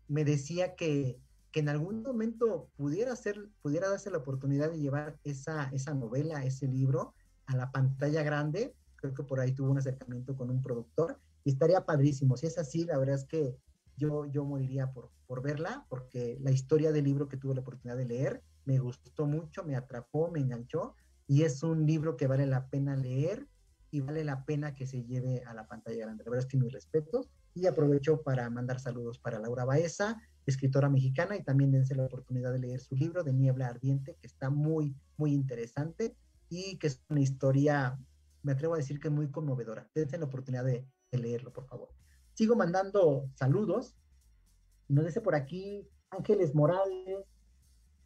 me 0.08 0.24
decía 0.26 0.76
que, 0.76 1.20
que 1.52 1.60
en 1.60 1.70
algún 1.70 2.02
momento 2.02 2.70
pudiera, 2.76 3.16
ser, 3.16 3.50
pudiera 3.62 3.90
darse 3.90 4.10
la 4.10 4.18
oportunidad 4.18 4.72
de 4.72 4.80
llevar 4.80 5.20
esa, 5.24 5.70
esa 5.74 5.94
novela, 5.94 6.44
ese 6.44 6.68
libro, 6.68 7.14
a 7.48 7.56
la 7.56 7.72
pantalla 7.72 8.24
grande. 8.24 8.76
Creo 8.96 9.14
que 9.14 9.24
por 9.24 9.40
ahí 9.40 9.54
tuvo 9.54 9.72
un 9.72 9.78
acercamiento 9.78 10.36
con 10.36 10.50
un 10.50 10.62
productor 10.62 11.20
y 11.44 11.52
estaría 11.52 11.86
padrísimo. 11.86 12.38
Si 12.38 12.48
es 12.48 12.58
así, 12.58 12.86
la 12.86 12.98
verdad 12.98 13.16
es 13.16 13.26
que 13.26 13.58
yo, 13.96 14.26
yo 14.26 14.46
moriría 14.46 14.92
por, 14.92 15.10
por 15.26 15.42
verla, 15.42 15.86
porque 15.90 16.38
la 16.42 16.52
historia 16.52 16.92
del 16.92 17.06
libro 17.06 17.28
que 17.28 17.38
tuve 17.38 17.56
la 17.56 17.62
oportunidad 17.62 17.98
de 17.98 18.06
leer 18.06 18.44
me 18.66 18.80
gustó 18.80 19.26
mucho, 19.26 19.64
me 19.64 19.76
atrapó, 19.76 20.30
me 20.30 20.40
enganchó 20.40 20.96
y 21.26 21.44
es 21.44 21.64
un 21.64 21.86
libro 21.86 22.18
que 22.18 22.28
vale 22.28 22.46
la 22.46 22.68
pena 22.68 22.96
leer 22.96 23.48
y 23.92 24.02
vale 24.02 24.24
la 24.24 24.46
pena 24.46 24.76
que 24.76 24.86
se 24.86 25.04
lleve 25.04 25.44
a 25.46 25.54
la 25.54 25.68
pantalla 25.68 26.06
grande. 26.06 26.24
La 26.24 26.32
verdad 26.32 26.46
es 26.46 26.52
que 26.52 26.58
mis 26.58 26.72
respetos 26.72 27.30
y 27.54 27.66
aprovecho 27.66 28.22
para 28.22 28.50
mandar 28.50 28.80
saludos 28.80 29.20
para 29.20 29.40
Laura 29.40 29.66
Baeza, 29.66 30.22
escritora 30.46 30.90
mexicana, 30.90 31.36
y 31.36 31.44
también 31.44 31.72
dense 31.72 31.96
la 31.96 32.06
oportunidad 32.06 32.52
de 32.52 32.60
leer 32.60 32.80
su 32.80 32.96
libro 32.96 33.24
de 33.24 33.34
Niebla 33.34 33.68
Ardiente, 33.68 34.16
que 34.20 34.28
está 34.28 34.50
muy, 34.50 34.96
muy 35.18 35.34
interesante 35.34 36.16
y 36.50 36.78
que 36.78 36.88
es 36.88 37.02
una 37.10 37.22
historia, 37.22 38.00
me 38.44 38.54
atrevo 38.54 38.74
a 38.74 38.78
decir 38.78 39.00
que 39.00 39.10
muy 39.10 39.30
conmovedora. 39.30 39.90
Dense 39.94 40.18
la 40.18 40.26
oportunidad 40.26 40.66
de, 40.66 40.86
leerlo, 41.12 41.52
por 41.52 41.66
favor. 41.66 41.90
sigo 42.34 42.56
mandando 42.56 43.30
saludos. 43.36 43.96
Nos 44.88 45.06
dice 45.06 45.22
por 45.22 45.36
aquí 45.36 45.88
Ángeles 46.12 46.54
Morales 46.54 47.26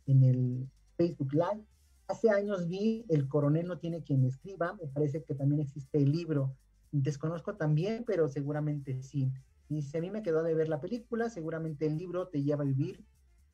en 0.06 0.24
el 0.24 0.70
Facebook 0.98 1.34
Live. 1.34 1.66
Hace 2.08 2.30
años 2.30 2.68
vi 2.68 3.06
El 3.10 3.28
coronel 3.28 3.68
no 3.68 3.80
tiene 3.80 4.04
quien 4.04 4.24
escriba. 4.26 4.74
Me 4.82 4.88
parece 4.88 5.24
que 5.24 5.36
también 5.36 5.62
existe 5.62 5.98
el 5.98 6.12
libro. 6.12 6.56
Desconozco 6.92 7.56
también, 7.56 8.04
pero 8.06 8.30
seguramente 8.30 9.02
sí. 9.02 9.32
Dice, 9.70 9.98
a 9.98 10.02
mí 10.02 10.12
me 10.12 10.24
quedó 10.24 10.44
de 10.44 10.54
ver 10.54 10.68
la 10.68 10.82
película, 10.82 11.30
seguramente 11.30 11.86
el 11.86 11.98
libro 11.98 12.28
te 12.28 12.44
lleva 12.44 12.64
a 12.64 12.68
vivir 12.68 13.06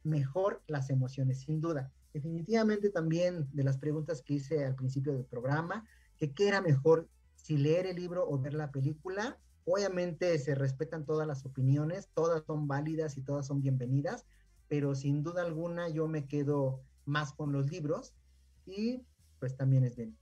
mejor 0.04 0.64
las 0.68 0.90
emociones, 0.90 1.42
sin 1.42 1.62
duda. 1.62 1.92
Definitivamente 2.14 2.90
también 2.90 3.48
de 3.54 3.64
las 3.64 3.78
preguntas 3.78 4.22
que 4.22 4.36
hice 4.36 4.66
al 4.66 4.76
principio 4.76 5.14
del 5.14 5.26
programa, 5.26 5.86
que 6.18 6.34
qué 6.34 6.48
era 6.48 6.62
mejor, 6.62 7.08
si 7.36 7.58
leer 7.58 7.86
el 7.86 7.96
libro 7.96 8.28
o 8.28 8.40
ver 8.40 8.54
la 8.54 8.72
película. 8.72 9.40
Obviamente 9.66 10.38
se 10.40 10.56
respetan 10.56 11.06
todas 11.06 11.28
las 11.28 11.46
opiniones, 11.46 12.10
todas 12.14 12.44
son 12.46 12.68
válidas 12.68 13.18
y 13.18 13.22
todas 13.22 13.46
son 13.46 13.62
bienvenidas, 13.62 14.26
pero 14.68 14.96
sin 14.96 15.24
duda 15.24 15.44
alguna 15.44 15.90
yo 15.90 16.08
me 16.08 16.28
quedo 16.28 16.82
más 17.06 17.34
con 17.34 17.52
los 17.52 17.70
libros 17.70 18.14
y 18.66 19.06
pues 19.40 19.56
también 19.56 19.84
es 19.84 19.96
bien. 19.96 20.18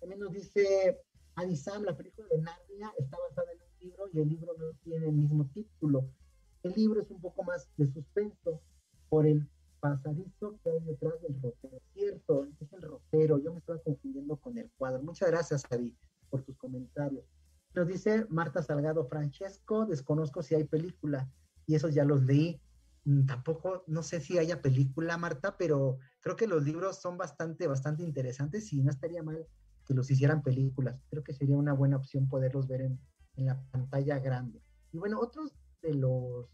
También 0.00 0.20
nos 0.20 0.32
dice 0.32 1.00
Adisam, 1.36 1.82
la 1.82 1.96
película 1.96 2.28
de 2.28 2.38
Narnia 2.38 2.92
está 2.98 3.16
basada 3.28 3.52
en 3.52 3.58
un 3.60 3.78
libro 3.80 4.08
y 4.12 4.20
el 4.20 4.28
libro 4.28 4.54
no 4.58 4.72
tiene 4.82 5.06
el 5.06 5.14
mismo 5.14 5.46
título. 5.52 6.08
El 6.62 6.72
libro 6.74 7.00
es 7.00 7.10
un 7.10 7.20
poco 7.20 7.42
más 7.42 7.68
de 7.76 7.86
suspenso 7.92 8.60
por 9.08 9.26
el 9.26 9.48
pasadizo 9.84 10.58
que 10.62 10.70
hay 10.70 10.80
detrás 10.80 11.20
del 11.20 11.42
rotero. 11.42 11.78
Cierto, 11.92 12.46
es 12.58 12.72
el 12.72 12.80
rotero. 12.80 13.36
Yo 13.36 13.52
me 13.52 13.58
estaba 13.58 13.78
confundiendo 13.80 14.38
con 14.38 14.56
el 14.56 14.70
cuadro. 14.78 15.02
Muchas 15.02 15.30
gracias, 15.30 15.62
Adi, 15.70 15.94
por 16.30 16.42
tus 16.42 16.56
comentarios. 16.56 17.22
Nos 17.74 17.86
dice 17.86 18.24
Marta 18.30 18.62
Salgado 18.62 19.04
Francesco, 19.04 19.84
desconozco 19.84 20.42
si 20.42 20.54
hay 20.54 20.64
película 20.64 21.30
y 21.66 21.74
esos 21.74 21.92
ya 21.92 22.06
los 22.06 22.22
leí. 22.22 22.62
Mm, 23.04 23.26
tampoco, 23.26 23.84
no 23.86 24.02
sé 24.02 24.22
si 24.22 24.38
haya 24.38 24.62
película, 24.62 25.18
Marta, 25.18 25.58
pero 25.58 25.98
creo 26.20 26.34
que 26.34 26.46
los 26.46 26.64
libros 26.64 27.02
son 27.02 27.18
bastante, 27.18 27.66
bastante 27.66 28.04
interesantes 28.04 28.72
y 28.72 28.82
no 28.82 28.90
estaría 28.90 29.22
mal 29.22 29.46
que 29.84 29.92
los 29.92 30.10
hicieran 30.10 30.42
películas. 30.42 30.98
Creo 31.10 31.22
que 31.22 31.34
sería 31.34 31.58
una 31.58 31.74
buena 31.74 31.98
opción 31.98 32.26
poderlos 32.26 32.68
ver 32.68 32.80
en, 32.80 32.98
en 33.36 33.44
la 33.44 33.60
pantalla 33.70 34.18
grande. 34.18 34.62
Y 34.92 34.98
bueno, 34.98 35.20
otros 35.20 35.52
de 35.82 35.92
los 35.92 36.48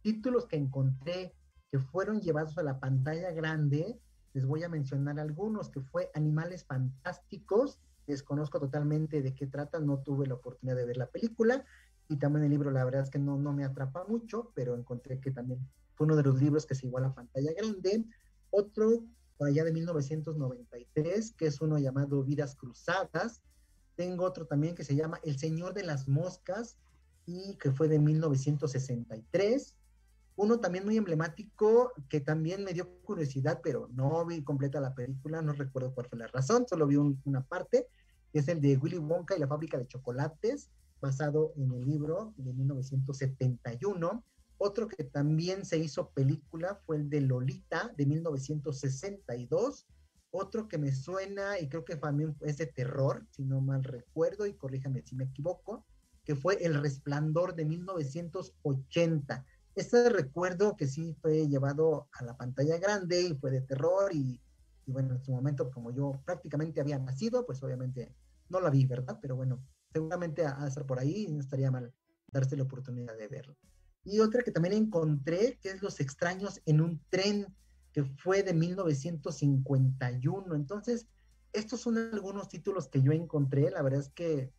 títulos 0.00 0.46
que 0.46 0.56
encontré 0.56 1.34
que 1.70 1.78
fueron 1.78 2.20
llevados 2.20 2.56
a 2.58 2.62
la 2.62 2.78
pantalla 2.78 3.30
grande, 3.32 3.98
les 4.32 4.46
voy 4.46 4.62
a 4.62 4.68
mencionar 4.68 5.18
algunos, 5.18 5.70
que 5.70 5.80
fue 5.80 6.10
Animales 6.14 6.64
Fantásticos, 6.64 7.78
desconozco 8.06 8.60
totalmente 8.60 9.22
de 9.22 9.34
qué 9.34 9.46
trata, 9.46 9.80
no 9.80 9.98
tuve 9.98 10.26
la 10.26 10.34
oportunidad 10.34 10.76
de 10.76 10.84
ver 10.84 10.96
la 10.96 11.10
película, 11.10 11.64
y 12.08 12.16
también 12.16 12.44
el 12.44 12.50
libro, 12.50 12.70
la 12.70 12.84
verdad 12.84 13.02
es 13.02 13.10
que 13.10 13.18
no, 13.18 13.36
no 13.36 13.52
me 13.52 13.64
atrapa 13.64 14.04
mucho, 14.04 14.52
pero 14.54 14.76
encontré 14.76 15.20
que 15.20 15.32
también 15.32 15.66
fue 15.94 16.06
uno 16.06 16.16
de 16.16 16.22
los 16.22 16.40
libros 16.40 16.66
que 16.66 16.74
se 16.74 16.86
iguala 16.86 17.08
a 17.08 17.14
pantalla 17.14 17.52
grande. 17.52 18.04
Otro, 18.50 19.04
por 19.36 19.48
allá 19.48 19.64
de 19.64 19.72
1993, 19.72 21.32
que 21.32 21.46
es 21.46 21.60
uno 21.60 21.78
llamado 21.78 22.22
Vidas 22.22 22.54
Cruzadas. 22.54 23.42
Tengo 23.96 24.24
otro 24.24 24.46
también 24.46 24.74
que 24.74 24.84
se 24.84 24.94
llama 24.94 25.18
El 25.24 25.38
Señor 25.38 25.74
de 25.74 25.82
las 25.82 26.06
Moscas, 26.06 26.78
y 27.26 27.56
que 27.56 27.72
fue 27.72 27.88
de 27.88 27.98
1963. 27.98 29.74
Uno 30.36 30.60
también 30.60 30.84
muy 30.84 30.98
emblemático 30.98 31.92
que 32.10 32.20
también 32.20 32.62
me 32.62 32.74
dio 32.74 33.00
curiosidad, 33.02 33.60
pero 33.62 33.88
no 33.94 34.24
vi 34.26 34.44
completa 34.44 34.80
la 34.80 34.94
película, 34.94 35.40
no 35.40 35.54
recuerdo 35.54 35.94
cuál 35.94 36.08
fue 36.08 36.18
la 36.18 36.26
razón, 36.26 36.66
solo 36.68 36.86
vi 36.86 36.96
una 36.96 37.42
parte, 37.42 37.88
es 38.34 38.48
el 38.48 38.60
de 38.60 38.76
Willy 38.76 38.98
Wonka 38.98 39.34
y 39.34 39.40
la 39.40 39.48
fábrica 39.48 39.78
de 39.78 39.86
chocolates, 39.86 40.70
basado 41.00 41.54
en 41.56 41.72
el 41.72 41.86
libro 41.86 42.34
de 42.36 42.52
1971. 42.52 44.24
Otro 44.58 44.88
que 44.88 45.04
también 45.04 45.64
se 45.64 45.78
hizo 45.78 46.10
película 46.10 46.80
fue 46.84 46.96
el 46.96 47.08
de 47.08 47.22
Lolita 47.22 47.92
de 47.96 48.04
1962. 48.06 49.86
Otro 50.30 50.68
que 50.68 50.76
me 50.76 50.92
suena 50.92 51.58
y 51.58 51.68
creo 51.68 51.84
que 51.84 51.96
también 51.96 52.36
es 52.42 52.58
de 52.58 52.66
terror, 52.66 53.26
si 53.30 53.44
no 53.44 53.60
mal 53.60 53.84
recuerdo, 53.84 54.46
y 54.46 54.54
corríjame 54.54 55.02
si 55.02 55.14
me 55.14 55.24
equivoco, 55.24 55.86
que 56.24 56.34
fue 56.34 56.62
El 56.62 56.74
Resplandor 56.74 57.54
de 57.54 57.64
1980 57.64 59.46
este 59.76 60.08
recuerdo 60.08 60.74
que 60.74 60.88
sí 60.88 61.14
fue 61.20 61.48
llevado 61.48 62.08
a 62.12 62.24
la 62.24 62.36
pantalla 62.36 62.78
grande 62.78 63.20
y 63.20 63.34
fue 63.34 63.50
de 63.50 63.60
terror 63.60 64.10
y, 64.12 64.40
bueno, 64.86 65.14
en 65.14 65.22
su 65.22 65.32
momento 65.32 65.70
como 65.70 65.90
yo 65.90 66.18
prácticamente 66.24 66.80
había 66.80 66.98
nacido, 66.98 67.44
pues 67.44 67.62
obviamente 67.62 68.14
no 68.48 68.60
la 68.60 68.70
vi, 68.70 68.86
¿verdad? 68.86 69.18
Pero 69.20 69.36
bueno, 69.36 69.62
seguramente 69.92 70.46
a, 70.46 70.66
estar 70.66 70.86
por 70.86 70.98
ahí 70.98 71.28
no 71.28 71.40
estaría 71.40 71.70
mal 71.70 71.92
darse 72.32 72.56
la 72.56 72.62
oportunidad 72.62 73.18
de 73.18 73.28
verlo. 73.28 73.54
Y 74.02 74.20
otra 74.20 74.42
que 74.42 74.50
también 74.50 74.74
encontré, 74.74 75.58
que 75.60 75.70
es 75.70 75.82
Los 75.82 76.00
extraños 76.00 76.62
en 76.64 76.80
un 76.80 77.02
tren, 77.10 77.46
que 77.92 78.04
fue 78.04 78.42
de 78.42 78.54
1951. 78.54 80.54
Entonces, 80.54 81.06
estos 81.52 81.80
son 81.80 81.98
algunos 81.98 82.48
títulos 82.48 82.88
que 82.88 83.02
yo 83.02 83.12
encontré. 83.12 83.70
La 83.70 83.82
verdad 83.82 84.00
es 84.00 84.10
que 84.10 84.52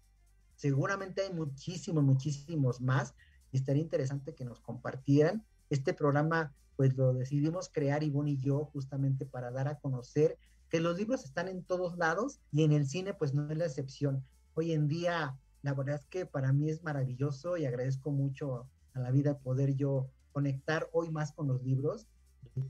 seguramente 0.55 1.21
hay 1.21 1.33
muchísimos, 1.33 2.03
muchísimos 2.03 2.81
más 2.81 3.15
y 3.51 3.57
estaría 3.57 3.81
interesante 3.81 4.33
que 4.33 4.45
nos 4.45 4.59
compartieran. 4.59 5.43
Este 5.69 5.93
programa, 5.93 6.53
pues 6.75 6.95
lo 6.95 7.13
decidimos 7.13 7.69
crear 7.69 8.03
Ivonne 8.03 8.31
y 8.31 8.37
yo 8.37 8.65
justamente 8.65 9.25
para 9.25 9.51
dar 9.51 9.67
a 9.67 9.79
conocer 9.79 10.37
que 10.69 10.79
los 10.79 10.97
libros 10.97 11.23
están 11.23 11.47
en 11.47 11.63
todos 11.63 11.97
lados 11.97 12.39
y 12.51 12.63
en 12.63 12.71
el 12.71 12.87
cine, 12.87 13.13
pues 13.13 13.33
no 13.33 13.49
es 13.49 13.57
la 13.57 13.65
excepción. 13.65 14.23
Hoy 14.53 14.73
en 14.73 14.87
día, 14.87 15.37
la 15.61 15.73
verdad 15.73 15.95
es 15.95 16.05
que 16.05 16.25
para 16.25 16.51
mí 16.51 16.69
es 16.69 16.83
maravilloso 16.83 17.57
y 17.57 17.65
agradezco 17.65 18.11
mucho 18.11 18.67
a 18.93 18.99
la 18.99 19.11
vida 19.11 19.37
poder 19.37 19.75
yo 19.75 20.09
conectar 20.33 20.89
hoy 20.91 21.09
más 21.09 21.31
con 21.31 21.47
los 21.47 21.63
libros. 21.63 22.07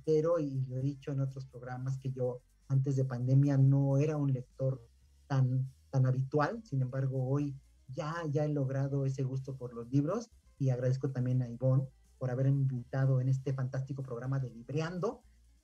Pero, 0.06 0.40
y 0.40 0.66
lo 0.68 0.78
he 0.78 0.82
dicho 0.82 1.12
en 1.12 1.22
otros 1.22 1.46
programas, 1.46 1.98
que 1.98 2.12
yo 2.12 2.42
antes 2.68 2.96
de 2.96 3.06
pandemia 3.06 3.58
no 3.58 3.98
era 3.98 4.18
un 4.18 4.34
lector 4.34 4.82
tan, 5.28 5.70
tan 5.90 6.06
habitual, 6.06 6.62
sin 6.64 6.82
embargo, 6.82 7.28
hoy 7.28 7.56
ya, 7.94 8.16
ya 8.30 8.46
he 8.46 8.50
logrado 8.50 9.06
ese 9.06 9.24
gusto 9.24 9.56
por 9.56 9.74
los 9.74 9.90
libros 9.90 10.30
y 10.60 10.70
agradezco 10.70 11.10
también 11.12 11.42
a 11.42 11.50
Ivonne 11.50 11.88
por 12.18 12.32
haber 12.32 12.48
invitado 12.48 13.22
en 13.22 13.30
este 13.30 13.54
fantástico 13.54 14.02
programa 14.02 14.40
de 14.40 14.50
Libreando, 14.50 15.22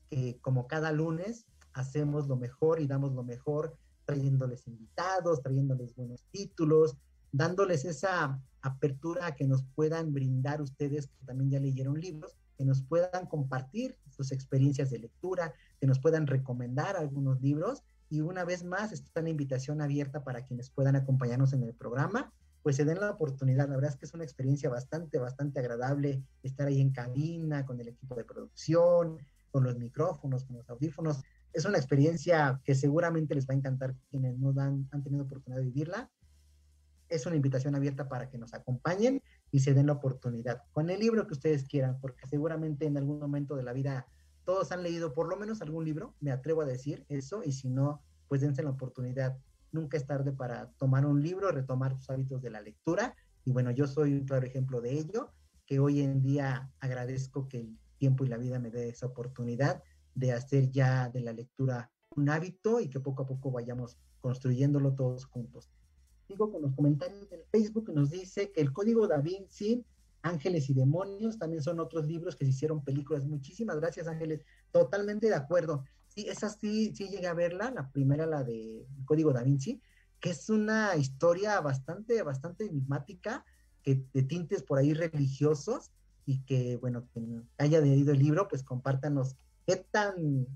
que 0.10 0.38
como 0.42 0.68
cada 0.68 0.92
lunes 0.92 1.46
hacemos 1.74 2.28
lo 2.28 2.36
mejor 2.36 2.80
y 2.80 2.88
damos 2.88 3.14
lo 3.14 3.24
mejor 3.24 3.76
trayéndoles 4.06 4.68
invitados, 4.68 5.42
trayéndoles 5.42 5.96
buenos 5.96 6.24
títulos, 6.32 6.98
dándoles 7.32 7.86
esa 7.86 8.40
apertura 8.62 9.36
que 9.36 9.48
nos 9.48 9.64
puedan 9.76 10.14
brindar 10.14 10.62
ustedes 10.62 11.08
que 11.08 11.26
también 11.26 11.52
ya 11.52 11.60
leyeron 11.60 12.00
libros, 12.00 12.36
que 12.58 12.66
nos 12.66 12.84
puedan 12.84 13.26
compartir 13.26 13.98
sus 14.10 14.32
experiencias 14.32 14.92
de 14.92 15.00
lectura, 15.00 15.54
que 15.80 15.88
nos 15.88 16.00
puedan 16.00 16.28
recomendar 16.28 16.96
algunos 16.96 17.42
libros. 17.42 17.84
Y 18.10 18.22
una 18.22 18.46
vez 18.46 18.64
más 18.64 18.92
está 18.92 19.22
la 19.24 19.30
invitación 19.30 19.82
abierta 19.82 20.24
para 20.24 20.46
quienes 20.46 20.70
puedan 20.70 20.96
acompañarnos 20.96 21.54
en 21.54 21.64
el 21.64 21.74
programa 21.74 22.32
pues 22.64 22.78
se 22.78 22.86
den 22.86 23.00
la 23.00 23.12
oportunidad. 23.12 23.68
La 23.68 23.76
verdad 23.76 23.92
es 23.92 23.98
que 23.98 24.06
es 24.06 24.14
una 24.14 24.24
experiencia 24.24 24.70
bastante, 24.70 25.20
bastante 25.20 25.60
agradable 25.60 26.24
estar 26.42 26.68
ahí 26.68 26.80
en 26.80 26.92
cabina 26.92 27.66
con 27.66 27.80
el 27.80 27.90
equipo 27.90 28.16
de 28.16 28.24
producción, 28.24 29.18
con 29.52 29.66
los 29.66 29.78
micrófonos, 29.78 30.46
con 30.46 30.56
los 30.56 30.70
audífonos. 30.70 31.22
Es 31.52 31.66
una 31.66 31.78
experiencia 31.78 32.62
que 32.64 32.74
seguramente 32.74 33.36
les 33.36 33.48
va 33.48 33.54
a 33.54 33.58
encantar 33.58 33.96
quienes 34.10 34.40
no 34.40 34.54
dan, 34.54 34.88
han 34.92 35.04
tenido 35.04 35.26
oportunidad 35.26 35.62
de 35.62 35.68
vivirla. 35.68 36.10
Es 37.10 37.26
una 37.26 37.36
invitación 37.36 37.76
abierta 37.76 38.08
para 38.08 38.30
que 38.30 38.38
nos 38.38 38.54
acompañen 38.54 39.22
y 39.52 39.60
se 39.60 39.74
den 39.74 39.88
la 39.88 39.94
oportunidad 39.94 40.64
con 40.72 40.90
el 40.90 41.00
libro 41.00 41.28
que 41.28 41.34
ustedes 41.34 41.66
quieran, 41.66 42.00
porque 42.00 42.26
seguramente 42.28 42.86
en 42.86 42.98
algún 42.98 43.20
momento 43.20 43.56
de 43.56 43.64
la 43.64 43.74
vida 43.74 44.08
todos 44.46 44.72
han 44.72 44.84
leído 44.84 45.14
por 45.14 45.28
lo 45.28 45.38
menos 45.38 45.62
algún 45.62 45.86
libro, 45.86 46.16
me 46.22 46.32
atrevo 46.32 46.62
a 46.62 46.66
decir 46.66 47.06
eso, 47.10 47.44
y 47.44 47.52
si 47.52 47.70
no, 47.70 48.02
pues 48.28 48.42
dense 48.42 48.64
la 48.64 48.72
oportunidad 48.72 49.38
nunca 49.74 49.98
es 49.98 50.06
tarde 50.06 50.32
para 50.32 50.72
tomar 50.78 51.06
un 51.06 51.22
libro, 51.22 51.52
retomar 51.52 51.96
tus 51.96 52.10
hábitos 52.10 52.42
de 52.42 52.50
la 52.50 52.62
lectura. 52.62 53.16
Y 53.46 53.52
bueno, 53.52 53.72
yo 53.72 53.88
soy 53.88 54.14
un 54.14 54.26
claro 54.26 54.46
ejemplo 54.46 54.82
de 54.82 54.94
ello, 54.94 55.32
que 55.66 55.80
hoy 55.80 56.02
en 56.02 56.22
día 56.22 56.72
agradezco 56.80 57.48
que 57.48 57.60
el 57.60 57.78
tiempo 57.98 58.26
y 58.26 58.30
la 58.30 58.38
vida 58.38 58.60
me 58.60 58.70
dé 58.70 58.90
esa 58.90 59.08
oportunidad 59.08 59.82
de 60.16 60.32
hacer 60.32 60.72
ya 60.72 61.10
de 61.10 61.22
la 61.22 61.34
lectura 61.34 61.92
un 62.16 62.30
hábito 62.30 62.80
y 62.80 62.90
que 62.90 63.00
poco 63.00 63.24
a 63.24 63.26
poco 63.26 63.52
vayamos 63.52 63.98
construyéndolo 64.22 64.94
todos 64.94 65.26
juntos. 65.26 65.70
Sigo 66.28 66.52
con 66.52 66.62
los 66.62 66.74
comentarios 66.74 67.30
del 67.30 67.44
Facebook 67.52 67.92
nos 67.94 68.12
dice 68.12 68.52
que 68.52 68.62
el 68.62 68.72
Código 68.72 69.08
da 69.08 69.18
Vinci, 69.18 69.84
Ángeles 70.22 70.70
y 70.70 70.74
Demonios, 70.74 71.38
también 71.38 71.62
son 71.62 71.80
otros 71.80 72.06
libros 72.06 72.36
que 72.36 72.46
se 72.46 72.52
hicieron 72.52 72.84
películas. 72.84 73.26
Muchísimas 73.26 73.78
gracias, 73.78 74.08
Ángeles. 74.08 74.46
Totalmente 74.72 75.28
de 75.28 75.36
acuerdo. 75.36 75.84
Sí, 76.14 76.28
esa 76.28 76.50
sí, 76.50 76.94
sí 76.96 77.10
llegué 77.10 77.28
a 77.28 77.34
verla, 77.34 77.72
la 77.72 77.90
primera, 77.90 78.26
la 78.26 78.44
de 78.44 78.86
Código 79.06 79.34
Da 79.34 79.42
Vinci, 79.42 79.82
que 80.20 80.30
es 80.30 80.50
una 80.50 80.96
historia 80.96 81.60
bastante, 81.60 82.22
bastante 82.22 82.66
enigmática, 82.66 83.44
que 83.82 84.06
de 84.14 84.24
tintes 84.24 84.64
por 84.64 84.78
ahí 84.78 84.94
religiosos, 84.94 85.92
y 86.26 86.40
que, 86.46 86.78
bueno, 86.78 87.08
quien 87.12 87.50
haya 87.58 87.82
leído 87.82 88.14
el 88.14 88.20
libro, 88.20 88.48
pues 88.48 88.64
compártanos 88.64 89.36
qué 89.66 89.76
tan, 89.76 90.48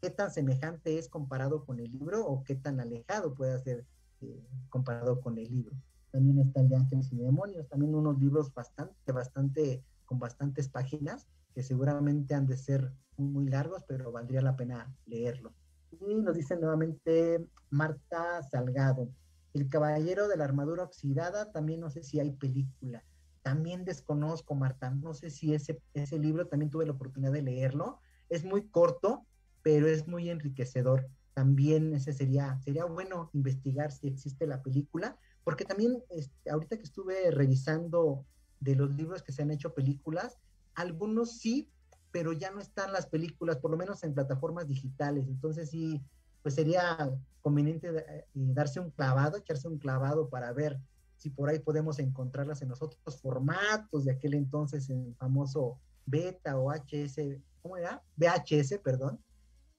qué 0.00 0.10
tan 0.10 0.30
semejante 0.30 0.98
es 0.98 1.08
comparado 1.08 1.64
con 1.64 1.80
el 1.80 1.90
libro 1.90 2.26
o 2.26 2.44
qué 2.44 2.54
tan 2.54 2.80
alejado 2.80 3.34
puede 3.34 3.58
ser 3.62 3.86
eh, 4.20 4.46
comparado 4.68 5.20
con 5.20 5.38
el 5.38 5.48
libro. 5.48 5.76
también 6.10 6.38
está 6.38 6.60
el 6.60 6.68
de 6.68 6.76
Ángeles 6.76 7.12
y 7.12 7.16
Demonios, 7.16 7.68
también 7.68 7.94
unos 7.94 8.18
libros 8.18 8.52
bastante, 8.52 9.12
bastante, 9.12 9.82
con 10.04 10.18
bastantes 10.18 10.68
páginas, 10.68 11.26
que 11.54 11.62
seguramente 11.62 12.34
han 12.34 12.46
de 12.46 12.56
ser 12.56 12.92
muy 13.16 13.48
largos, 13.48 13.84
pero 13.86 14.12
valdría 14.12 14.42
la 14.42 14.56
pena 14.56 14.94
leerlos. 15.06 15.52
Y 16.00 16.14
nos 16.14 16.36
dice 16.36 16.56
nuevamente 16.56 17.44
Marta 17.70 18.42
Salgado, 18.42 19.08
El 19.54 19.68
Caballero 19.68 20.28
de 20.28 20.36
la 20.36 20.44
Armadura 20.44 20.84
Oxidada, 20.84 21.50
también 21.50 21.80
no 21.80 21.90
sé 21.90 22.02
si 22.02 22.20
hay 22.20 22.32
película. 22.32 23.04
También 23.42 23.84
desconozco, 23.84 24.54
Marta, 24.54 24.90
no 24.90 25.14
sé 25.14 25.30
si 25.30 25.54
ese, 25.54 25.80
ese 25.94 26.18
libro 26.18 26.46
también 26.46 26.70
tuve 26.70 26.86
la 26.86 26.92
oportunidad 26.92 27.32
de 27.32 27.42
leerlo. 27.42 27.98
Es 28.28 28.44
muy 28.44 28.68
corto, 28.68 29.26
pero 29.62 29.88
es 29.88 30.06
muy 30.06 30.28
enriquecedor. 30.28 31.08
También 31.34 31.94
ese 31.94 32.12
sería, 32.12 32.58
sería 32.60 32.84
bueno 32.84 33.30
investigar 33.32 33.92
si 33.92 34.08
existe 34.08 34.46
la 34.46 34.62
película, 34.62 35.16
porque 35.44 35.64
también 35.64 36.02
este, 36.10 36.50
ahorita 36.50 36.76
que 36.76 36.82
estuve 36.82 37.30
revisando 37.30 38.26
de 38.60 38.74
los 38.74 38.90
libros 38.90 39.22
que 39.22 39.32
se 39.32 39.42
han 39.42 39.50
hecho 39.50 39.72
películas, 39.72 40.38
algunos 40.78 41.38
sí, 41.38 41.70
pero 42.12 42.32
ya 42.32 42.50
no 42.50 42.60
están 42.60 42.92
las 42.92 43.06
películas, 43.06 43.58
por 43.58 43.70
lo 43.70 43.76
menos 43.76 44.02
en 44.04 44.14
plataformas 44.14 44.66
digitales. 44.66 45.26
Entonces 45.26 45.70
sí, 45.70 46.02
pues 46.42 46.54
sería 46.54 47.12
conveniente 47.42 47.88
eh, 47.88 48.26
darse 48.32 48.80
un 48.80 48.90
clavado, 48.90 49.36
echarse 49.36 49.68
un 49.68 49.78
clavado 49.78 50.28
para 50.28 50.52
ver 50.52 50.78
si 51.16 51.30
por 51.30 51.48
ahí 51.48 51.58
podemos 51.58 51.98
encontrarlas 51.98 52.62
en 52.62 52.68
los 52.68 52.80
otros 52.80 53.20
formatos 53.20 54.04
de 54.04 54.12
aquel 54.12 54.34
entonces, 54.34 54.88
en 54.88 55.06
el 55.06 55.14
famoso 55.16 55.80
beta 56.06 56.56
o 56.56 56.72
HS, 56.72 57.40
¿cómo 57.60 57.76
era? 57.76 58.02
VHS, 58.16 58.78
perdón, 58.78 59.20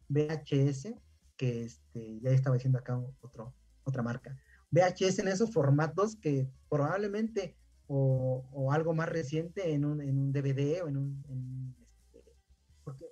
VHS, 0.10 0.94
que 1.38 1.64
este, 1.64 2.20
ya 2.20 2.32
estaba 2.32 2.56
diciendo 2.56 2.80
acá 2.80 3.02
otro, 3.22 3.54
otra 3.86 4.04
marca. 4.04 4.38
VHS 4.70 5.20
en 5.20 5.30
esos 5.30 5.54
formatos 5.54 6.18
que 6.18 6.50
probablemente 6.70 7.56
o, 7.92 8.72
algo 8.72 8.94
más 8.94 9.10
reciente 9.10 9.74
en 9.74 9.84
un, 9.84 10.02
en 10.02 10.20
un, 10.20 10.32
DVD 10.32 10.88
en 10.88 10.98
un... 10.98 11.76
este, 12.14 12.24
porque 12.84 13.06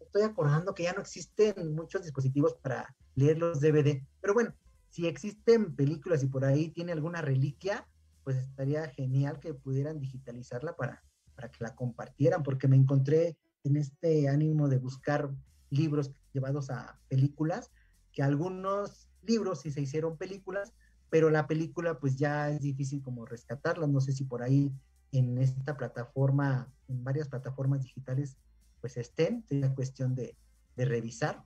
estoy 0.00 0.22
acordando 0.22 0.74
que 0.74 0.82
ya 0.82 0.92
no 0.92 1.00
existen 1.00 1.74
muchos 1.74 2.02
dispositivos 2.02 2.54
para 2.54 2.94
leer 3.14 3.38
los 3.38 3.60
DVD, 3.60 4.04
pero 4.20 4.34
bueno, 4.34 4.52
si 4.90 5.06
existen 5.06 5.74
películas 5.76 6.22
y 6.22 6.26
por 6.26 6.44
ahí 6.44 6.70
tiene 6.70 6.92
alguna 6.92 7.22
reliquia, 7.22 7.86
pues 8.24 8.36
estaría 8.36 8.88
genial 8.88 9.38
que 9.38 9.54
pudieran 9.54 10.00
digitalizarla 10.00 10.74
para, 10.74 11.04
para 11.34 11.50
que 11.50 11.62
la 11.62 11.74
compartieran, 11.76 12.42
porque 12.42 12.66
me 12.66 12.76
encontré 12.76 13.38
en 13.62 13.76
este 13.76 14.28
ánimo 14.28 14.68
de 14.68 14.78
buscar 14.78 15.30
libros 15.70 16.12
llevados 16.32 16.70
a 16.70 16.98
películas, 17.08 17.70
que 18.12 18.22
algunos 18.22 19.08
libros 19.22 19.60
sí 19.60 19.70
se 19.70 19.82
hicieron 19.82 20.16
películas, 20.16 20.72
pero 21.10 21.30
la 21.30 21.46
película 21.46 21.98
pues 21.98 22.16
ya 22.16 22.50
es 22.50 22.60
difícil 22.60 23.02
como 23.02 23.24
rescatarla. 23.24 23.86
No 23.86 24.00
sé 24.00 24.12
si 24.12 24.24
por 24.24 24.42
ahí 24.42 24.72
en 25.12 25.38
esta 25.38 25.76
plataforma, 25.76 26.72
en 26.88 27.04
varias 27.04 27.28
plataformas 27.28 27.82
digitales, 27.82 28.36
pues 28.80 28.96
estén, 28.96 29.44
sería 29.46 29.74
cuestión 29.74 30.14
de, 30.14 30.36
de 30.76 30.84
revisar. 30.84 31.44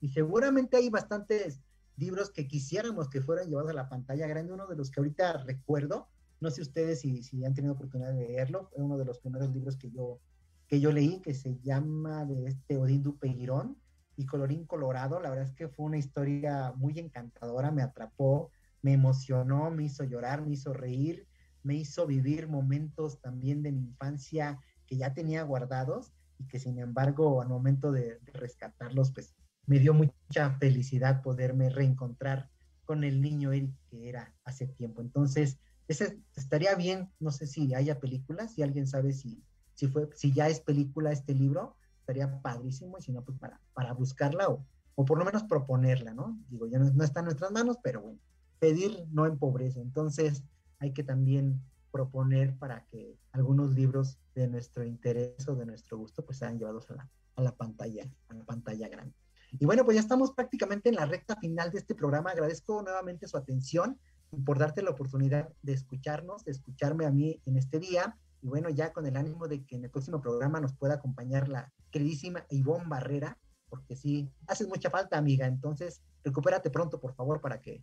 Y 0.00 0.08
seguramente 0.08 0.76
hay 0.76 0.90
bastantes 0.90 1.60
libros 1.96 2.30
que 2.30 2.46
quisiéramos 2.46 3.08
que 3.08 3.20
fueran 3.20 3.48
llevados 3.48 3.70
a 3.70 3.74
la 3.74 3.88
pantalla 3.88 4.26
grande. 4.26 4.52
Uno 4.52 4.66
de 4.66 4.76
los 4.76 4.90
que 4.90 5.00
ahorita 5.00 5.44
recuerdo, 5.44 6.08
no 6.40 6.50
sé 6.50 6.62
ustedes 6.62 7.00
si, 7.00 7.22
si 7.22 7.44
han 7.44 7.54
tenido 7.54 7.74
oportunidad 7.74 8.12
de 8.12 8.26
leerlo, 8.26 8.66
fue 8.66 8.82
uno 8.82 8.98
de 8.98 9.04
los 9.04 9.20
primeros 9.20 9.50
libros 9.50 9.76
que 9.76 9.90
yo, 9.90 10.20
que 10.66 10.80
yo 10.80 10.90
leí, 10.90 11.20
que 11.20 11.34
se 11.34 11.58
llama 11.60 12.24
de 12.24 12.46
este 12.46 12.76
Odín 12.76 13.02
Dupeirón 13.02 13.76
y 14.16 14.26
Colorín 14.26 14.66
Colorado. 14.66 15.20
La 15.20 15.30
verdad 15.30 15.46
es 15.46 15.54
que 15.54 15.68
fue 15.68 15.86
una 15.86 15.98
historia 15.98 16.72
muy 16.76 16.98
encantadora, 16.98 17.70
me 17.70 17.82
atrapó, 17.82 18.50
me 18.82 18.92
emocionó, 18.92 19.70
me 19.70 19.84
hizo 19.84 20.04
llorar, 20.04 20.44
me 20.44 20.52
hizo 20.52 20.72
reír, 20.72 21.26
me 21.62 21.74
hizo 21.74 22.06
vivir 22.06 22.48
momentos 22.48 23.20
también 23.20 23.62
de 23.62 23.72
mi 23.72 23.82
infancia 23.82 24.58
que 24.86 24.96
ya 24.96 25.14
tenía 25.14 25.44
guardados 25.44 26.12
y 26.38 26.46
que 26.48 26.58
sin 26.58 26.78
embargo 26.78 27.40
al 27.40 27.48
momento 27.48 27.92
de, 27.92 28.18
rescatarlos, 28.34 29.12
pues 29.12 29.34
me 29.66 29.78
dio 29.78 29.94
mucha 29.94 30.50
felicidad 30.58 31.22
poderme 31.22 31.70
reencontrar 31.70 32.50
con 32.84 33.04
el 33.04 33.20
niño 33.20 33.52
Eric 33.52 33.72
que 33.88 34.08
era 34.08 34.34
hace 34.44 34.66
tiempo. 34.66 35.00
Entonces, 35.00 35.60
ese 35.86 36.18
estaría 36.34 36.74
bien, 36.74 37.10
no 37.20 37.30
sé 37.30 37.46
si 37.46 37.72
haya 37.74 38.00
películas, 38.00 38.54
si 38.54 38.62
alguien 38.62 38.88
sabe 38.88 39.12
si, 39.12 39.44
si, 39.74 39.86
fue, 39.86 40.08
si 40.16 40.32
ya 40.32 40.48
es 40.48 40.60
película 40.60 41.12
este 41.12 41.34
libro, 41.34 41.76
estaría 42.00 42.40
padrísimo, 42.40 42.98
y 42.98 43.02
si 43.02 43.12
no, 43.12 43.22
pues 43.24 43.38
para, 43.38 43.60
para 43.72 43.92
buscarla 43.92 44.48
o, 44.48 44.66
o 44.96 45.04
por 45.04 45.18
lo 45.18 45.24
menos 45.24 45.44
proponerla, 45.44 46.12
¿no? 46.12 46.40
Digo, 46.48 46.66
ya 46.66 46.80
no, 46.80 46.90
no 46.90 47.04
está 47.04 47.20
en 47.20 47.26
nuestras 47.26 47.52
manos, 47.52 47.78
pero 47.82 48.02
bueno, 48.02 48.18
pedir 48.62 49.04
no 49.10 49.26
empobrece. 49.26 49.80
Entonces 49.80 50.44
hay 50.78 50.92
que 50.92 51.02
también 51.02 51.60
proponer 51.90 52.56
para 52.56 52.86
que 52.86 53.18
algunos 53.32 53.74
libros 53.74 54.20
de 54.36 54.46
nuestro 54.46 54.84
interés 54.84 55.48
o 55.48 55.56
de 55.56 55.66
nuestro 55.66 55.98
gusto 55.98 56.24
pues 56.24 56.38
sean 56.38 56.60
llevados 56.60 56.88
a 56.92 56.94
la, 56.94 57.10
a 57.34 57.42
la 57.42 57.56
pantalla, 57.56 58.08
a 58.28 58.34
la 58.34 58.44
pantalla 58.44 58.88
grande. 58.88 59.16
Y 59.58 59.66
bueno, 59.66 59.84
pues 59.84 59.96
ya 59.96 60.00
estamos 60.00 60.30
prácticamente 60.30 60.90
en 60.90 60.94
la 60.94 61.06
recta 61.06 61.34
final 61.36 61.72
de 61.72 61.78
este 61.80 61.96
programa. 61.96 62.30
Agradezco 62.30 62.80
nuevamente 62.82 63.26
su 63.26 63.36
atención 63.36 63.98
por 64.46 64.60
darte 64.60 64.80
la 64.80 64.90
oportunidad 64.90 65.48
de 65.62 65.72
escucharnos, 65.72 66.44
de 66.44 66.52
escucharme 66.52 67.04
a 67.04 67.10
mí 67.10 67.42
en 67.44 67.56
este 67.56 67.80
día. 67.80 68.16
Y 68.42 68.46
bueno, 68.46 68.70
ya 68.70 68.92
con 68.92 69.06
el 69.06 69.16
ánimo 69.16 69.48
de 69.48 69.64
que 69.64 69.74
en 69.74 69.84
el 69.84 69.90
próximo 69.90 70.20
programa 70.20 70.60
nos 70.60 70.72
pueda 70.72 70.94
acompañar 70.94 71.48
la 71.48 71.72
queridísima 71.90 72.46
Ivonne 72.48 72.88
Barrera, 72.88 73.38
porque 73.68 73.96
sí, 73.96 74.30
haces 74.46 74.68
mucha 74.68 74.88
falta, 74.88 75.18
amiga. 75.18 75.46
Entonces, 75.48 76.00
recupérate 76.22 76.70
pronto, 76.70 77.00
por 77.00 77.14
favor, 77.14 77.40
para 77.40 77.60
que 77.60 77.82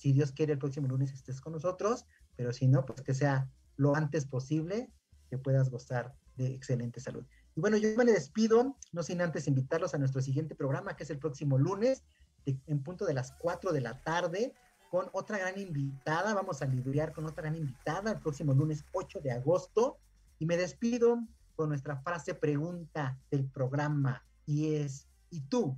si 0.00 0.12
Dios 0.12 0.32
quiere, 0.32 0.54
el 0.54 0.58
próximo 0.58 0.88
lunes 0.88 1.12
estés 1.12 1.42
con 1.42 1.52
nosotros, 1.52 2.06
pero 2.34 2.54
si 2.54 2.66
no, 2.66 2.86
pues 2.86 3.02
que 3.02 3.12
sea 3.12 3.50
lo 3.76 3.94
antes 3.94 4.24
posible, 4.24 4.90
que 5.28 5.36
puedas 5.36 5.68
gozar 5.68 6.14
de 6.36 6.54
excelente 6.54 7.00
salud. 7.00 7.22
Y 7.54 7.60
bueno, 7.60 7.76
yo 7.76 7.94
me 7.98 8.06
despido, 8.06 8.78
no 8.92 9.02
sin 9.02 9.20
antes 9.20 9.46
invitarlos 9.46 9.92
a 9.92 9.98
nuestro 9.98 10.22
siguiente 10.22 10.54
programa, 10.54 10.96
que 10.96 11.02
es 11.02 11.10
el 11.10 11.18
próximo 11.18 11.58
lunes, 11.58 12.02
en 12.46 12.82
punto 12.82 13.04
de 13.04 13.12
las 13.12 13.32
4 13.32 13.72
de 13.72 13.82
la 13.82 14.02
tarde, 14.02 14.54
con 14.90 15.10
otra 15.12 15.36
gran 15.36 15.58
invitada. 15.58 16.32
Vamos 16.32 16.62
a 16.62 16.64
lidiar 16.64 17.12
con 17.12 17.26
otra 17.26 17.42
gran 17.42 17.56
invitada 17.56 18.12
el 18.12 18.20
próximo 18.20 18.54
lunes 18.54 18.86
8 18.92 19.20
de 19.20 19.32
agosto. 19.32 19.98
Y 20.38 20.46
me 20.46 20.56
despido 20.56 21.22
con 21.56 21.68
nuestra 21.68 21.98
frase 21.98 22.34
pregunta 22.34 23.20
del 23.30 23.44
programa, 23.44 24.24
y 24.46 24.76
es, 24.76 25.06
¿y 25.28 25.42
tú 25.42 25.76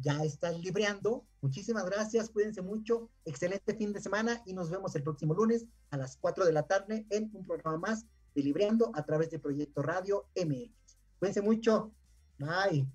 ya 0.00 0.24
estás 0.24 0.58
libreando. 0.60 1.24
Muchísimas 1.40 1.84
gracias, 1.84 2.30
cuídense 2.30 2.62
mucho, 2.62 3.10
excelente 3.24 3.74
fin 3.74 3.92
de 3.92 4.00
semana 4.00 4.42
y 4.46 4.52
nos 4.52 4.70
vemos 4.70 4.94
el 4.94 5.02
próximo 5.02 5.34
lunes 5.34 5.66
a 5.90 5.96
las 5.96 6.16
4 6.16 6.44
de 6.44 6.52
la 6.52 6.64
tarde 6.64 7.06
en 7.10 7.30
un 7.32 7.44
programa 7.46 7.78
más 7.78 8.06
de 8.34 8.42
Libreando 8.42 8.92
a 8.94 9.04
través 9.04 9.30
de 9.30 9.38
Proyecto 9.38 9.82
Radio 9.82 10.26
MX. 10.36 10.70
Cuídense 11.18 11.42
mucho, 11.42 11.92
bye. 12.38 12.86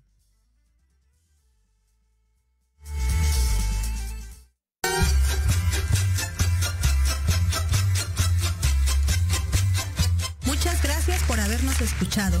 Muchas 10.46 10.82
gracias 10.82 11.22
por 11.24 11.38
habernos 11.38 11.80
escuchado. 11.80 12.40